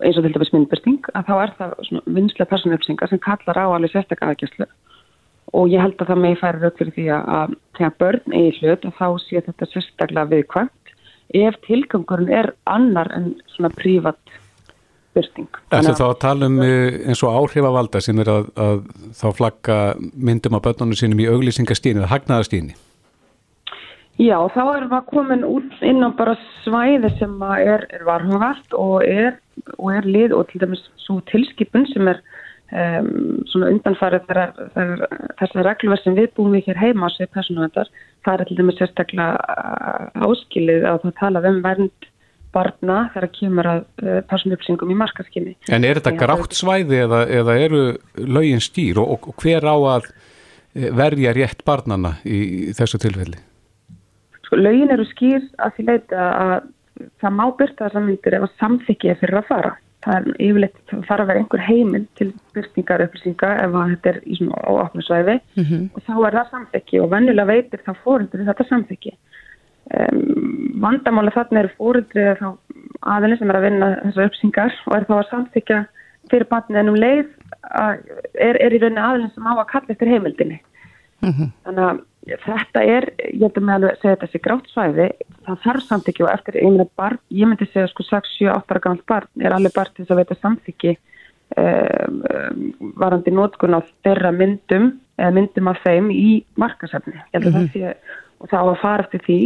eins 0.00 0.18
og 0.18 0.24
til 0.24 0.32
dæmis 0.34 0.52
myndbyrting 0.54 1.08
að 1.14 1.28
þá 1.28 1.34
er 1.42 1.52
það 1.58 1.72
vinslega 2.16 2.50
persónuöfsingar 2.50 3.10
sem 3.10 3.20
kallar 3.22 3.60
á 3.60 3.66
alveg 3.66 3.92
sérstaklega 3.92 4.34
aðgjastlu 4.34 4.66
og 5.54 5.70
ég 5.72 5.82
held 5.84 6.00
að 6.00 6.10
það 6.10 6.22
megi 6.22 6.40
færa 6.40 6.62
rauk 6.62 6.78
fyrir 6.78 6.94
því 6.96 7.06
að 7.16 7.54
þegar 7.78 7.96
börn 8.02 8.36
eigi 8.38 8.54
hlut 8.60 8.86
þá 8.98 9.06
sé 9.24 9.42
þetta 9.44 9.70
sérstaklega 9.72 10.30
viðkvæmt 10.32 10.83
ef 11.34 11.58
tilgangurinn 11.66 12.32
er 12.32 12.52
annar 12.70 13.10
en 13.16 13.34
svona 13.54 13.70
prívat 13.74 14.20
byrting. 15.14 15.48
Þá 15.70 16.06
að 16.08 16.16
tala 16.22 16.48
um 16.50 16.58
eh, 16.64 17.00
eins 17.08 17.22
og 17.24 17.36
áhrifavalda 17.38 18.02
sem 18.02 18.18
er 18.22 18.30
að, 18.32 18.48
að 18.58 18.82
þá 19.16 19.28
flagga 19.38 19.78
myndum 20.14 20.58
á 20.58 20.64
börnunum 20.64 20.98
sínum 20.98 21.22
í 21.22 21.28
auglýsingastíni 21.30 22.02
eða 22.02 22.12
hagnaðastíni? 22.14 22.76
Já, 24.20 24.36
þá 24.54 24.60
erum 24.76 24.90
við 24.92 25.06
komin 25.10 25.46
út 25.46 25.80
inn 25.82 26.06
á 26.06 26.10
bara 26.14 26.36
svæði 26.62 27.10
sem 27.18 27.32
er, 27.56 27.86
er 27.90 28.04
varhugast 28.06 28.76
og 28.78 29.02
er, 29.02 29.40
og 29.74 29.90
er 29.90 30.06
lið 30.06 30.36
og 30.36 30.46
til 30.50 30.62
dæmis 30.62 30.84
svo 31.02 31.18
tilskipun 31.32 31.88
sem 31.90 32.10
er 32.12 32.20
um, 32.72 33.42
svona 33.50 33.70
undanfarið 33.72 34.26
þessar 35.38 35.68
reglverð 35.68 36.02
sem 36.04 36.16
við 36.16 36.32
búum 36.36 36.56
við 36.56 36.70
hér 36.70 36.80
heima 36.80 37.10
á 37.10 37.14
sig 37.14 37.30
personuvendar, 37.34 37.90
það 38.24 38.40
er 38.40 38.50
til 38.50 38.58
dæmis 38.60 38.80
sérstaklega 38.80 39.28
uh, 39.36 40.26
áskilið 40.28 40.88
að 40.90 41.00
það 41.06 41.16
tala 41.20 41.44
um 41.50 41.62
vernd 41.64 42.10
barna 42.54 42.98
þegar 43.14 43.32
kemur 43.34 43.70
að 43.70 43.80
uh, 44.04 44.20
personupplýsingum 44.30 44.92
í 44.94 44.98
markaskinni. 44.98 45.56
En 45.74 45.86
er 45.86 46.00
þetta 46.00 46.14
grátt 46.20 46.54
svæði 46.56 47.02
eða, 47.06 47.24
eða 47.40 47.58
eru 47.64 47.82
lögin 48.20 48.62
stýr 48.62 49.02
og, 49.02 49.28
og 49.30 49.42
hver 49.42 49.66
á 49.66 49.76
að 49.96 50.08
eh, 50.74 50.90
verja 50.94 51.34
rétt 51.36 51.64
barnana 51.66 52.16
í 52.22 52.70
þessu 52.76 53.02
tilfelli? 53.02 53.40
Sko, 54.44 54.60
lögin 54.60 54.92
eru 54.94 55.06
skýr 55.10 55.42
að 55.58 55.76
því 55.76 55.88
leita 55.90 56.28
að 56.30 56.54
það 57.22 57.34
má 57.40 57.44
byrta 57.58 57.88
þessar 57.88 58.06
myndir 58.06 58.36
ef 58.38 58.46
að 58.46 58.60
samþykja 58.60 59.18
fyrir 59.22 59.40
að 59.40 59.48
fara. 59.50 59.72
Það 60.04 60.16
er 60.16 60.40
yfirleitt, 60.44 60.80
þarf 60.92 61.22
að 61.22 61.28
vera 61.30 61.40
einhver 61.40 61.62
heiminn 61.64 62.08
til 62.18 62.26
byrtingar 62.56 63.04
upplýsinga 63.06 63.52
ef 63.62 63.76
þetta 63.76 64.10
er 64.10 64.18
í 64.24 64.36
svona 64.36 64.58
áopnusvæði 64.68 65.36
mm 65.38 65.64
-hmm. 65.64 65.86
og 65.94 66.02
þá 66.08 66.14
er 66.28 66.36
það 66.38 66.50
samþykji 66.50 67.00
og 67.00 67.10
vennilega 67.14 67.50
veitir 67.52 67.84
þá 67.86 67.92
fórundur 68.04 68.44
þetta 68.44 68.68
samþykji. 68.68 69.14
Um, 69.94 70.80
vandamála 70.80 71.32
þarna 71.32 71.60
eru 71.60 71.72
fórundri 71.78 72.22
þá 72.40 72.48
aðeins 73.14 73.38
sem 73.38 73.50
er 73.50 73.56
að 73.58 73.66
vinna 73.66 73.88
þessar 74.02 74.28
upplýsingar 74.28 74.76
og 74.86 74.96
er 74.96 75.08
þá 75.08 75.14
að 75.16 75.30
samþykja 75.30 75.80
fyrir 76.30 76.48
barnið 76.48 76.80
en 76.80 76.92
um 76.92 77.00
leið 77.00 77.26
er, 78.40 78.56
er 78.60 78.72
í 78.72 78.80
rauninni 78.80 79.04
aðeins 79.04 79.34
sem 79.34 79.48
á 79.48 79.52
að 79.54 79.70
kalla 79.72 79.94
eftir 79.94 80.12
heimildinni. 80.12 80.60
Mm 81.24 81.32
-hmm. 81.32 81.50
Þannig 81.64 81.84
að 81.88 82.00
þetta 82.24 82.82
er, 82.88 83.06
ég 83.20 83.42
held 83.42 83.58
að 83.58 83.66
með 83.66 83.74
alveg 83.74 83.98
segja 84.00 84.18
þessi 84.22 84.40
grátt 84.44 84.68
svæði, 84.72 85.08
það 85.44 85.58
þarf 85.64 85.84
samþykki 85.88 86.24
og 86.24 86.30
eftir, 86.32 86.56
ég 86.60 86.70
myndi 86.70 86.86
barn, 86.96 87.20
ég 87.36 87.50
myndi 87.50 87.68
segja 87.68 87.90
sko 87.90 88.06
6, 88.06 88.30
7, 88.38 88.48
8 88.54 88.72
ára 88.72 88.82
gammal 88.86 89.04
barn 89.10 89.44
er 89.44 89.56
alveg 89.56 89.74
barn 89.76 89.92
til 89.92 90.04
þess 90.04 90.14
að 90.14 90.20
veita 90.22 90.38
samþykki 90.40 90.94
um, 91.60 92.18
varandi 93.02 93.34
nótkun 93.34 93.76
á 93.76 93.80
þeirra 94.06 94.32
myndum 94.32 94.90
eða 95.20 95.36
myndum 95.36 95.70
af 95.70 95.82
þeim 95.84 96.10
í 96.14 96.28
markasefni 96.60 97.18
ég 97.18 97.28
held 97.36 97.44
að 97.44 97.52
mm 97.52 97.60
-hmm. 97.60 97.70
það 97.74 97.92
sé, 97.92 98.18
og 98.40 98.50
það 98.50 98.64
á 98.64 98.66
að 98.72 98.82
fara 98.82 99.04
eftir 99.04 99.24
því. 99.28 99.40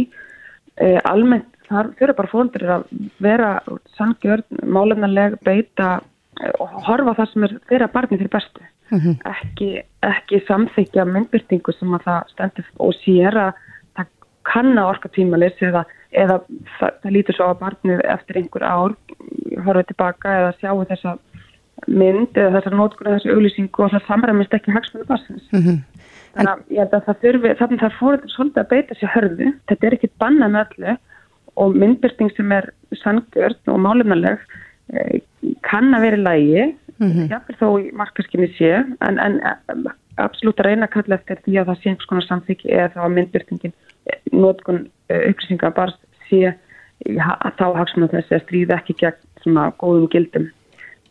Uh, 0.79 0.99
almennt 1.03 1.55
þar 1.67 1.91
fyrir 1.99 2.15
bara 2.15 2.31
fólkdur 2.31 2.69
að 2.71 2.83
vera 3.19 3.49
sangjörn, 3.97 4.45
málefnarleg 4.63 5.35
beita 5.43 5.99
uh, 5.99 6.53
og 6.63 6.83
horfa 6.87 7.17
það 7.19 7.31
sem 7.33 7.43
er 7.43 7.57
þeirra 7.67 7.91
barni 7.91 8.17
fyrir 8.17 8.31
bestu 8.31 8.63
mm 8.89 8.99
-hmm. 8.99 9.15
ekki, 9.33 9.69
ekki 10.03 10.41
samþykja 10.47 11.05
myndbyrtingu 11.05 11.73
sem 11.77 11.93
að 11.93 12.05
það 12.07 12.33
stendur 12.33 12.69
og 12.77 12.93
sér 13.03 13.37
að 13.45 13.51
það 13.95 14.11
kanna 14.51 14.87
orka 14.87 15.09
tímalis 15.09 15.61
eða, 15.61 15.85
eða 16.11 16.39
það, 16.79 16.91
það 17.01 17.11
lítur 17.11 17.35
svo 17.35 17.49
að 17.49 17.59
barnið 17.63 18.05
eftir 18.15 18.37
einhver 18.37 18.63
ár 18.63 18.95
horfið 19.65 19.89
tilbaka 19.91 20.37
eða 20.39 20.53
sjáu 20.59 20.85
þessa 20.85 21.17
mynd 21.87 22.37
eða 22.37 22.55
þessar 22.57 22.75
nótkunni 22.75 23.15
þessu 23.15 23.35
auglýsingu 23.35 23.83
og 23.83 23.93
það 23.93 24.07
samræmist 24.07 24.53
ekki 24.53 24.75
hagsmunni 24.75 25.07
barsins. 25.07 25.45
Mm 25.51 25.61
-hmm. 25.61 25.77
Þannig 26.33 26.51
að 26.51 26.59
ég 26.69 26.79
held 26.79 26.93
að 26.93 27.05
það 27.05 27.21
þurfi, 27.21 27.53
þannig 27.59 27.77
að 27.77 27.85
það 27.85 27.99
fór 27.99 28.17
svolítið 28.33 28.61
að 28.61 28.71
beita 28.73 28.95
sér 28.95 29.13
hörðu. 29.15 29.47
Þetta 29.69 29.87
er 29.87 29.93
ekki 29.93 30.09
banna 30.19 30.47
með 30.47 30.65
öllu 30.65 30.97
og 31.59 31.75
myndbyrting 31.75 32.31
sem 32.35 32.51
er 32.51 32.69
sangjörn 33.03 33.73
og 33.73 33.79
málumnaleg 33.79 34.43
eh, 34.93 35.21
kann 35.65 35.93
að 35.95 36.05
vera 36.05 36.19
í 36.19 36.25
lægi 36.27 36.67
mm 36.99 37.11
-hmm. 37.11 37.31
jáfnveg 37.31 37.59
þó 37.59 37.67
í 37.79 37.91
markaskinni 37.95 38.49
sé 38.57 38.71
en, 39.01 39.19
en 39.19 39.39
absolutt 40.17 40.59
reyna 40.59 40.85
að 40.87 40.95
kalla 40.97 41.15
eftir 41.15 41.41
því 41.45 41.57
að 41.59 41.67
það 41.71 41.81
sé 41.81 41.89
einhvers 41.89 42.09
konar 42.09 42.27
samþyggi 42.27 42.71
eða 42.75 42.93
þá 42.93 43.01
að 43.05 43.15
myndbyrtingin 43.17 43.73
nótkun 44.31 44.79
upplýsingar 45.09 45.75
bara 45.75 45.93
sé 46.29 46.53
að 46.53 47.51
þá 47.59 47.67
haksum 47.79 48.03
að 48.03 48.15
þessi 48.17 48.35
að 48.35 48.45
stríða 48.45 48.79
ekki 48.79 48.97
gegn 48.99 49.19
svona 49.43 49.69
góðum 49.79 50.09
gildum 50.11 50.49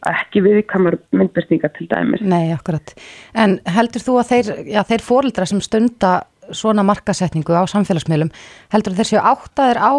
ekki 0.07 0.43
viðkamar 0.45 0.99
myndbyrtingar 1.11 1.73
til 1.75 1.89
dæmis. 1.91 2.23
Nei, 2.23 2.53
akkurat. 2.55 2.95
En 3.35 3.59
heldur 3.67 4.05
þú 4.05 4.19
að 4.21 4.29
þeir, 4.33 4.51
já, 4.77 4.83
þeir 4.87 5.05
fórildra 5.05 5.47
sem 5.49 5.63
stunda 5.65 6.13
svona 6.55 6.85
markasetningu 6.87 7.53
á 7.53 7.67
samfélagsmiðlum, 7.69 8.31
heldur 8.73 8.95
séu 9.05 9.21
áttaðir 9.21 9.81
á, 9.83 9.93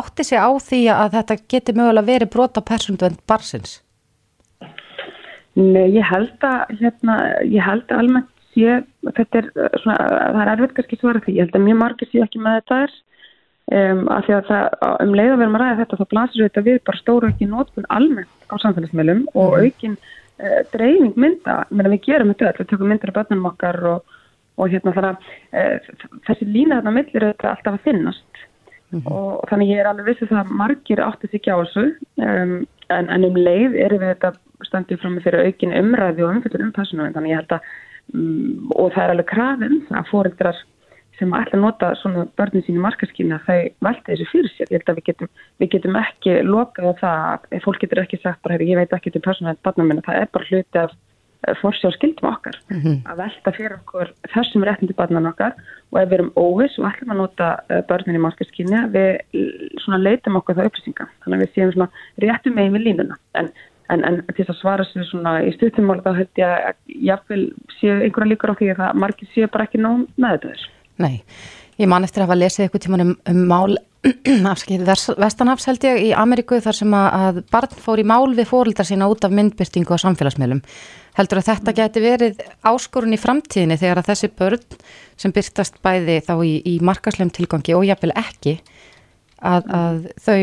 átti 0.00 0.24
sig 0.26 0.40
á 0.40 0.50
því 0.50 0.80
að 0.94 1.18
þetta 1.18 1.36
geti 1.52 1.76
mögulega 1.76 2.08
verið 2.08 2.32
brota 2.32 2.64
persóndvend 2.64 3.20
barsins? 3.28 3.80
Nei, 5.56 5.86
ég 5.94 6.04
held 6.04 6.44
að, 6.44 6.72
hérna, 6.82 7.14
ég 7.48 7.64
held 7.64 7.88
að 7.88 8.02
almennt 8.02 8.32
sé, 8.52 8.80
þetta 9.16 9.40
er 9.40 9.46
uh, 9.54 9.76
svona, 9.82 9.96
það 10.34 10.40
er 10.42 10.50
erfitt 10.52 10.74
kannski 10.76 10.98
svara 11.00 11.22
því, 11.24 11.36
ég 11.36 11.46
held 11.46 11.56
að 11.56 11.64
mjög 11.66 11.78
margir 11.80 12.10
sé 12.10 12.22
ekki 12.24 12.42
með 12.44 12.58
þetta 12.58 12.80
er, 12.84 12.96
um, 13.78 14.02
af 14.12 14.26
því 14.26 14.36
að 14.36 14.50
það, 14.50 14.66
um 15.06 15.16
leið 15.16 15.32
að 15.32 15.40
vera 15.42 15.54
með 15.54 15.64
ræða 15.64 15.78
þetta, 15.80 16.00
þá 16.00 16.12
blasir 16.12 16.44
þetta 16.44 16.66
við 16.68 16.78
bara 16.90 17.00
stóru 17.00 17.32
ekki 17.32 17.48
nótbúin 17.48 17.88
almennt 17.96 18.52
á 18.52 18.54
samfélagsmiðlum 18.66 19.24
og 19.32 19.56
aukin 19.62 19.96
uh, 19.96 20.60
dreifing 20.74 21.16
mynda, 21.24 21.58
meðan 21.70 21.96
við 21.96 22.04
gerum 22.10 22.32
þetta 22.34 22.50
öll, 22.50 22.60
við 22.60 22.70
tökum 22.74 22.92
myndir 22.92 23.12
af 23.14 23.18
börnum 23.22 23.50
okkar 23.54 23.82
og, 23.94 24.16
og 24.60 24.72
hérna 24.72 24.96
þar 24.96 25.10
að 25.14 25.30
uh, 25.56 26.08
þessi 26.28 26.50
lína 26.52 26.82
þarna 26.82 26.96
millir 27.00 27.30
auðvitað 27.30 27.52
alltaf 27.54 27.78
að 27.78 27.84
finnast. 27.88 28.44
Mm 28.92 29.00
-hmm. 29.00 29.12
og, 29.12 29.40
þannig 29.50 29.70
ég 29.72 29.80
er 29.82 29.88
alveg 29.90 30.12
vissið 30.12 30.28
það 30.30 30.42
að 30.44 30.58
margir 30.60 31.00
átti 31.02 31.28
sig 31.30 31.40
ekki 31.40 31.54
á 31.56 31.58
þessu. 31.64 31.86
Um, 32.22 32.58
en, 32.94 33.08
en 33.10 33.24
um 33.26 33.38
leið 33.40 33.74
erum 33.82 34.04
við 34.04 34.12
þetta 34.12 34.30
standið 34.64 35.02
fram 35.02 35.16
með 35.16 35.26
fyrir 35.26 35.50
aukin 35.50 35.76
umræði 35.82 36.24
og 36.24 36.32
umfyllur 36.36 36.64
um 36.64 36.72
persónu 36.76 37.10
þannig 37.12 37.34
ég 37.34 37.42
held 37.42 37.54
að 37.56 37.68
um, 38.14 38.72
og 38.76 38.94
það 38.94 39.04
er 39.04 39.14
alveg 39.14 39.30
krafinn 39.32 39.78
að 39.90 40.10
fóreldrar 40.12 40.62
sem 41.16 41.32
ætla 41.32 41.56
að 41.56 41.64
nota 41.64 41.90
svona 41.96 42.26
börnum 42.36 42.64
sín 42.66 42.76
í 42.76 42.84
markaskína 42.84 43.38
þau 43.46 43.60
velta 43.86 44.10
þessu 44.10 44.26
fyrir 44.28 44.52
sér. 44.52 44.68
Ég 44.68 44.82
held 44.82 44.90
að 44.92 44.98
við 44.98 45.06
getum, 45.08 45.30
við 45.62 45.70
getum 45.72 45.98
ekki 46.00 46.34
lokað 46.44 46.90
á 46.92 46.94
það, 47.00 47.46
fólk 47.64 47.80
getur 47.80 48.02
ekki 48.02 48.20
sagt 48.20 48.42
bara 48.44 48.60
ég 48.60 48.76
veit 48.76 48.92
ekki 48.92 49.14
til 49.14 49.24
persónu 49.24 49.54
að 49.54 49.62
barna 49.64 49.86
minna 49.88 50.04
það 50.04 50.20
er 50.20 50.32
bara 50.34 50.50
hluti 50.50 50.82
af 50.82 50.96
fórsjá 51.60 51.92
skildum 51.94 52.30
okkar. 52.32 52.56
Mm 52.70 52.80
-hmm. 52.80 52.96
að 53.10 53.16
velta 53.16 53.52
fyrir 53.52 53.76
okkur 53.76 54.12
þessum 54.34 54.64
réttin 54.64 54.88
til 54.88 54.96
barnan 54.96 55.26
okkar 55.26 55.54
og 55.92 56.00
ef 56.00 56.08
við 56.08 56.14
erum 56.18 56.32
óvis 56.36 56.78
og 56.78 56.88
ætlum 56.90 57.12
að 57.12 57.16
nota 57.22 57.60
eh, 57.68 57.82
börnin 57.88 58.16
í 58.16 58.24
markaskína 58.26 58.88
við 58.90 59.20
leitum 59.98 60.36
okkur 60.36 60.56
það 60.56 60.66
upplýsinga. 60.66 61.06
Þannig 61.22 61.36
að 61.36 61.42
við 61.44 61.54
séum 61.54 61.72
svona 61.72 61.90
réttum 62.18 62.54
megin 62.54 62.72
við 62.72 62.86
línuna. 62.86 63.16
En 63.34 63.50
En, 63.92 64.02
en 64.02 64.22
til 64.32 64.42
þess 64.42 64.54
að 64.56 64.60
svara 64.60 64.86
sér 64.88 65.04
svona 65.06 65.36
í 65.46 65.52
stuttumál 65.54 66.00
þá 66.02 66.08
held 66.16 66.40
ég 66.40 66.54
að 66.70 66.96
jáfnvel 67.06 67.42
séu 67.78 67.98
einhverja 68.00 68.32
líkur 68.32 68.50
á 68.50 68.58
því 68.58 68.70
að 68.72 68.80
það 68.80 69.02
margir 69.02 69.30
séu 69.34 69.50
bara 69.52 69.66
ekki 69.68 69.82
nóg 69.82 70.06
með 70.16 70.34
þetta 70.36 70.54
þess. 70.54 70.70
Nei, 71.04 71.14
ég 71.78 71.90
man 71.92 72.06
eftir 72.06 72.24
að 72.24 72.28
hafa 72.28 72.40
lesið 72.40 72.64
eitthvað 72.64 72.86
tíman 72.86 73.04
um, 73.04 73.14
um 73.30 73.44
mál 73.46 73.76
Vestanhafs 75.22 75.66
held 75.66 75.84
ég 75.86 76.02
í 76.08 76.10
Ameríku 76.14 76.58
þar 76.62 76.76
sem 76.78 76.92
að 76.94 77.40
barn 77.50 77.78
fór 77.82 78.02
í 78.02 78.06
mál 78.06 78.34
við 78.36 78.50
fórildar 78.50 78.86
sína 78.86 79.08
út 79.10 79.24
af 79.26 79.34
myndbyrtingu 79.34 79.96
á 79.96 80.02
samfélagsmiðlum. 80.04 80.62
Heldur 81.16 81.40
að 81.40 81.48
þetta 81.48 81.74
geti 81.80 82.02
verið 82.04 82.42
áskorun 82.66 83.16
í 83.16 83.20
framtíðinni 83.20 83.78
þegar 83.80 84.02
að 84.02 84.10
þessi 84.12 84.30
börn 84.38 84.78
sem 85.16 85.34
byrtast 85.34 85.80
bæði 85.82 86.20
þá 86.26 86.34
í, 86.44 86.54
í 86.62 86.74
markaslum 86.84 87.32
tilgangi 87.34 87.74
og 87.74 87.86
jáfnvel 87.88 88.14
ekki 88.20 88.58
að, 89.40 89.70
að 89.80 90.02
þau 90.22 90.38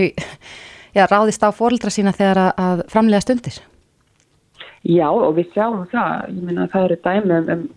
já, 0.96 1.06
ráðist 1.10 1.44
á 1.44 1.50
fórildra 1.56 1.92
sína 1.94 2.14
þegar 2.16 2.54
að, 2.54 2.86
framlega 2.94 3.26
stundir? 3.26 3.60
Já 4.84 5.08
og 5.08 5.36
við 5.38 5.52
sjáum 5.54 5.86
það, 5.92 6.32
ég 6.36 6.58
að 6.60 6.72
það 6.74 6.88
eru 6.88 6.98
dæmi 7.04 7.38
um, 7.38 7.52
um 7.56 7.68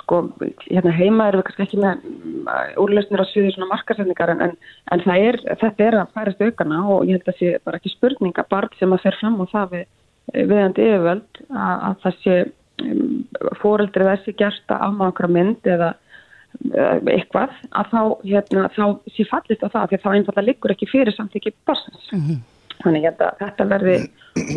sko, 0.00 0.20
hérna 0.66 0.92
heima 0.94 1.28
erum 1.30 1.40
við 1.40 1.46
kannski 1.48 1.66
ekki 1.66 1.80
með 1.80 2.04
uh, 2.50 2.82
úrlösnir 2.82 3.22
á 3.22 3.26
sviði 3.30 3.54
svona 3.54 3.70
markarsendingar 3.70 4.32
en, 4.34 4.56
en 4.90 5.04
það 5.04 5.26
er, 5.28 5.38
þetta 5.62 5.86
er 5.86 5.98
að 6.00 6.12
færast 6.16 6.44
aukana 6.44 6.80
og 6.90 7.06
ég 7.06 7.18
held 7.18 7.26
að 7.26 7.30
það 7.30 7.40
sé 7.40 7.64
bara 7.66 7.80
ekki 7.80 7.94
spurning 7.94 8.40
að 8.42 8.50
barn 8.54 8.78
sem 8.80 8.96
að 8.96 9.04
fer 9.06 9.18
fram 9.20 9.38
og 9.44 9.50
það 9.52 9.76
við 9.76 9.86
viðandi 10.50 10.86
yfirvöld 10.88 11.42
að, 11.48 11.76
að 11.88 11.96
það 12.04 12.18
sé 12.24 12.38
um, 12.84 13.16
fóreldri 13.62 14.08
þessi 14.10 14.36
gert 14.42 14.74
að 14.74 14.86
afmáða 14.88 15.14
okkur 15.14 15.34
mynd 15.38 15.70
eða 15.76 15.92
eitthvað 17.10 17.54
að 17.70 17.92
þá, 17.92 18.00
hérna, 18.24 18.64
þá 18.74 18.84
sé 19.14 19.26
fallist 19.30 19.62
á 19.64 19.68
það 19.72 19.86
því 19.90 19.98
að 19.98 20.04
þá 20.04 20.10
einfalda 20.14 20.44
liggur 20.44 20.74
ekki 20.74 20.90
fyrir 20.90 21.14
samt 21.16 21.36
ekki 21.38 21.54
barsins. 21.68 22.10
Mm 22.12 22.24
-hmm. 22.26 22.42
Þannig 22.80 23.06
að 23.10 23.24
þetta 23.40 23.64
verði 23.68 23.96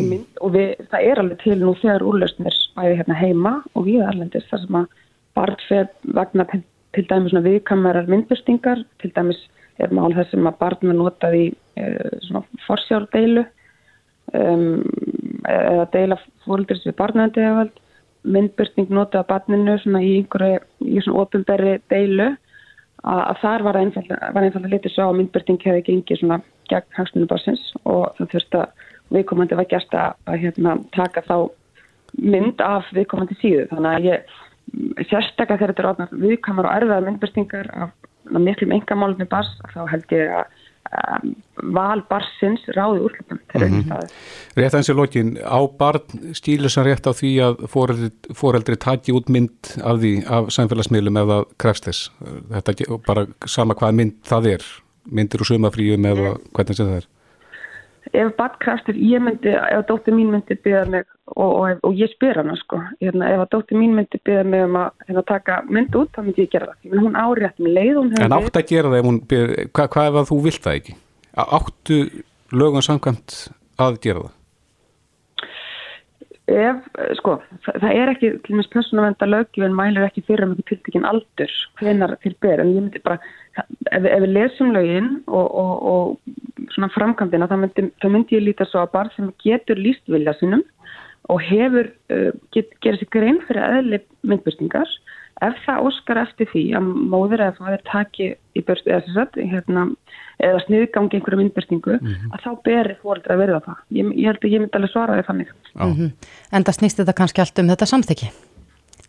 mynd 0.00 0.38
og 0.40 0.54
við, 0.54 0.70
það 0.90 1.08
er 1.08 1.20
alveg 1.20 1.40
til 1.42 1.58
nú 1.60 1.74
þegar 1.80 2.06
úrlausnir 2.08 2.60
bæði 2.76 3.00
hérna 3.00 3.18
heima 3.18 3.54
og 3.74 3.84
við 3.88 4.06
erlendis 4.06 4.46
þar 4.50 4.62
sem 4.62 4.78
að 4.80 4.86
barnfeð 5.34 5.90
vagnar 6.16 6.48
til, 6.52 6.62
til 6.94 7.04
dæmis 7.10 7.34
svona 7.34 7.44
viðkamarar 7.44 8.08
myndbestingar, 8.08 8.84
til 9.02 9.10
dæmis 9.14 9.40
er 9.82 9.92
mál 9.92 10.14
þess 10.14 10.34
að 10.34 10.58
barn 10.58 10.88
var 10.88 10.98
notað 10.98 11.36
í 11.36 11.44
e, 11.76 11.84
svona 12.22 12.44
forsjárdeilu 12.66 13.44
um, 14.32 14.82
eða 15.50 15.88
deila 15.92 16.18
fóreldris 16.46 16.86
við 16.86 16.96
barnandi 17.00 17.42
eða 17.42 17.66
myndbyrting 18.24 18.90
notið 18.90 19.20
af 19.20 19.28
barninu 19.28 19.76
í 20.00 20.14
einhverju, 20.20 20.62
í 20.80 21.02
svona 21.04 21.24
ofinberri 21.24 21.76
deilu 21.92 22.30
að, 23.04 23.20
að 23.20 23.36
þar 23.42 23.64
var 23.66 23.80
einfalda 23.82 24.70
litið 24.70 24.94
svo 24.94 25.10
að 25.10 25.18
myndbyrting 25.20 25.60
hefði 25.64 25.84
gengið 25.90 26.22
svona 26.22 26.40
gegn 26.70 26.96
hagsmunum 26.96 27.30
barsins 27.30 27.66
og 27.84 28.14
það 28.16 28.32
þurfti 28.32 28.60
að 28.62 28.88
viðkomandi 29.14 29.58
var 29.58 29.68
gæst 29.68 29.94
að, 29.98 30.16
að 30.30 30.40
hérna, 30.46 30.78
taka 30.96 31.22
þá 31.26 31.36
mynd 32.22 32.62
af 32.64 32.88
viðkomandi 32.96 33.36
síðu. 33.40 33.66
Þannig 33.72 33.98
að 33.98 34.08
ég 34.08 35.08
sérstaklega 35.10 35.58
þegar 35.58 35.72
þetta 35.74 35.84
er 35.84 35.90
ofnað 35.90 36.14
viðkamar 36.24 36.68
og 36.68 36.76
erfiðar 36.78 37.06
myndbyrtingar 37.08 37.70
af 37.76 37.92
miklum 38.40 38.72
engamálunni 38.72 39.26
bars 39.28 39.50
þá 39.74 39.82
held 39.90 40.14
ég 40.16 40.32
að 40.32 40.62
um, 40.90 41.34
val 41.74 42.02
barsins 42.10 42.64
ráði 42.76 43.04
þegar 43.52 43.68
mm 43.68 43.80
-hmm. 43.80 44.12
Rétt 44.56 44.74
aðeins 44.74 44.90
í 44.90 44.96
lokin 44.96 45.34
á 45.40 45.58
barn 45.78 46.34
stílusan 46.34 46.86
rétt 46.86 47.06
á 47.08 47.12
því 47.12 47.32
að 47.46 47.66
foreldri, 47.68 48.10
foreldri 48.34 48.76
taki 48.76 49.12
út 49.12 49.28
mynd 49.28 49.74
af 49.82 49.98
því 50.02 50.12
af 50.26 50.52
samfélagsmiðlum 50.52 51.20
eða 51.24 51.44
krefst 51.58 51.84
þess. 51.84 52.10
Þetta 52.52 53.00
bara 53.06 53.26
sama 53.46 53.74
hvað 53.74 53.94
mynd 53.94 54.16
það 54.24 54.46
er. 54.54 54.62
Myndir 55.04 55.40
úr 55.40 55.46
sumafríum 55.46 56.06
eða 56.06 56.38
hvernig 56.54 56.76
sem 56.76 56.86
það 56.86 56.96
er 56.96 57.08
ef 58.12 58.32
badkraftur, 58.38 58.96
ég 58.98 59.22
myndi, 59.22 59.52
ef 59.54 59.84
dóttir 59.88 60.14
mín 60.16 60.32
myndi 60.34 60.56
byggja 60.56 60.84
mig 60.90 61.06
og, 61.32 61.50
og, 61.50 61.80
og 61.88 61.96
ég 61.98 62.12
spyr 62.12 62.40
hana 62.42 62.56
sko, 62.60 62.80
hérna, 63.00 63.30
ef 63.32 63.48
dóttir 63.52 63.80
mín 63.80 63.96
myndi 63.96 64.20
byggja 64.20 64.44
mig 64.44 64.66
um 64.66 64.78
að 64.82 65.08
hérna, 65.08 65.24
taka 65.30 65.58
mynd 65.70 65.98
út, 66.00 66.12
þá 66.14 66.22
myndi 66.26 66.44
ég 66.44 66.52
gera 66.52 66.70
það. 66.72 66.78
Ég 66.90 67.04
hún 67.06 67.18
árétt 67.18 67.60
með 67.64 67.76
leið. 67.78 68.00
En 68.20 68.36
átt 68.38 68.60
að 68.60 68.70
gera 68.70 68.92
það 68.92 69.00
ef 69.00 69.10
hún 69.10 69.20
byrja, 69.32 69.66
hva, 69.72 69.88
hvað 69.96 70.10
ef 70.10 70.20
að 70.20 70.30
þú 70.30 70.40
vilt 70.48 70.64
það 70.66 70.80
ekki? 70.80 70.96
Áttu 71.44 72.00
lögum 72.54 72.84
samkvæmt 72.84 73.38
að 73.82 74.00
gera 74.04 74.26
það? 74.26 74.40
Ef, 76.44 76.82
sko, 77.16 77.38
það 77.64 77.86
er 77.88 78.10
ekki, 78.12 78.30
til 78.44 78.52
og 78.52 78.58
meins 78.58 78.68
persónavenda 78.68 79.28
lögjum 79.30 79.72
mælir 79.78 80.04
ekki 80.04 80.20
fyrir 80.26 80.44
um 80.44 80.50
ekki 80.52 80.66
tiltekinn 80.74 81.06
aldur 81.08 81.54
hvenar 81.80 82.12
til 82.20 82.34
ber, 82.44 82.60
en 82.60 82.68
ég 82.68 82.82
myndi 82.82 83.00
bara, 83.06 83.16
ef, 83.56 84.04
ef 84.04 84.20
við 84.26 84.34
lesum 84.34 84.74
lögin 84.76 85.08
og, 85.24 85.46
og, 85.48 85.72
og 85.88 86.68
svona 86.74 86.90
framkvæmdina, 86.92 87.48
þá 87.48 87.56
myndi, 87.62 87.86
myndi 88.04 88.36
ég 88.36 88.44
líta 88.44 88.68
svo 88.68 88.82
að 88.82 88.92
barn 88.92 89.14
sem 89.14 89.32
getur 89.40 89.80
líst 89.80 90.04
vilja 90.12 90.36
sinum 90.36 90.60
og 91.32 91.40
hefur, 91.48 91.88
uh, 92.12 92.30
get, 92.52 92.76
gera 92.84 93.00
sér 93.00 93.12
grein 93.16 93.40
fyrir 93.48 93.64
aðli 93.64 94.02
myndbústingar, 94.28 94.92
ef 95.48 95.60
það 95.66 95.88
óskar 95.88 96.20
eftir 96.22 96.48
því 96.52 96.62
að 96.78 96.88
móður 97.12 97.44
eða 97.48 97.74
er 97.74 97.84
taki 97.88 98.30
í 98.54 98.62
börstu 98.64 98.92
eða 98.92 99.04
þess 99.06 99.20
að, 99.22 99.38
hérna, 99.52 99.84
eða 100.42 100.62
sniðgangi 100.64 101.18
einhverju 101.18 101.40
myndbestingu 101.40 101.94
mm 101.98 102.06
-hmm. 102.06 102.32
að 102.34 102.44
þá 102.46 102.50
berir 102.68 102.96
fólk 103.02 103.30
að 103.30 103.42
verða 103.42 103.60
það 103.66 103.78
ég, 103.98 104.10
ég 104.14 104.26
held 104.30 104.42
að 104.44 104.54
ég 104.54 104.64
myndi 104.64 104.78
alveg 104.78 104.92
svara 104.92 105.18
því 105.18 105.26
þannig 105.28 105.54
mm 105.74 105.94
-hmm. 105.94 106.10
En 106.52 106.64
það 106.64 106.78
snýst 106.78 106.98
þetta 107.00 107.18
kannski 107.20 107.40
allt 107.40 107.58
um 107.58 107.70
þetta 107.72 107.86
samþyggi 107.92 108.28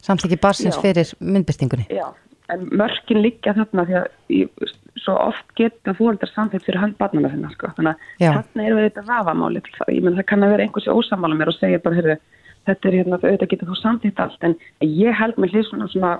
samþyggi 0.01 0.37
barsins 0.41 0.77
Já. 0.77 0.81
fyrir 0.81 1.13
myndbestingunni 1.19 1.85
Já, 1.89 2.07
en 2.49 2.67
mörkin 2.71 3.21
líka 3.21 3.53
þarna 3.53 3.85
því 3.85 3.95
að 4.01 4.07
ég, 4.29 4.49
svo 4.95 5.17
oft 5.29 5.47
geta 5.57 5.93
fólkar 5.93 6.29
samþyggt 6.29 6.65
fyrir 6.65 6.81
handbarnana 6.81 7.29
sinna 7.29 7.51
sko. 7.53 7.71
þannig 7.77 7.95
að 8.21 8.37
þarna 8.37 8.65
eru 8.65 8.75
við 8.75 8.87
þetta 8.89 9.05
vafamáli 9.09 9.61
ég 9.89 10.03
menn 10.03 10.17
það 10.17 10.29
kann 10.31 10.43
að 10.43 10.53
vera 10.55 10.65
einhversi 10.65 10.89
ósamála 10.89 11.35
mér 11.35 11.51
og 11.51 11.57
segja 11.59 11.81
bara, 11.83 11.95
heyrðu, 11.95 12.17
þetta 12.65 12.89
er 12.89 12.97
hérna 12.99 13.19
auðvitað 13.21 13.51
getur 13.53 13.71
þú 13.71 13.79
samþyggt 13.81 14.21
allt 14.25 14.47
en 14.47 14.57
ég 14.81 15.15
held 15.19 15.39
með 15.41 15.55
hlýð 15.55 15.69
svona, 15.69 15.87
svona 15.93 16.13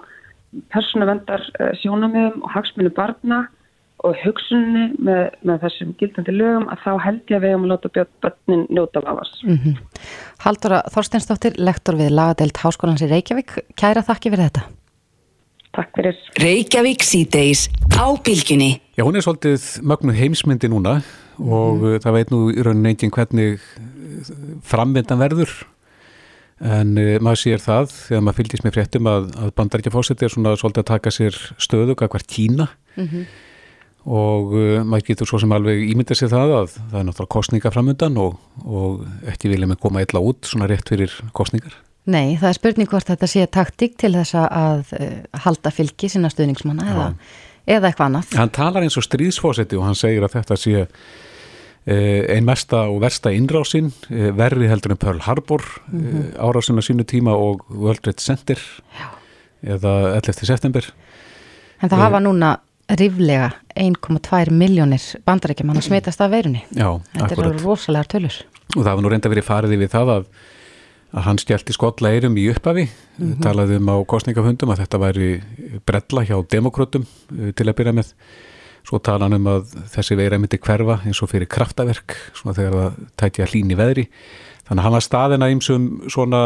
persónavendar 0.74 1.44
uh, 1.60 1.72
sjónamöðum 1.82 2.44
og 2.46 2.56
hagsmennu 2.56 2.94
barna 2.96 3.46
og 4.06 4.16
hugsunni 4.22 4.90
með, 5.02 5.34
með 5.48 5.62
þessum 5.66 5.92
gildandi 6.00 6.36
lögum 6.36 6.68
að 6.72 6.82
þá 6.84 6.92
held 7.06 7.22
ég 7.32 7.38
að 7.38 7.46
við 7.46 7.54
hefum 7.54 7.66
að 7.66 7.72
láta 7.74 8.06
börnin 8.26 8.66
njóta 8.70 9.02
af 9.02 9.22
ás. 9.24 9.32
Mm 9.44 9.60
-hmm. 9.64 9.78
Haldura 10.46 10.82
Þorsteinsdóttir, 10.94 11.58
lektor 11.58 11.96
við 11.96 12.12
Lagadeild 12.14 12.58
Háskólans 12.60 13.02
í 13.02 13.10
Reykjavík. 13.10 13.56
Kæra 13.80 14.04
þakki 14.04 14.34
fyrir 14.34 14.50
þetta. 14.50 14.66
Takk 15.76 15.92
fyrir. 15.96 16.18
Reykjavík 16.40 17.04
síðdeis 17.04 17.68
á 17.96 18.06
bylginni. 18.24 18.82
Já, 18.96 19.04
hún 19.04 19.16
er 19.16 19.24
svolítið 19.26 19.82
mögnuð 19.84 20.20
heimsmyndi 20.22 20.70
núna 20.70 21.02
og 21.40 21.82
mm. 21.82 22.00
það 22.04 22.16
veit 22.16 22.30
nú 22.32 22.40
í 22.52 22.62
rauninni 22.62 22.94
engin 22.94 23.12
hvernig 23.12 23.60
framvindan 24.64 25.20
verður 25.20 25.52
en 26.62 26.94
uh, 26.98 27.16
maður 27.20 27.42
sér 27.42 27.64
það 27.64 27.90
þegar 27.96 28.24
maður 28.28 28.40
fylgist 28.42 28.68
með 28.68 28.78
fréttum 28.78 29.10
að, 29.12 29.34
að 29.44 29.56
bandarækjafósiti 29.60 30.28
er 30.28 30.36
svona 30.36 30.56
svolítið 30.60 30.86
að 30.86 30.92
taka 30.94 31.12
sér 31.12 31.42
stöðu 31.58 31.98
hvert 32.00 32.32
Kína 32.32 32.70
mm 32.96 33.10
-hmm 33.10 33.26
og 34.06 34.54
uh, 34.54 34.84
maður 34.86 35.10
getur 35.10 35.30
svo 35.30 35.40
sem 35.42 35.54
alveg 35.56 35.82
ímynda 35.90 36.16
sér 36.18 36.30
það 36.34 36.54
að 36.60 36.76
það 36.76 37.00
er 37.00 37.08
náttúrulega 37.08 37.34
kostninga 37.36 37.72
framöndan 37.74 38.20
og, 38.22 38.38
og 38.62 39.02
ekki 39.32 39.50
vilja 39.52 39.70
með 39.70 39.82
koma 39.82 40.06
illa 40.06 40.22
út 40.22 40.46
svona 40.46 40.70
rétt 40.70 40.92
fyrir 40.94 41.14
kostningar. 41.38 41.74
Nei, 42.06 42.38
það 42.38 42.52
er 42.52 42.58
spurning 42.60 42.90
hvort 42.92 43.10
þetta 43.10 43.30
sé 43.30 43.48
taktík 43.50 43.96
til 44.02 44.14
þess 44.14 44.38
að 44.38 44.94
uh, 45.00 45.20
halda 45.48 45.74
fylgi 45.74 46.12
sinna 46.14 46.30
stuðningsmanna 46.30 46.90
eða, 46.94 47.08
eða 47.66 47.90
eitthvað 47.90 48.12
annað. 48.12 48.36
Hann 48.38 48.54
talar 48.54 48.86
eins 48.86 49.00
og 49.02 49.08
stríðsfósetti 49.08 49.80
og 49.80 49.88
hann 49.88 49.98
segir 49.98 50.28
að 50.28 50.38
þetta 50.38 50.60
sé 50.62 50.86
uh, 51.88 52.36
ein 52.36 52.46
mesta 52.46 52.86
og 52.90 53.02
versta 53.02 53.32
innrásinn, 53.32 53.92
uh, 54.10 54.30
verri 54.38 54.68
heldur 54.68 54.92
en 54.96 54.98
Pearl 54.98 55.20
Harbor 55.20 55.64
mm 55.88 56.02
-hmm. 56.02 56.38
árásinn 56.38 56.80
á 56.80 56.84
sínu 56.84 57.04
tíma 57.04 57.32
og 57.34 57.66
World 57.70 58.02
Trade 58.02 58.22
Center 58.22 58.60
Já. 59.00 59.10
eða 59.64 60.16
11. 60.16 60.46
september. 60.46 60.94
En 61.82 61.90
það 61.90 61.98
hafa 61.98 62.20
núna 62.20 62.58
riflega 62.90 63.52
1,2 63.76 64.52
miljónir 64.54 65.04
bandarækjum 65.26 65.72
hann 65.72 65.80
að 65.82 65.88
smitast 65.88 66.22
af 66.22 66.32
veirunni 66.32 66.62
Já, 66.70 67.02
þetta 67.14 67.26
akkurat. 67.26 67.48
eru 67.48 67.64
rosalega 67.64 68.10
tölur 68.14 68.36
og 68.76 68.82
það 68.84 68.92
var 68.92 69.04
nú 69.04 69.12
reynda 69.12 69.32
verið 69.32 69.48
farið 69.48 69.78
við 69.82 69.92
það 69.94 70.12
að, 70.16 70.28
að 71.16 71.26
hann 71.28 71.42
skellti 71.42 71.76
skotla 71.76 72.12
eirum 72.14 72.38
í 72.38 72.48
uppafi 72.54 72.86
mm 72.86 73.26
-hmm. 73.26 73.42
talaði 73.42 73.80
um 73.82 73.90
á 73.90 73.98
kostningafundum 74.06 74.70
að 74.70 74.82
þetta 74.84 75.02
væri 75.02 75.30
brella 75.86 76.26
hjá 76.26 76.38
demokrótum 76.52 77.06
eh, 77.40 77.52
til 77.54 77.70
að 77.70 77.76
byrja 77.76 77.94
með 77.94 78.14
svo 78.86 79.00
tala 79.04 79.26
hann 79.26 79.38
um 79.40 79.48
að 79.50 79.76
þessi 79.94 80.18
veira 80.20 80.40
myndi 80.42 80.62
hverfa 80.62 81.00
eins 81.06 81.22
og 81.24 81.32
fyrir 81.32 81.50
kraftaverk 81.52 82.18
svona 82.38 82.58
þegar 82.58 82.76
það 82.80 83.00
tæti 83.22 83.46
að 83.46 83.54
hlýni 83.54 83.80
veðri 83.80 84.06
þannig 84.66 84.82
að 84.82 84.86
hann 84.86 84.98
var 84.98 85.06
staðina 85.06 85.50
ímsum 85.54 85.88
svona 86.12 86.44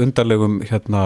undarlegum 0.00 0.60
hérna 0.70 1.04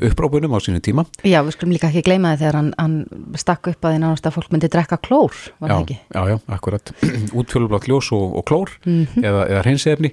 upprópunum 0.00 0.54
á 0.56 0.58
sínu 0.62 0.80
tíma. 0.80 1.04
Já, 1.20 1.42
við 1.44 1.56
skulum 1.56 1.74
líka 1.74 1.90
ekki 1.90 2.04
gleyma 2.06 2.32
það 2.32 2.40
þegar 2.40 2.58
hann, 2.58 2.70
hann 2.78 3.36
stakk 3.40 3.68
upp 3.72 3.84
að 3.84 3.92
því 3.92 4.00
náttúrulega 4.00 4.30
að 4.30 4.36
fólk 4.38 4.54
myndi 4.54 4.70
drekka 4.72 4.98
klór, 5.04 5.36
var 5.60 5.74
það 5.74 5.82
ekki? 5.82 5.98
Já, 6.00 6.22
já, 6.30 6.36
akkurat. 6.56 6.92
Útfjölublátt 7.42 7.88
ljós 7.90 8.08
og, 8.16 8.38
og 8.40 8.46
klór 8.48 8.72
mm 8.86 9.04
-hmm. 9.04 9.28
eða, 9.28 9.44
eða 9.50 9.62
hreinsefni. 9.66 10.12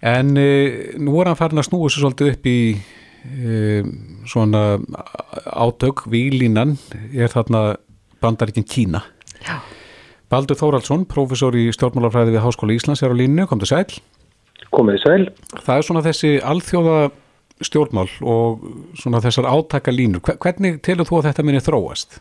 En 0.00 0.36
e, 0.36 0.92
nú 1.00 1.20
er 1.20 1.26
hann 1.26 1.40
farin 1.40 1.58
að 1.58 1.70
snúa 1.70 1.88
sér 1.88 2.04
svolítið 2.04 2.32
upp 2.32 2.46
í 2.46 2.58
e, 3.24 3.82
svona 4.28 4.78
átök, 5.56 6.04
výlínan 6.06 6.76
er 7.14 7.32
þarna 7.32 7.76
bandaríkinn 8.22 8.66
Kína. 8.68 9.02
Já. 9.44 9.60
Baldur 10.28 10.58
Þóraldsson, 10.60 11.06
professor 11.08 11.54
í 11.56 11.68
stjórnmálafræði 11.72 12.34
við 12.34 12.44
Háskóla 12.44 12.74
Íslands 12.76 13.02
er 13.02 13.14
á 13.14 13.16
línu, 13.16 13.46
kom 13.48 13.60
til 13.62 13.70
sæl. 13.70 13.86
Komið 14.74 14.98
sæl. 15.00 15.22
Það 15.64 15.76
er 15.76 15.86
svona 15.86 16.04
þessi 16.04 16.32
alþjóða 16.44 16.98
stjórnmál 17.64 18.08
og 18.22 18.66
svona 18.98 19.22
þessar 19.24 19.48
átaka 19.48 19.94
línur. 19.94 20.22
Hvernig 20.22 20.82
telur 20.84 21.08
þú 21.08 21.20
að 21.20 21.30
þetta 21.30 21.46
minni 21.46 21.62
þróast? 21.64 22.18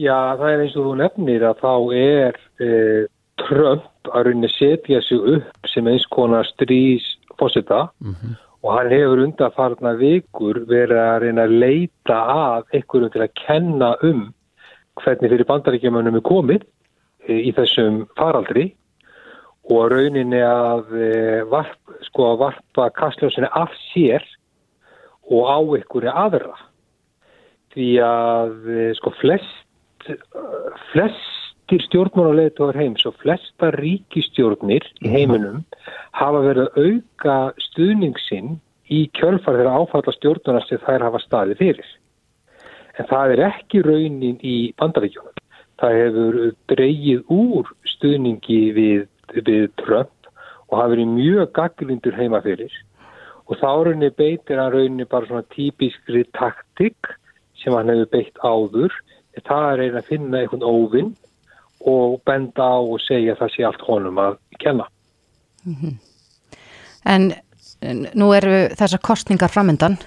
Já, 0.00 0.34
það 0.40 0.48
er 0.50 0.62
eins 0.64 0.78
og 0.78 0.88
þú 0.88 0.94
nefnir 0.98 1.44
að 1.46 1.60
þá 1.60 1.74
er 2.00 2.38
e, 2.58 2.70
Trump 3.44 4.10
að 4.10 4.26
rauninni 4.28 4.50
setja 4.54 5.02
sig 5.04 5.28
upp 5.36 5.68
sem 5.70 5.86
eins 5.90 6.06
konar 6.10 6.48
strís 6.48 7.04
fósita 7.38 7.88
mm 8.00 8.14
-hmm. 8.14 8.34
og 8.62 8.78
hann 8.78 8.90
hefur 8.90 9.22
undarfarna 9.26 9.92
vikur 10.00 10.64
verið 10.66 10.98
að 10.98 11.20
reyna 11.22 11.42
að 11.44 11.58
leita 11.64 12.18
að 12.34 12.62
einhverjum 12.72 13.10
til 13.10 13.22
að 13.22 13.36
kenna 13.46 13.96
um 14.02 14.34
hvernig 15.02 15.32
fyrir 15.32 15.48
bandaríkjumunum 15.48 16.20
er 16.20 16.26
komið 16.26 16.62
e, 17.26 17.40
í 17.48 17.50
þessum 17.56 18.04
faraldri 18.18 18.68
og 19.72 19.88
rauninni 19.92 20.42
að 20.44 20.94
e, 20.98 21.10
varp, 21.50 21.80
sko, 22.10 22.34
varpa 22.40 22.90
kastljósinni 22.94 23.50
af 23.50 23.72
sér 23.90 24.22
og 25.32 25.48
á 25.48 25.58
einhverju 25.58 26.12
aðra 26.12 26.56
því 27.74 27.90
að 28.06 28.68
eh, 28.70 28.90
sko 28.98 29.12
flest 29.18 30.10
flestir 30.92 31.82
stjórnmáluleituar 31.86 32.76
heims 32.76 33.06
og 33.08 33.16
flesta 33.22 33.70
ríkistjórnir 33.78 34.84
í 35.00 35.10
heiminum 35.10 35.62
hafa 36.14 36.42
verið 36.44 36.68
að 36.68 36.88
auka 36.88 37.36
stuðningsinn 37.70 38.58
í 38.92 39.06
kjölfar 39.16 39.56
þeirra 39.56 39.78
áfalla 39.80 40.12
stjórnuna 40.14 40.60
sem 40.68 40.82
þær 40.84 41.06
hafa 41.08 41.22
staði 41.24 41.56
fyrir. 41.56 41.86
En 42.98 43.08
það 43.10 43.34
er 43.34 43.44
ekki 43.48 43.82
raunin 43.82 44.38
í 44.42 44.56
bandaríkjónum. 44.78 45.32
Það 45.82 45.96
hefur 46.00 46.36
dreyið 46.70 47.32
úr 47.34 47.70
stuðningi 47.94 48.60
við, 48.76 49.06
við 49.34 49.70
Trump 49.82 50.12
og 50.68 50.78
hafa 50.78 50.92
verið 50.94 51.14
mjög 51.14 51.52
gaggrindur 51.56 52.16
heima 52.18 52.40
fyrir 52.44 52.72
og 53.44 53.58
þá 53.60 53.68
rauninni 53.86 54.10
beitir 54.16 54.60
hann 54.60 54.72
rauninni 54.72 55.06
bara 55.08 55.28
svona 55.28 55.44
típiskri 55.52 56.24
taktik 56.36 57.10
sem 57.60 57.74
hann 57.76 57.92
hefur 57.92 58.10
beitt 58.14 58.40
áður 58.40 58.96
það 59.44 59.68
er 59.68 59.78
reyna 59.82 60.00
að 60.00 60.08
finna 60.08 60.40
einhvern 60.40 60.64
óvinn 60.64 61.12
og 61.84 62.20
benda 62.24 62.64
á 62.64 62.78
og 62.80 63.00
segja 63.04 63.34
að 63.34 63.42
það 63.42 63.54
sé 63.54 63.66
allt 63.68 63.86
honum 63.88 64.20
að 64.22 64.38
kenna 64.58 64.88
mm 65.64 65.76
-hmm. 65.82 65.94
En 67.04 67.32
nú 68.14 68.30
eru 68.36 68.54
þessar 68.76 69.02
kostningar 69.04 69.52
framöndan 69.52 69.98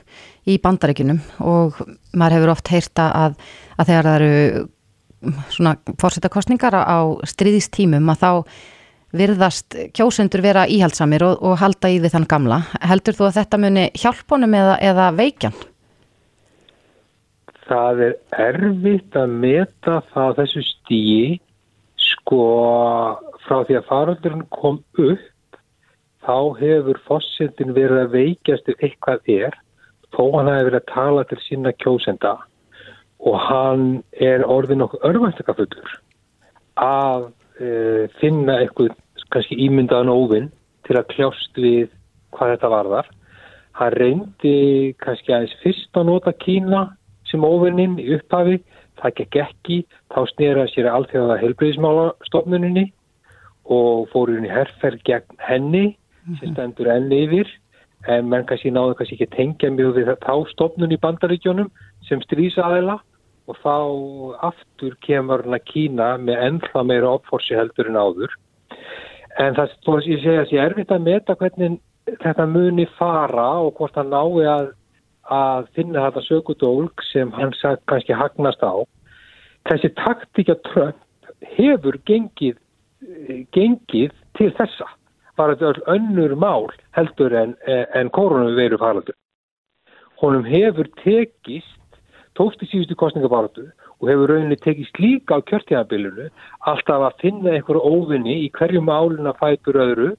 í 0.47 0.57
bandaríkunum 0.63 1.19
og 1.43 1.77
maður 2.17 2.37
hefur 2.37 2.53
oft 2.53 2.71
heyrta 2.71 3.11
að, 3.25 3.37
að 3.77 3.91
þegar 3.91 4.09
það 4.09 4.17
eru 4.17 4.65
svona 5.53 5.75
fórsetakostningar 5.99 6.77
á 6.77 6.99
stríðistímum 7.27 8.11
að 8.13 8.21
þá 8.21 8.31
virðast 9.17 9.77
kjósundur 9.95 10.43
vera 10.43 10.67
íhaldsamir 10.69 11.23
og, 11.25 11.39
og 11.41 11.57
halda 11.61 11.89
í 11.89 11.99
því 12.03 12.11
þann 12.13 12.27
gamla. 12.29 12.59
Heldur 12.83 13.17
þú 13.17 13.27
að 13.29 13.39
þetta 13.39 13.59
muni 13.63 13.87
hjálpunum 13.97 14.55
eða, 14.59 14.75
eða 14.83 15.07
veikjan? 15.15 15.57
Það 17.67 18.03
er 18.05 18.13
erfitt 18.47 19.17
að 19.19 19.33
meta 19.41 20.01
það 20.13 20.37
þessu 20.41 20.63
stíi 20.67 21.39
sko 21.99 22.43
frá 23.47 23.63
því 23.67 23.79
að 23.79 23.89
faraldurinn 23.89 24.45
kom 24.53 24.79
upp 24.99 25.25
þá 26.27 26.59
hefur 26.59 26.99
fósildin 27.07 27.71
verið 27.75 28.03
að 28.03 28.15
veikjast 28.17 28.67
ef 28.67 28.83
eitthvað 28.83 29.31
er 29.31 29.55
þó 30.11 30.23
hann 30.35 30.49
hefur 30.51 30.69
verið 30.69 30.81
að 30.81 30.89
tala 30.91 31.25
til 31.29 31.39
sína 31.45 31.73
kjósenda. 31.79 32.35
Og 33.23 33.37
hann 33.47 33.85
er 34.13 34.43
orðin 34.45 34.83
okkur 34.85 35.05
örvæntakafullur 35.07 35.93
að 36.83 37.29
e, 37.57 37.69
finna 38.19 38.59
eitthvað 38.61 38.93
kannski 39.33 39.57
ímyndaðan 39.65 40.11
óvinn 40.13 40.49
til 40.87 40.99
að 40.99 41.09
kljást 41.15 41.57
við 41.57 41.87
hvað 42.35 42.53
þetta 42.55 42.73
varðar. 42.75 43.09
Hann 43.79 43.95
reyndi 43.95 44.57
kannski 45.01 45.33
aðeins 45.33 45.55
fyrst 45.63 45.97
að 45.97 46.09
nota 46.11 46.33
Kína 46.43 46.89
sem 47.27 47.43
óvinninn 47.43 47.97
í 47.99 48.11
upphafi, 48.15 48.59
það 48.99 49.15
gekk 49.19 49.39
ekki, 49.43 49.79
þá 50.13 50.19
snýraði 50.31 50.73
sér 50.73 50.91
allþjóða 50.91 51.39
helbriðismálastofnuninni 51.41 52.85
og 53.67 54.07
fór 54.13 54.31
hún 54.31 54.47
í 54.47 54.51
herrferð 54.51 55.03
gegn 55.07 55.41
henni 55.43 55.85
sem 56.35 56.53
stendur 56.53 56.89
enni 56.91 57.23
yfir 57.25 57.49
en 58.11 58.29
menn 58.29 58.45
kannski 58.47 58.71
náðu 58.71 58.97
kannski 58.97 59.17
ekki 59.17 59.35
tengja 59.35 59.69
mjög 59.73 59.97
við 59.97 60.11
þá 60.23 60.33
stofnun 60.51 60.93
í 60.93 60.99
bandaríkjónum 61.01 61.69
sem 62.07 62.21
strísaðila 62.25 62.99
og 63.47 63.59
þá 63.63 63.75
aftur 64.49 64.97
kemur 65.05 65.45
hann 65.45 65.55
að 65.57 65.67
Kína 65.71 66.09
með 66.21 66.43
ennþá 66.47 66.83
meira 66.87 67.13
opforsi 67.17 67.55
heldur 67.55 67.89
en 67.91 67.99
áður. 67.99 68.33
En 69.39 69.55
það 69.55 69.75
svo 69.77 69.97
að 69.97 70.09
ég 70.11 70.23
segja 70.23 70.43
að 70.43 70.53
ég 70.53 70.61
er 70.61 70.71
erfitt 70.71 70.91
að 70.91 71.07
meta 71.07 71.37
hvernig 71.39 71.79
þetta 72.23 72.47
muni 72.49 72.87
fara 72.97 73.47
og 73.63 73.73
hvort 73.79 73.97
hann 73.99 74.11
nái 74.11 74.45
að, 74.51 74.69
að 75.31 75.71
finna 75.77 76.05
þetta 76.07 76.25
sökudólk 76.27 77.03
sem 77.11 77.31
hann 77.35 77.55
sagt 77.61 77.85
kannski 77.91 78.15
hagnast 78.17 78.63
á. 78.63 78.83
Þessi 79.67 79.91
taktíkja 79.99 80.57
trönd 80.67 81.31
hefur 81.55 81.99
gengið, 82.07 82.57
gengið 83.55 84.15
til 84.39 84.51
þessa 84.59 84.87
bara 85.37 85.55
þetta 85.55 85.85
önnur 85.93 86.35
mál 86.35 86.69
heldur 86.97 87.33
en, 87.33 87.55
en 87.67 88.09
koronaviru 88.09 88.79
faraldur. 88.81 89.15
Honum 90.21 90.45
hefur 90.49 90.89
tekist 91.03 91.77
tókst 92.37 92.61
í 92.61 92.69
síðustu 92.69 92.97
kostningabaratu 92.97 93.65
og 93.97 94.09
hefur 94.11 94.33
rauninni 94.33 94.57
tekist 94.61 94.99
líka 95.01 95.37
á 95.37 95.45
kjörtíðanbílunu 95.49 96.27
alltaf 96.69 97.05
að 97.07 97.21
finna 97.23 97.55
einhverju 97.55 97.81
óvinni 97.81 98.35
í 98.45 98.51
hverju 98.57 98.83
máluna 98.85 99.33
fætur 99.39 99.79
öðru 99.81 100.11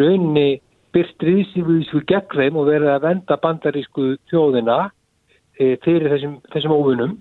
rauninni 0.00 0.60
byrstriðsífuðísku 0.96 2.04
gegnreim 2.08 2.56
og 2.56 2.70
verið 2.70 2.94
að 2.94 3.04
venda 3.04 3.36
bandarísku 3.42 4.14
þjóðina 4.30 4.78
e, 5.60 5.76
fyrir 5.84 6.08
þessum, 6.14 6.38
þessum 6.54 6.76
óvinnum 6.76 7.16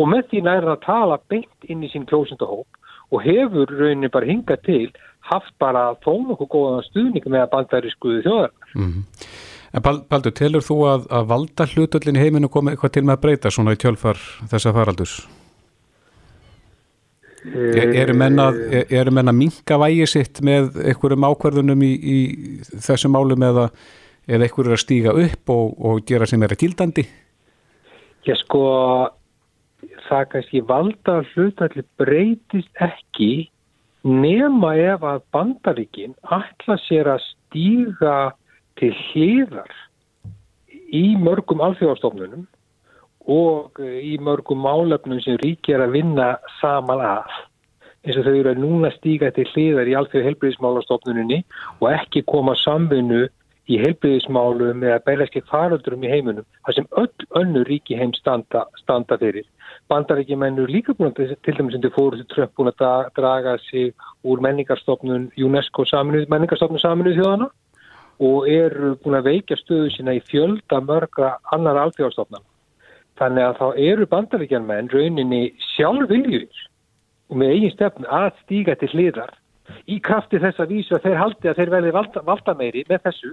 og 0.00 0.08
með 0.08 0.30
því 0.30 0.44
næra 0.46 0.76
að 0.76 0.84
tala 0.86 1.18
beint 1.28 1.68
inn 1.68 1.84
í 1.84 1.90
sín 1.92 2.08
klósendahóp 2.08 2.80
og 3.12 3.24
hefur 3.26 3.68
rauninni 3.76 4.08
bara 4.12 4.30
hingað 4.30 4.64
til 4.68 4.86
haft 5.30 5.54
bara 5.62 5.92
þó 6.02 6.12
nokkuð 6.28 6.50
góðan 6.50 6.86
stuðning 6.88 7.28
með 7.30 7.44
að 7.44 7.52
bandarísku 7.54 8.18
þjóðar. 8.24 8.54
Mm 8.74 8.88
-hmm. 8.88 9.28
En 9.72 9.84
Baldur, 9.84 10.32
telur 10.36 10.60
þú 10.60 10.82
að, 10.84 11.06
að 11.08 11.28
valda 11.30 11.66
hlutullin 11.66 12.18
í 12.18 12.24
heiminu 12.26 12.50
komið 12.52 12.74
eitthvað 12.74 12.92
til 12.92 13.04
með 13.06 13.14
að 13.14 13.22
breyta 13.22 13.50
svona 13.50 13.72
í 13.72 13.80
tjölfar 13.80 14.18
þessa 14.50 14.72
faraldus? 14.76 15.14
Er, 17.42 17.88
eru 18.04 18.14
menna 18.14 18.52
er, 18.70 19.08
að 19.08 19.32
minka 19.34 19.78
vægi 19.80 20.06
sitt 20.06 20.42
með 20.46 20.76
einhverjum 20.84 21.24
ákverðunum 21.26 21.80
í, 21.82 21.90
í 21.98 22.18
þessum 22.84 23.16
málum 23.16 23.42
eða, 23.42 23.64
eða 24.28 24.46
einhverjur 24.46 24.76
að 24.76 24.82
stíga 24.84 25.16
upp 25.24 25.50
og, 25.50 25.72
og 25.80 26.04
gera 26.06 26.28
sem 26.28 26.44
er 26.44 26.54
að 26.54 26.62
gildandi? 26.62 27.06
Já 28.28 28.36
sko, 28.38 28.62
það 30.06 30.28
kannski 30.36 30.62
valda 30.68 31.16
hlutalli 31.32 31.82
breytist 31.98 32.84
ekki 32.84 33.48
nema 34.04 34.74
ef 34.78 35.04
að 35.06 35.22
bandaríkin 35.34 36.16
ætla 36.26 36.76
sér 36.86 37.14
að 37.14 37.22
stíga 37.28 38.16
til 38.80 38.92
hliðar 39.12 39.70
í 40.92 41.14
mörgum 41.20 41.62
alþjóðastofnunum 41.64 42.44
og 43.30 43.78
eh, 43.80 44.00
í 44.12 44.18
mörgum 44.18 44.62
málefnum 44.64 45.20
sem 45.22 45.38
ríkir 45.42 45.80
að 45.80 45.94
vinna 45.96 46.34
saman 46.60 47.04
að. 47.06 47.30
Eins 48.02 48.18
og 48.18 48.26
þau 48.26 48.34
eru 48.34 48.50
að 48.50 48.62
núna 48.64 48.90
stíga 48.96 49.30
til 49.34 49.46
hliðar 49.52 49.86
í 49.86 49.94
alþjóð 49.94 50.26
helbriðismálastofnunni 50.26 51.44
og 51.78 51.86
ekki 51.92 52.24
koma 52.26 52.56
samvinnu 52.58 53.28
í 53.70 53.78
heilbriðismálum 53.78 54.82
eða 54.82 55.00
berðarskeitt 55.06 55.50
faraldurum 55.50 56.02
í 56.02 56.10
heiminum 56.10 56.46
þar 56.66 56.76
sem 56.76 56.88
öll 56.98 57.26
önnu 57.38 57.62
ríki 57.68 57.98
heim 57.98 58.12
standa, 58.16 58.64
standa 58.80 59.18
fyrir. 59.20 59.46
Bandaríkjumennur 59.90 60.70
líka 60.70 60.94
búin 60.98 61.12
að 61.12 61.36
til 61.46 61.56
dæmis 61.58 61.76
undir 61.78 61.94
fóru 61.94 62.18
til 62.18 62.28
Trump 62.32 62.54
búin 62.58 62.72
að 62.72 63.10
draga 63.18 63.56
sig 63.68 63.92
úr 64.26 64.42
menningarstofnun 64.42 65.30
UNESCO 65.38 65.86
saminuð, 65.86 66.26
menningarstofnun 66.32 66.82
saminuð 66.82 67.20
þjóðana 67.20 67.50
og 68.22 68.48
eru 68.50 68.96
búin 69.02 69.18
að 69.20 69.28
veikja 69.30 69.58
stöðu 69.60 69.92
sína 69.94 70.16
í 70.18 70.24
fjölda 70.26 70.80
mörgra 70.82 71.36
annar 71.54 71.78
alþjóðstofnana. 71.86 72.44
Þannig 73.20 73.46
að 73.46 73.58
þá 73.60 73.80
eru 73.92 74.08
bandaríkjarmenn 74.10 74.90
rauninni 74.90 75.42
sjálfviljur 75.74 76.66
og 77.30 77.38
með 77.38 77.54
eigin 77.54 77.74
stefn 77.76 78.08
að 78.10 78.32
stíga 78.42 78.74
til 78.80 78.90
hliðar 78.90 79.36
í 79.86 79.98
krafti 80.04 80.40
þess 80.42 80.60
að 80.60 80.74
vísu 80.74 80.96
að 80.96 81.06
þeir 81.06 81.20
haldi 81.20 81.50
að 81.50 81.58
þeir 81.60 81.72
velði 81.76 81.92
valda, 81.96 82.22
valda 82.26 82.54
meiri 82.58 82.84
með 82.88 83.04
þessu, 83.06 83.32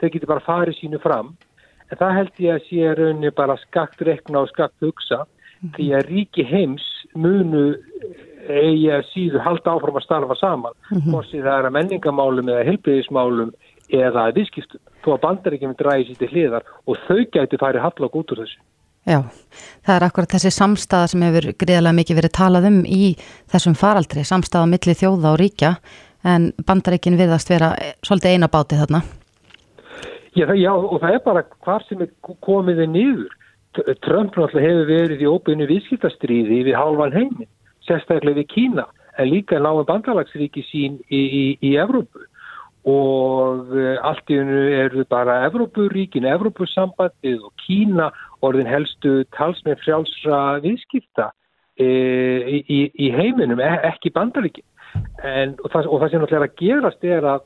þeir 0.00 0.12
getur 0.14 0.32
bara 0.34 0.46
farið 0.46 0.78
sínu 0.80 1.00
fram 1.02 1.34
en 1.90 1.98
það 1.98 2.16
held 2.18 2.44
ég 2.44 2.54
að 2.54 2.68
sé 2.68 2.94
rauninni 2.98 3.30
bara 3.30 3.56
skakt 3.56 4.02
rekna 4.02 4.44
og 4.44 4.52
skakt 4.52 4.80
hugsa 4.80 5.24
mm 5.24 5.36
því 5.76 5.86
að 5.96 6.08
ríki 6.10 6.44
heims 6.46 6.84
munu 7.16 7.64
eigi 8.46 8.90
að 8.92 9.06
síðu 9.10 9.42
halda 9.42 9.74
áfram 9.74 9.98
að 9.98 10.04
starfa 10.04 10.36
saman 10.38 10.74
mm 10.76 10.98
-hmm. 10.98 11.10
hvort 11.10 11.30
það 11.32 11.58
er 11.58 11.66
að 11.66 11.76
menningamálum 11.78 12.48
eða 12.48 12.66
helbriðismálum 12.68 13.52
eða 13.90 14.30
viðskiptum 14.36 14.80
þó 15.02 15.10
að 15.14 15.22
bandaríkjum 15.24 15.74
dræði 15.78 16.06
sér 16.06 16.18
til 16.18 16.28
hliðar 16.28 16.62
og 16.86 16.96
þau 17.06 17.22
gæti 17.32 17.58
farið 17.58 17.82
hafla 17.82 18.06
út 18.12 18.32
úr 18.32 18.42
þessu. 18.42 18.58
Já, 19.06 19.22
það 19.86 19.96
er 19.96 20.04
akkurat 20.04 20.32
þessi 20.34 20.50
samstæða 20.50 21.06
sem 21.06 21.22
hefur 21.22 21.52
greiðlega 21.62 21.98
mikið 21.98 22.16
verið 22.16 22.32
talað 22.38 22.64
um 22.70 22.80
í 22.84 23.16
þessum 23.52 23.74
faraldri, 23.74 24.24
samstæða 24.24 24.66
millir 24.66 24.98
þjóða 24.98 25.32
og 25.32 25.38
ríkja 25.38 25.76
en 26.24 26.52
bandaríkin 26.66 27.18
viðast 27.18 27.50
vera 27.50 27.76
svolítið 28.02 28.34
eina 28.34 28.48
báti 28.48 28.74
þarna. 28.74 29.02
Já, 30.36 30.46
já 30.52 30.72
og 30.72 31.00
það 31.00 31.14
er 31.14 31.24
bara 31.24 31.42
hvar 31.64 31.84
sem 31.88 32.02
er 32.04 32.12
komiði 32.44 32.86
nýður. 32.92 33.34
Trump 34.04 34.36
náttúrulega 34.36 34.64
hefur 34.64 34.86
verið 34.88 35.24
í 35.24 35.28
óbyrnu 35.28 35.66
viðskiptastríði 35.68 36.62
við 36.68 36.76
hálfan 36.76 37.12
heimin, 37.12 37.48
sérstaklega 37.84 38.40
við 38.40 38.48
Kína 38.52 38.86
en 39.16 39.28
líka 39.28 39.58
náum 39.60 39.84
bandalagsríki 39.88 40.64
sín 40.68 40.96
í, 41.08 41.20
í, 41.20 41.44
í 41.64 41.74
Evrópu 41.80 42.24
og 42.86 43.72
eh, 43.74 43.96
allt 44.06 44.30
í 44.30 44.38
hennu 44.38 44.60
eru 44.76 45.04
bara 45.10 45.40
Evrópuríkin, 45.48 46.28
Evrópusambandið 46.30 47.42
og 47.48 47.52
Kína 47.64 48.12
orðin 48.46 48.70
helstu 48.70 49.24
talsmið 49.36 49.80
frjálsra 49.82 50.40
viðskipta 50.62 51.32
e, 51.80 51.88
í, 52.62 52.80
í 52.94 53.10
heiminum, 53.10 53.60
e, 53.60 53.72
ekki 53.90 54.12
bandaríkin. 54.14 54.64
En, 55.26 55.56
og, 55.64 55.72
það, 55.72 55.90
og 55.90 56.02
það 56.02 56.12
sem 56.12 56.22
náttúrulega 56.22 56.60
gerast 56.60 57.08
er 57.08 57.26
að 57.34 57.42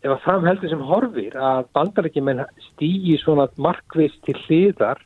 ef 0.00 0.10
að 0.10 0.22
framheldur 0.24 0.72
sem 0.72 0.84
horfir 0.90 1.36
að 1.36 1.64
bandaríkjumenn 1.76 2.44
stýji 2.70 3.18
svona 3.20 3.48
markvist 3.56 4.20
til 4.26 4.36
hliðar 4.46 5.02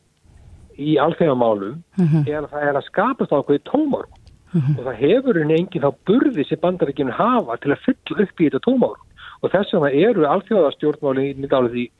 í 0.79 0.97
alþjóðamálum 0.99 1.81
mm 1.99 2.07
-hmm. 2.07 2.29
er 2.29 2.43
að 2.43 2.51
það 2.53 2.69
er 2.69 2.77
að 2.77 2.89
skapast 2.91 3.33
á 3.35 3.41
okkur 3.41 3.59
tómar 3.71 4.07
mm 4.53 4.61
-hmm. 4.61 4.79
og 4.79 4.85
það 4.85 5.01
hefur 5.05 5.39
henni 5.39 5.59
enginn 5.59 5.83
þá 5.83 5.93
burði 6.07 6.45
sem 6.45 6.61
bandaríkjum 6.63 7.11
hafa 7.11 7.57
til 7.57 7.73
að 7.73 7.85
fylla 7.87 8.23
upp 8.23 8.41
í 8.41 8.45
þetta 8.47 8.67
tómar 8.67 8.99
og 9.43 9.53
þess 9.53 9.73
vegna 9.75 9.91
eru 9.93 10.27
alþjóðastjórnmáli 10.27 11.35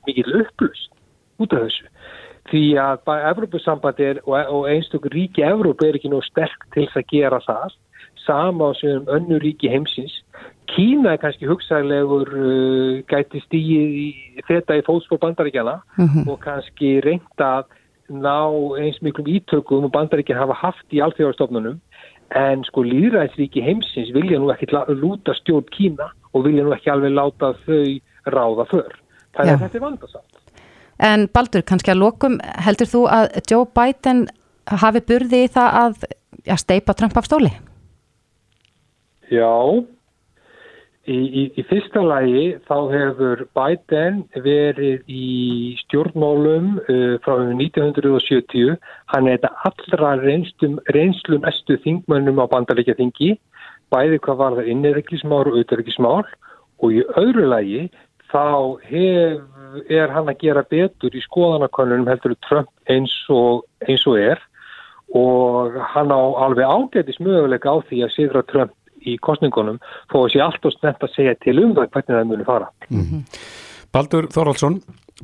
mikið 0.07 0.27
upplust 0.41 0.91
út 1.39 1.53
af 1.53 1.67
þessu. 1.67 1.87
Því 2.51 2.65
að 2.81 3.09
Evrópussambandi 3.31 4.11
og, 4.25 4.35
og 4.37 4.69
einstaklega 4.69 5.15
ríki 5.15 5.45
Evrópu 5.45 5.89
er 5.89 5.99
ekki 5.99 6.13
nú 6.13 6.21
sterk 6.25 6.67
til 6.75 6.87
að 6.93 7.09
gera 7.13 7.41
það. 7.45 7.77
Sama 8.25 8.69
á 8.69 8.73
sem 8.81 9.09
önnu 9.09 9.41
ríki 9.41 9.69
heimsins 9.73 10.15
Kína 10.71 11.15
er 11.15 11.21
kannski 11.23 11.49
hugsaðlegur 11.49 12.31
uh, 12.35 13.03
gæti 13.11 13.43
stíið 13.45 13.97
í 14.01 14.09
þetta 14.49 14.79
í 14.81 14.85
fótspór 14.87 15.21
bandaríkjana 15.23 15.81
mm 15.97 16.07
-hmm. 16.07 16.29
og 16.31 16.41
kannski 16.41 17.01
reynda 17.05 17.51
að 17.61 17.65
ná 18.09 18.41
eins 18.81 19.01
miklum 19.03 19.27
ítökum 19.27 19.85
og 19.85 19.93
bandaríkjan 19.93 20.39
hafa 20.39 20.55
haft 20.55 20.87
í 20.93 21.01
alþjóðarstofnunum 21.05 21.81
en 22.35 22.65
sko 22.65 22.83
líðræðisríki 22.83 23.63
heimsins 23.63 24.13
vilja 24.15 24.39
nú 24.39 24.51
ekki 24.53 24.69
lúta 24.73 25.35
stjórn 25.35 25.69
Kína 25.71 26.11
og 26.33 26.45
vilja 26.45 26.65
nú 26.65 26.73
ekki 26.75 26.91
alveg 26.91 27.13
láta 27.13 27.55
þau 27.65 28.01
ráða 28.27 28.67
för. 28.71 28.91
Þannig 29.37 29.53
Já. 29.53 29.55
að 29.55 29.63
þetta 29.65 29.79
er 29.79 29.85
vandarsamt. 29.85 30.41
En 31.05 31.29
Baldur, 31.35 31.63
kannski 31.67 31.91
að 31.91 32.01
lokum, 32.01 32.39
heldur 32.41 32.87
þú 32.87 33.07
að 33.11 33.41
Joe 33.51 33.67
Biden 33.67 34.27
hafi 34.71 35.01
burði 35.01 35.45
í 35.45 35.51
það 35.53 35.79
að 35.81 36.05
ja, 36.47 36.57
steipa 36.57 36.95
Trump 36.95 37.17
af 37.19 37.27
stóli? 37.29 37.51
Já, 39.33 39.51
í, 41.11 41.17
í, 41.17 41.43
í 41.59 41.65
fyrsta 41.69 42.03
lagi 42.05 42.45
þá 42.69 42.77
hefur 42.93 43.45
Biden 43.57 44.23
verið 44.45 45.03
í 45.11 45.75
stjórnmálum 45.85 46.79
uh, 46.83 47.17
frá 47.25 47.37
1970. 47.51 48.77
Hann 49.13 49.29
er 49.29 49.39
þetta 49.39 49.53
allra 49.69 50.15
reynslum, 50.23 50.79
reynslu 50.97 51.41
mestu 51.45 51.79
þingmönnum 51.85 52.41
á 52.41 52.47
bandaríkja 52.53 52.97
þingi, 53.01 53.35
bæði 53.93 54.23
hvað 54.25 54.41
var 54.41 54.59
það 54.59 54.73
innirreikismál 54.75 55.45
og 55.45 55.59
auðverkismál 55.59 56.25
og 56.83 56.97
í 56.97 57.05
öðru 57.21 57.47
lagi 57.53 57.85
þá 58.33 58.81
hef, 58.89 59.45
er 59.91 60.11
hann 60.15 60.31
að 60.31 60.41
gera 60.41 60.65
betur 60.67 61.15
í 61.15 61.23
skoðanakonunum 61.23 62.09
heldur 62.11 62.35
Trump 62.49 62.71
eins 62.91 63.15
og, 63.33 63.65
eins 63.87 64.05
og 64.11 64.19
er 64.19 64.43
og 65.15 65.77
hann 65.95 66.11
á 66.11 66.23
alveg 66.47 66.67
ágætis 66.67 67.21
möguleika 67.23 67.71
á 67.71 67.79
því 67.87 68.03
að 68.07 68.15
siðra 68.17 68.43
Trump 68.51 68.75
í 69.07 69.17
kostningunum 69.23 69.79
þó 70.13 70.19
að 70.25 70.33
sé 70.35 70.43
allt 70.45 70.67
og 70.69 70.75
snett 70.77 71.05
að 71.05 71.15
segja 71.17 71.37
til 71.45 71.59
um 71.63 71.77
það 71.77 71.91
hvernig 71.95 72.17
það 72.17 72.29
muni 72.33 72.49
fara. 72.49 72.71
Baldur 73.95 74.29
Þorvaldsson, 74.35 74.81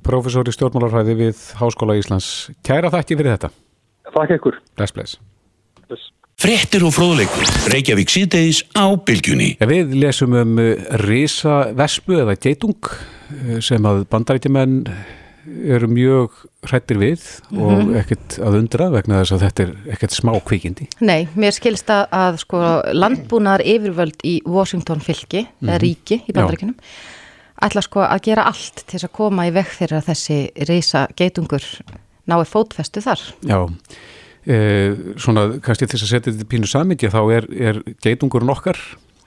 professor 0.06 0.46
í 0.46 0.54
stjórnmálarfræði 0.54 1.18
við 1.18 1.42
Háskóla 1.58 1.98
Íslands. 1.98 2.50
Kæra 2.66 2.92
þakki 2.92 3.18
fyrir 3.18 3.36
þetta. 3.36 3.52
Takk 4.14 4.38
ykkur. 4.38 4.62
Bless, 4.78 4.94
bless. 4.94 5.18
Frettir 6.40 6.86
og 6.88 6.94
fróðleikur. 6.96 7.44
Reykjavík 7.68 8.08
síðdeis 8.08 8.62
á 8.72 8.88
bylgjunni. 8.96 9.50
Ja, 9.60 9.66
við 9.68 9.90
lesum 10.00 10.32
um 10.40 10.54
risa 11.02 11.66
vespu 11.76 12.16
eða 12.22 12.32
geitung 12.40 12.78
eh, 12.88 13.58
sem 13.60 13.84
að 13.84 14.06
bandarætjumenn 14.08 14.78
eru 15.46 15.88
mjög 15.88 16.30
hrættir 16.68 16.98
við 17.00 17.22
og 17.56 17.70
Mhm. 17.86 17.94
ekkert 17.96 18.38
að 18.38 18.58
undra 18.58 18.90
vegna 18.90 19.22
þess 19.22 19.32
að 19.32 19.44
þetta 19.46 19.62
er 19.62 19.72
ekkert 19.94 20.10
smá 20.12 20.32
kvikindi. 20.44 20.88
Nei, 21.00 21.28
mér 21.36 21.52
skilst 21.56 21.86
að, 21.88 22.08
að 22.12 22.38
sko, 22.38 22.56
landbúnaðar 22.92 23.64
yfirvöld 23.64 24.20
í 24.24 24.40
Washington 24.46 25.00
fylki, 25.00 25.46
eða 25.62 25.78
Mhm. 25.78 25.80
ríki 25.80 26.20
í 26.28 26.32
bandaríkunum, 26.32 26.74
ætla 27.62 27.82
sko 27.82 28.00
að 28.00 28.22
gera 28.22 28.44
allt 28.44 28.84
til 28.86 28.98
þess 28.98 29.08
að 29.08 29.12
koma 29.12 29.42
í 29.48 29.52
veg 29.52 29.66
fyrir 29.66 29.98
að 30.02 30.06
þessi 30.12 30.50
reysa 30.68 31.08
geitungur 31.16 31.62
nái 32.28 32.44
fótfestu 32.46 33.00
þar. 33.02 33.20
Já, 33.42 33.68
e, 34.46 34.94
svona 35.16 35.58
kannski 35.60 35.86
til 35.88 35.98
þess 35.98 36.04
að 36.04 36.12
setja 36.14 36.32
þetta 36.32 36.48
pínu 36.48 36.68
samingi 36.68 37.10
þá 37.10 37.20
er, 37.36 37.44
er 37.50 37.82
geitungurinn 38.02 38.50
okkar, 38.54 38.76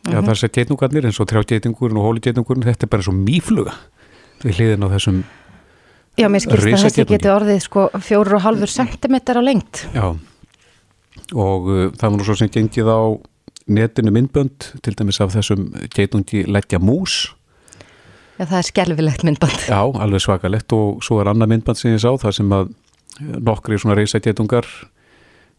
já 0.05 0.19
Mhm. 0.19 0.25
það 0.25 0.29
er 0.29 0.35
sett 0.35 0.53
geitungarnir 0.53 1.05
eins 1.05 1.19
og 1.19 1.27
trjágeitingurinn 1.27 1.97
og 1.97 2.05
hólugeitingurinn, 2.05 2.63
þetta 2.63 2.83
er 2.83 2.87
bara 2.87 3.01
svo 3.01 3.13
mýfluga 3.13 3.73
við 4.43 4.55
hliðin 4.57 4.83
á 4.85 4.89
þessum 4.93 5.23
Já, 6.17 6.27
mér 6.29 6.43
skilst 6.43 6.59
að 6.61 6.67
Risageitungi. 6.69 7.15
geti 7.17 7.29
orðið 7.33 7.59
sko 7.65 7.87
fjóru 8.05 8.35
og 8.37 8.43
halfur 8.45 8.69
sentimeter 8.69 9.39
á 9.39 9.41
lengt. 9.41 9.85
Já, 9.95 10.11
og 11.33 11.69
uh, 11.71 11.85
það 11.97 12.03
var 12.09 12.17
nú 12.19 12.25
svo 12.27 12.35
sem 12.37 12.51
gengið 12.53 12.89
á 12.91 12.99
netinu 13.73 14.11
myndbönd, 14.13 14.67
til 14.83 14.93
dæmis 14.99 15.21
af 15.23 15.31
þessum 15.33 15.69
geitungi 15.95 16.43
leggja 16.51 16.79
mús, 16.83 17.31
Já, 18.33 18.45
það 18.49 18.57
er 18.57 18.65
skelfilegt 18.67 19.23
myndband. 19.23 19.59
já, 19.69 19.77
alveg 20.03 20.21
svakalegt 20.25 20.73
og 20.73 21.03
svo 21.05 21.19
er 21.21 21.29
annað 21.29 21.51
myndband 21.53 21.77
sem 21.77 21.93
ég 21.93 22.01
sá, 22.01 22.09
það 22.17 22.31
sem 22.39 22.49
að 22.57 22.71
eh, 23.21 23.35
nokkri 23.45 23.77
svona 23.77 23.95
reysa 23.95 24.19
geitungar 24.25 24.65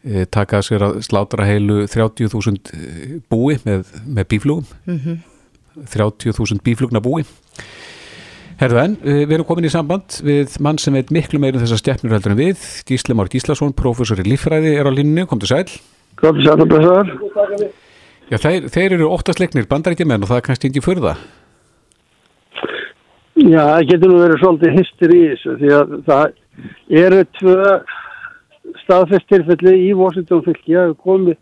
e, 0.04 0.24
taka 0.26 0.58
að 0.58 0.66
sér 0.66 0.82
að 0.88 0.96
slátra 1.06 1.46
heilu 1.46 1.84
30.000 1.86 3.22
búi 3.30 3.56
með, 3.64 3.86
með 4.04 4.28
bíflugum, 4.34 4.66
Mhm. 4.90 5.22
30.000 5.90 6.60
bíflugna 6.66 7.00
búi. 7.02 7.24
Herðu 8.60 8.78
en, 8.78 8.92
eh, 9.02 9.24
við 9.26 9.32
erum 9.38 9.46
komin 9.48 9.66
í 9.66 9.72
samband 9.72 10.20
við 10.22 10.58
mann 10.62 10.78
sem 10.78 10.94
veit 10.94 11.10
miklu 11.10 11.40
meira 11.42 11.58
um 11.58 11.64
þessar 11.64 11.80
stjæpnur 11.80 12.14
heldur 12.14 12.34
en 12.34 12.38
við, 12.38 12.60
Gísli 12.86 13.14
Már 13.14 13.30
Gíslason, 13.32 13.74
professor 13.74 14.20
í 14.22 14.26
líffræði, 14.28 14.76
er 14.78 14.86
á 14.86 14.92
línnu, 14.94 15.26
kom 15.26 15.40
til 15.42 15.50
sæl. 15.50 15.80
Kom 16.20 16.38
til 16.38 16.46
sæl 16.46 16.62
blessaður. 16.62 17.10
Já, 18.30 18.38
þeir, 18.38 18.68
þeir 18.70 18.94
eru 18.96 19.10
óttasleiknir 19.10 19.66
bandarækjumenn 19.68 20.22
og 20.22 20.30
það 20.30 20.38
er 20.38 20.46
kannski 20.46 20.70
ekki 20.70 20.84
furða. 20.84 21.16
Já, 23.34 23.62
það 23.74 23.88
getur 23.90 24.12
nú 24.12 24.22
verið 24.22 24.40
svolítið 24.44 24.78
hystir 24.78 25.12
í 25.12 25.22
þessu 25.32 25.58
því 25.58 25.74
að 25.74 25.94
það 26.06 26.24
eru 27.02 27.20
tvö 27.40 27.68
staðfestirfelli 28.84 29.74
í 29.88 29.92
Washington 29.98 30.44
fylki 30.46 30.78
að 30.78 30.94
komið 31.02 31.36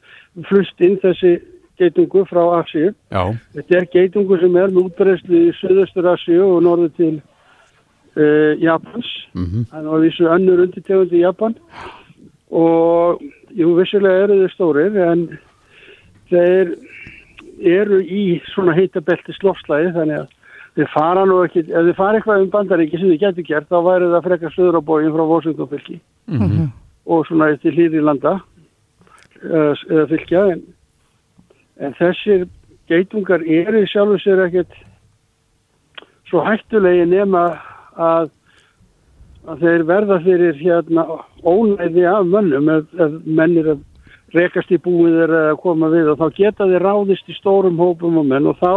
flust 0.49 0.81
inn 0.81 0.97
þessi 1.03 1.37
geitungu 1.83 2.25
frá 2.31 2.43
Asíu. 2.61 2.93
Já. 3.13 3.23
Þetta 3.59 3.77
er 3.83 3.89
geitungu 3.93 4.39
sem 4.41 4.57
er 4.57 4.71
með 4.73 4.87
útbreyslu 4.87 5.43
í 5.49 5.53
Suðaustur 5.61 6.09
Asíu 6.15 6.47
og 6.57 6.63
norður 6.67 6.93
til 6.97 7.15
uh, 8.17 8.53
Japans. 8.63 9.11
Mhm. 9.35 9.67
Það 9.73 9.91
er 9.97 10.05
vísu 10.07 10.29
önnur 10.39 10.65
undirtegund 10.67 11.13
í 11.13 11.23
Japan 11.27 11.55
og 12.53 13.23
jú, 13.57 13.71
vissulega 13.79 14.27
eru 14.27 14.35
þeir 14.43 14.53
stórir 14.53 14.97
en 15.07 15.23
þeir 16.33 16.75
eru 17.73 18.01
í 18.03 18.23
svona 18.53 18.75
heitabelti 18.77 19.33
slofslæði 19.39 19.93
þannig 19.97 20.19
að 20.23 20.31
þeir 20.77 20.91
fara 20.93 21.25
nú 21.29 21.39
ekki, 21.47 21.63
ef 21.69 21.87
þeir 21.89 21.97
fara 21.99 22.19
eitthvað 22.21 22.45
um 22.47 22.51
bandaríki 22.53 22.99
sem 23.01 23.11
þeir 23.13 23.21
getur 23.27 23.47
gert, 23.49 23.69
þá 23.73 23.79
væri 23.87 24.11
það 24.13 24.27
frekar 24.29 24.55
söður 24.57 24.79
á 24.81 24.83
bógin 24.89 25.13
frá 25.17 25.25
Washington 25.29 25.69
fylki 25.73 25.99
Mhm. 26.29 26.71
og 27.07 27.27
svona 27.27 27.51
eftir 27.53 27.73
hlýri 27.77 28.01
landa 28.05 28.35
eða, 29.43 29.73
eða 29.91 30.07
fylkja 30.13 30.43
en, 30.53 30.63
en 31.81 31.95
þessir 31.99 32.47
geitungar 32.91 33.45
eru 33.47 33.83
í 33.83 33.91
sjálfu 33.91 34.19
sér 34.23 34.47
ekkert 34.47 34.73
svo 36.29 36.43
hættulegi 36.47 37.07
nema 37.11 37.45
að, 38.01 38.31
að 39.47 39.65
þeir 39.65 39.87
verða 39.89 40.19
fyrir 40.25 40.59
hérna 40.61 41.07
ónæði 41.45 42.07
af 42.09 42.29
mönnum 42.29 42.71
ef, 42.73 42.89
ef 42.97 43.17
mennir 43.25 43.75
að 43.75 43.83
rekast 44.37 44.73
í 44.73 44.81
búið 44.81 45.19
þeirra 45.21 45.45
eða 45.47 45.61
koma 45.61 45.93
við 45.93 46.13
og 46.13 46.21
þá 46.21 46.27
geta 46.39 46.69
þeir 46.71 46.87
ráðist 46.87 47.29
í 47.29 47.37
stórum 47.37 47.81
hópum 47.81 48.21
og 48.23 48.29
menn 48.29 48.49
og 48.49 48.59
þá 48.61 48.73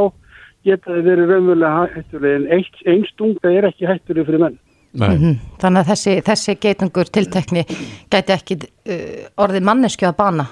geta 0.68 0.92
þeir 0.92 1.08
verið 1.10 1.32
raunverulega 1.32 1.88
hættulegi 1.96 2.40
en 2.40 2.48
eitt, 2.58 2.80
einn 2.86 3.06
stunga 3.14 3.52
er 3.52 3.70
ekki 3.70 3.88
hættulegi 3.90 4.28
fyrir 4.30 4.44
menn. 4.46 4.60
Mhm. 4.96 5.40
Þannig 5.60 5.82
að 5.84 5.90
þessi, 5.92 6.14
þessi 6.24 6.56
geitungur 6.64 7.10
tiltekni 7.12 7.66
gæti 8.12 8.36
ekki 8.36 8.60
uh, 8.64 9.26
orðið 9.44 9.68
mannesku 9.68 10.08
að 10.08 10.18
bana 10.22 10.48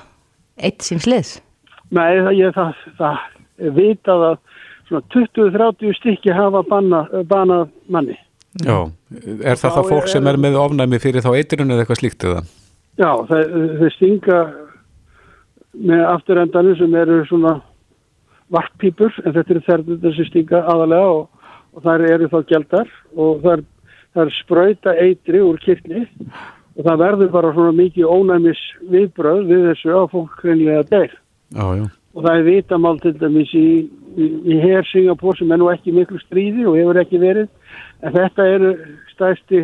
eitt 0.60 0.84
síns 0.84 1.08
liðs. 1.08 1.38
Nei, 1.92 2.20
það, 2.24 2.34
ég, 2.40 2.54
það, 2.56 2.84
það 2.98 3.18
er 3.68 3.76
vitað 3.78 4.26
að 4.30 4.38
svona 4.88 5.04
20-30 5.14 5.98
stykki 6.00 6.34
hafa 6.36 6.64
banna, 6.70 7.04
banað 7.30 7.68
manni. 7.92 8.18
Já, 8.64 8.78
er 9.42 9.58
það 9.58 9.70
Þá 9.70 9.76
það 9.78 9.90
fólk 9.90 10.04
er- 10.04 10.12
sem 10.14 10.28
er 10.28 10.38
með 10.38 10.58
ofnæmi 10.62 11.00
fyrir 11.02 11.24
þá 11.26 11.32
eitirun 11.40 11.72
eða 11.74 11.84
eitthvað 11.86 12.02
slíkt 12.02 12.24
eða? 12.30 12.42
Já, 13.02 13.10
þeir 13.30 13.94
stinga 13.96 14.40
með 15.74 16.04
afturendanum 16.06 16.76
sem 16.78 16.96
eru 16.96 17.24
svona 17.26 17.54
varppípur, 18.54 19.14
en 19.26 19.34
þetta 19.34 19.56
eru 19.56 19.64
þærnundar 19.68 20.16
sem 20.18 20.28
stinga 20.30 20.60
aðalega 20.70 21.14
og, 21.16 21.24
og 21.74 21.86
þær 21.88 22.04
eru 22.12 22.28
þá 22.30 22.38
gældar 22.52 22.92
og 23.18 23.42
þær, 23.42 23.64
þær 24.14 24.34
sprauta 24.38 24.94
eitri 25.02 25.42
úr 25.42 25.58
kirkni 25.64 26.04
og 26.78 26.86
það 26.86 27.02
verður 27.02 27.32
bara 27.34 27.54
svona 27.56 27.74
mikið 27.80 28.06
ónæmis 28.14 28.62
viðbröð 28.94 29.42
við 29.50 29.66
þessu 29.72 29.96
að 29.98 30.08
fólk 30.14 30.38
hreinlega 30.44 30.86
deyr. 30.92 31.18
Já, 31.54 31.66
já. 31.78 31.86
og 32.14 32.26
það 32.26 32.40
er 32.40 32.48
vitamál 32.48 33.00
til 33.02 33.14
dæmis 33.20 33.54
í, 33.54 33.68
í, 34.18 34.28
í 34.50 34.60
hér 34.62 34.88
Singapur 34.90 35.38
sem 35.38 35.52
er 35.54 35.62
nú 35.62 35.70
ekki 35.74 35.94
miklu 35.94 36.20
stríði 36.24 36.66
og 36.70 36.78
hefur 36.80 37.02
ekki 37.04 37.22
verið 37.22 37.50
en 38.04 38.16
þetta 38.16 38.48
eru 38.56 38.74
stæsti 39.14 39.64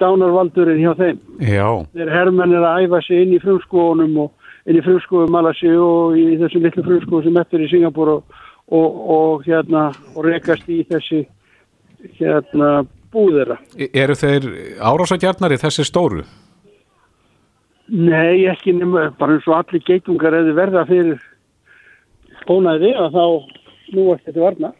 dánarvaldurinn 0.00 0.82
hjá 0.82 0.92
þeim 0.98 1.20
Já, 1.40 1.68
þeir 1.94 2.12
hermenn 2.12 2.56
er 2.56 2.66
að 2.66 2.86
æfa 2.86 3.02
sig 3.06 3.22
inn 3.24 3.36
í 3.36 3.42
frumskóunum 3.42 4.18
og 4.24 4.66
inn 4.66 4.80
í 4.80 4.84
frumskóum 4.84 5.32
Malasi 5.32 5.70
og 5.72 6.18
í 6.18 6.26
þessum 6.40 6.66
litlu 6.66 6.84
frumskóum 6.86 7.24
sem 7.26 7.40
eftir 7.42 7.64
í 7.64 7.70
Singapur 7.70 8.12
og, 8.16 8.40
og, 8.68 9.00
og 9.16 9.46
hérna 9.46 9.88
og 10.14 10.26
rekast 10.26 10.68
í 10.68 10.82
þessi 10.90 11.24
hérna 12.18 12.82
búðera 13.14 13.56
eru 13.92 14.18
þeir 14.18 14.50
árásagjarnari 14.82 15.60
þessi 15.62 15.86
stóru? 15.86 16.26
Nei, 17.86 18.46
ekki 18.50 18.74
nema, 18.74 19.10
bara 19.18 19.36
eins 19.36 19.46
og 19.46 19.58
allir 19.60 19.84
geitungar 19.86 20.34
eða 20.34 20.54
verða 20.56 20.84
fyrir 20.88 21.20
ónæði 22.50 22.92
að 22.98 23.14
þá 23.14 23.24
nú 23.94 24.06
eftir 24.14 24.32
þetta 24.32 24.42
varna. 24.42 24.72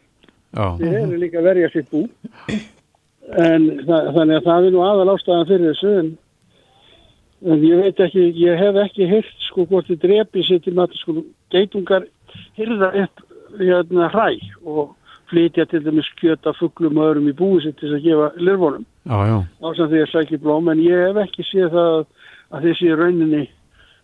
Þeir 0.79 0.97
eru 1.03 1.19
líka 1.21 1.39
að 1.39 1.47
verja 1.47 1.69
sitt 1.71 1.89
bú. 1.91 2.03
En 3.37 3.67
það, 3.87 4.11
þannig 4.15 4.37
að 4.37 4.45
það 4.47 4.67
er 4.67 4.75
nú 4.75 4.83
aðal 4.83 5.13
ástæðan 5.13 5.49
fyrir 5.49 5.71
þessu 5.71 5.93
en, 6.01 6.11
en 7.51 7.65
ég 7.67 7.81
veit 7.83 8.03
ekki, 8.07 8.27
ég 8.39 8.59
hef 8.59 8.79
ekki 8.83 9.09
heyrt 9.11 9.47
sko 9.47 9.65
hvort 9.67 9.89
þið 9.89 10.03
drepi 10.05 10.45
sér 10.47 10.61
til 10.63 10.75
maður 10.77 11.01
sko 11.01 11.17
geitungar 11.51 12.07
hyrða 12.59 12.93
upp 13.03 13.25
hérna 13.59 14.07
hræ 14.13 14.29
og 14.63 14.95
flytja 15.27 15.65
til 15.67 15.83
dæmis 15.83 16.07
kjöta 16.19 16.53
fugglum 16.55 16.99
og 16.99 17.09
öðrum 17.11 17.27
í 17.31 17.35
búi 17.35 17.59
sér 17.63 17.75
til 17.75 17.89
þess 17.89 17.99
að 17.99 18.05
gefa 18.07 18.29
lirfónum 18.47 18.85
Já, 19.07 19.17
já. 19.27 19.37
ásamt 19.63 19.91
því 19.91 20.01
að 20.03 20.11
sækja 20.13 20.39
blóm 20.43 20.71
en 20.71 20.83
ég 20.83 21.03
hef 21.07 21.19
ekki 21.25 21.45
séð 21.47 21.75
það 21.75 21.99
að 22.53 22.69
þessi 22.69 22.93
rauninni 22.95 23.43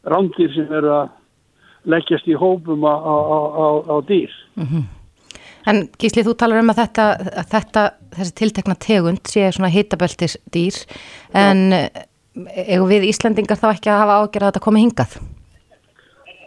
rándir 0.09 0.51
sem 0.55 0.71
eru 0.73 0.91
að 0.91 1.11
leggjast 1.93 2.27
í 2.31 2.35
hópum 2.39 2.83
á, 2.87 2.95
á, 2.95 3.15
á, 3.15 3.67
á 3.91 3.95
dýr. 4.07 4.31
En 5.67 5.85
Gísli, 5.99 6.23
þú 6.27 6.33
talar 6.39 6.59
um 6.59 6.71
að 6.73 6.81
þetta, 6.81 7.05
að 7.39 7.51
þetta 7.53 7.83
þessi 8.17 8.35
tiltekna 8.39 8.75
tegund 8.79 9.31
sé 9.31 9.47
svona 9.55 9.71
hitabeltis 9.71 10.35
dýr 10.51 10.79
en 11.39 11.69
eigum 12.33 12.89
við 12.89 13.07
Íslandingar 13.11 13.59
þá 13.59 13.69
ekki 13.73 13.91
að 13.93 14.01
hafa 14.03 14.17
ágjörð 14.23 14.47
að 14.47 14.51
þetta 14.51 14.63
komi 14.65 14.83
hingað? 14.83 15.15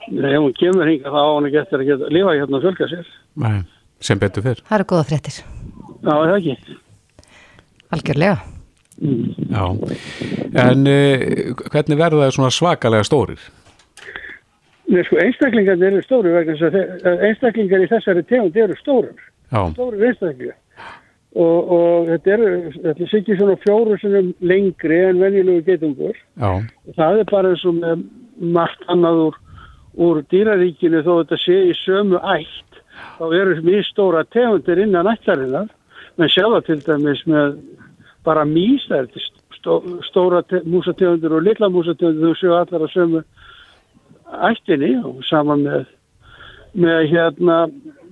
Nei, 0.06 0.32
ef 0.32 0.42
hún 0.42 0.52
kemur 0.56 0.90
hinga 0.90 1.12
þá 1.12 1.18
á 1.18 1.30
hann 1.32 1.48
ekki 1.48 1.62
eftir 1.62 1.82
að 1.82 1.88
geta 1.90 2.10
lifa 2.14 2.34
hérna 2.36 2.58
og 2.58 2.66
fjölga 2.66 2.90
sér. 2.92 3.14
Nei, 3.42 3.56
sem 4.08 4.20
betur 4.22 4.44
fyrr. 4.44 4.60
Það 4.68 4.78
eru 4.78 4.90
góða 4.92 5.06
fréttir. 5.08 5.40
Já, 5.96 6.12
það 6.12 6.36
ekki. 6.36 6.76
Algjörlega. 7.96 8.55
Já, 8.96 9.64
en 10.56 10.86
uh, 10.88 11.54
hvernig 11.68 11.98
verða 12.00 12.26
það 12.26 12.34
svona 12.38 12.52
svakalega 12.54 13.04
stórir? 13.04 13.40
Nei, 14.86 15.02
sko, 15.04 15.18
einstaklingar 15.18 15.82
eru 15.82 16.02
stóru 16.04 16.32
vegna 16.36 16.54
þess 16.60 17.02
að 17.10 17.24
einstaklingar 17.26 17.82
í 17.82 17.88
þessari 17.90 18.22
tegund 18.30 18.56
eru 18.56 18.76
stórum. 18.78 19.16
Já, 19.50 19.60
Stóru 19.74 20.04
einstaklingar. 20.06 20.56
Og, 21.36 21.72
og 21.76 22.06
þetta 22.08 22.32
eru, 22.32 22.50
þetta 22.76 23.06
sé 23.10 23.18
ekki 23.20 23.34
svona 23.36 23.56
fjóru 23.60 23.96
sinum 24.00 24.30
lengri 24.40 25.00
en 25.10 25.18
venjulegu 25.20 25.66
geitungur. 25.66 26.16
já, 26.40 26.50
Það 26.96 27.18
er 27.20 27.28
bara 27.32 27.50
eins 27.52 27.64
og 27.68 27.74
með 27.82 28.06
margt 28.56 28.86
annað 28.88 29.20
úr, 29.26 29.36
úr 30.06 30.22
dýraríkinu 30.32 31.02
þó 31.04 31.10
þetta 31.18 31.40
sé 31.42 31.58
í 31.66 31.74
sömu 31.82 32.22
ætt. 32.22 32.80
Þá 33.18 33.24
eru 33.36 33.58
mjög 33.66 33.84
stóra 33.90 34.24
tegundir 34.32 34.80
innan 34.86 35.10
ættarinnar. 35.12 35.68
Men 36.16 36.32
sjá 36.32 36.46
það 36.46 36.62
til 36.70 36.78
dæmis 36.86 37.20
með 37.28 37.58
bara 38.26 38.44
mís, 38.48 38.84
það 38.90 39.02
er 39.02 39.10
til 39.14 39.24
stó, 39.56 39.80
stóra 40.08 40.42
te, 40.46 40.62
músategundir 40.66 41.34
og 41.34 41.44
litla 41.46 41.70
músategundir, 41.72 42.32
þú 42.32 42.38
séu 42.40 42.54
allar 42.56 42.86
að 42.86 42.94
sömu 42.94 43.24
ættinni 44.50 44.92
og 45.06 45.22
saman 45.26 45.64
með, 45.66 45.90
með 46.74 47.02
hérna 47.12 47.58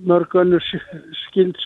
mörg 0.05 0.35
önnur 0.41 0.63
skild 1.25 1.59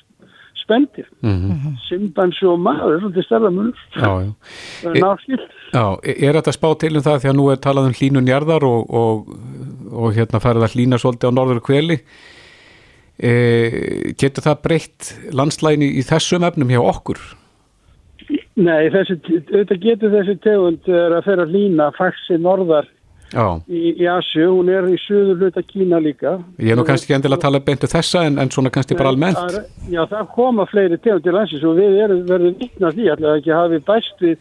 spendir. 0.69 1.07
mhm, 1.21 1.77
Simbansi 1.87 2.45
og 2.45 2.59
maður, 2.61 2.99
svolítið 3.01 3.25
stærða 3.25 3.51
munur. 3.53 3.85
já, 3.95 4.11
já. 4.25 4.33
Það 4.81 4.95
er 4.95 5.01
náskild. 5.05 5.45
Já, 5.73 5.85
er 6.03 6.33
þetta 6.39 6.53
spá 6.53 6.69
til 6.79 6.95
um 6.97 7.05
það 7.05 7.21
því 7.21 7.29
að 7.29 7.37
nú 7.39 7.47
er 7.51 7.63
talað 7.63 7.89
um 7.89 7.97
hlínun 7.97 8.29
jarðar 8.29 8.65
og, 8.67 8.89
og, 8.89 9.31
og 9.91 10.13
hérna 10.17 10.41
farið 10.43 10.67
að 10.67 10.75
hlína 10.75 11.01
svolítið 11.01 11.29
á 11.29 11.37
norður 11.37 11.61
kveli 11.65 11.99
e, 13.17 13.33
getur 14.17 14.45
það 14.45 14.61
breytt 14.65 15.11
landslægin 15.33 15.85
í 15.89 16.03
þessum 16.05 16.45
efnum 16.47 16.73
hjá 16.73 16.81
okkur? 16.81 17.21
Nei, 18.59 18.89
þessi, 18.91 19.15
þetta 19.49 19.75
getur 19.79 20.11
þessi 20.13 20.35
tegund 20.43 20.87
er 20.91 21.13
að 21.19 21.29
að 21.45 21.51
lína 21.53 21.91
faxi 21.95 22.39
norðar 22.41 22.87
Já, 23.29 23.43
í, 23.69 23.91
í 24.01 24.05
Asju, 24.09 24.47
hún 24.55 24.71
er 24.73 24.87
í 24.89 24.95
söður 25.03 25.43
hluta 25.43 25.61
Kína 25.61 25.99
líka. 26.01 26.31
ég 26.57 26.71
er 26.73 26.79
nú 26.79 26.85
kannski 26.87 27.11
ekki 27.11 27.17
endilega 27.19 27.37
að 27.37 27.43
tala 27.45 27.59
beintu 27.61 27.89
þessa 27.91 28.23
en, 28.25 28.39
en 28.41 28.49
svona 28.49 28.71
kannski 28.73 28.97
bara 28.97 29.11
almennt 29.13 29.37
er- 29.37 29.67
Já, 29.93 30.01
það 30.09 30.31
koma 30.33 30.65
fleiri 30.65 30.97
tegundir 30.97 31.37
landsins 31.37 31.63
og 31.63 31.77
við 31.77 31.99
erum 32.07 32.23
verðum 32.25 32.57
vittna 32.57 32.89
því 32.95 33.11
allavega 33.13 33.37
ekki 33.43 33.53
hafi 33.53 33.79
bæst 33.91 34.25
við 34.25 34.35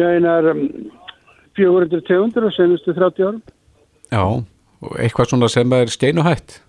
já, 0.00 0.06
einar 0.16 0.48
um, 0.54 0.64
400 1.60 2.00
tegundir 2.08 2.48
á 2.48 2.50
senustu 2.56 2.96
30 2.96 3.26
árum. 3.28 3.42
Já, 4.10 4.22
og 4.80 4.96
eitthvað 4.96 5.34
svona 5.34 5.52
sem 5.52 5.76
er 5.76 5.92
skeinuhætt 5.92 6.60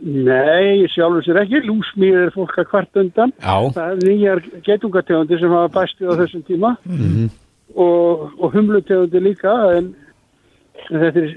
Nei, 0.00 0.86
sjálfur 0.94 1.24
sér 1.26 1.40
ekki, 1.42 1.60
lúsmýr 1.66 2.16
er 2.26 2.30
fólk 2.34 2.54
að 2.62 2.68
kvart 2.70 2.96
undan. 3.02 3.32
Já, 3.42 3.56
Það 3.74 3.90
er 3.90 4.02
nýjar 4.06 4.42
getungategundir 4.66 5.40
sem 5.42 5.50
hafa 5.56 5.72
bæst 5.80 5.98
við 6.00 6.12
á 6.12 6.14
þessum 6.22 6.44
tíma. 6.46 6.70
mhm, 6.86 7.28
og, 7.74 8.30
og 8.38 8.52
humlutegundir 8.54 9.22
líka 9.22 9.52
en, 9.76 9.90
en 10.90 11.00
þetta 11.02 11.22
er 11.26 11.36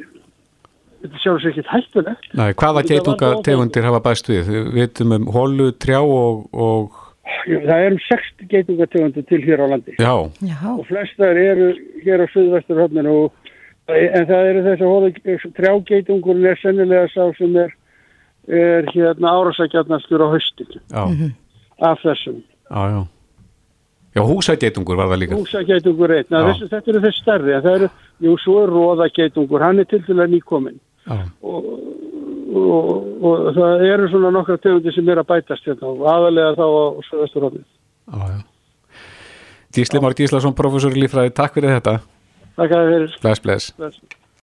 þetta 1.01 1.15
er 1.17 1.21
sjálfsög 1.23 1.51
ekki 1.57 1.63
hættulegt. 1.73 2.27
Nei, 2.37 2.51
hvaða 2.53 2.55
Þetta 2.55 2.73
var 2.77 2.89
geitunga 2.91 3.29
ofan- 3.33 3.43
tegundir 3.49 3.87
hafa 3.89 3.99
bæst 4.05 4.29
við? 4.29 4.51
Við 4.53 4.67
vitum 4.77 5.11
um 5.17 5.25
hólu, 5.33 5.71
trjá 5.81 5.99
og, 6.05 6.45
og 6.53 6.99
það 7.47 7.73
er 7.79 7.91
um 7.95 7.99
60 8.05 8.47
geitungategundir 8.53 9.25
til 9.25 9.41
hér 9.47 9.63
á 9.65 9.67
landi. 9.73 9.95
Já, 9.97 10.13
Já, 10.45 10.61
og 10.77 10.85
flestar 10.85 11.35
eru 11.41 11.71
hér 12.05 12.21
á 12.21 12.27
suðvesturhóttinu 12.35 13.17
en 13.91 14.25
það 14.29 14.45
eru 14.53 14.61
þess 14.69 15.45
að 15.49 15.53
trjágeitungurinn 15.57 16.45
er 16.53 16.59
sennilega 16.61 17.09
sá 17.11 17.25
sem 17.37 17.55
er, 17.57 17.73
er 18.47 18.87
hérna 18.93 19.33
árásækjarnastur 19.37 20.23
á 20.25 20.27
haustinu. 20.33 20.81
Já, 20.89 21.03
af 21.81 21.99
þessum. 22.03 22.43
Já, 22.71 22.81
já. 22.89 23.01
Já, 24.11 24.21
húsageitungur 24.27 24.97
var 24.99 25.07
það 25.07 25.19
líka. 25.21 25.39
Húsageitungur 25.39 26.11
einn, 26.11 26.27
þetta 26.67 26.91
eru 26.91 27.01
þess 27.05 27.21
stærri 27.23 27.53
það 27.63 27.75
eru, 27.77 27.89
jú, 28.19 28.37
svo 28.43 28.63
er 28.65 28.73
róðageitungur 28.75 29.63
hann 29.63 29.79
er 29.79 29.87
til 29.87 30.01
dæla 30.07 30.27
nýkominn. 30.27 30.79
Já, 31.07 31.21
og, 31.41 31.69
og, 32.51 32.89
og 33.23 33.51
það 33.55 33.85
eru 33.87 34.09
svona 34.11 34.33
nokkra 34.35 34.59
tegundir 34.59 34.95
sem 34.95 35.09
er 35.09 35.23
að 35.23 35.29
bætast 35.31 35.67
hérna. 35.69 35.93
Og 35.93 36.07
aðalega 36.11 36.57
þá 36.59 36.65
á 36.67 36.83
Söðasturhóðin. 37.09 37.67
já, 38.11 38.23
já. 38.35 38.39
Gísli 39.71 40.01
Már 40.03 40.17
Gíslason, 40.19 40.55
professor 40.55 40.91
í 40.91 41.05
lífræði, 41.05 41.31
takk 41.31 41.55
fyrir 41.55 41.77
þetta. 41.77 42.01
Takk 42.57 42.73
að 42.75 42.81
þið 42.81 42.97
fyrir. 42.97 43.13
Bless, 43.23 43.39
bless. 43.45 43.71
Bless. 43.79 44.20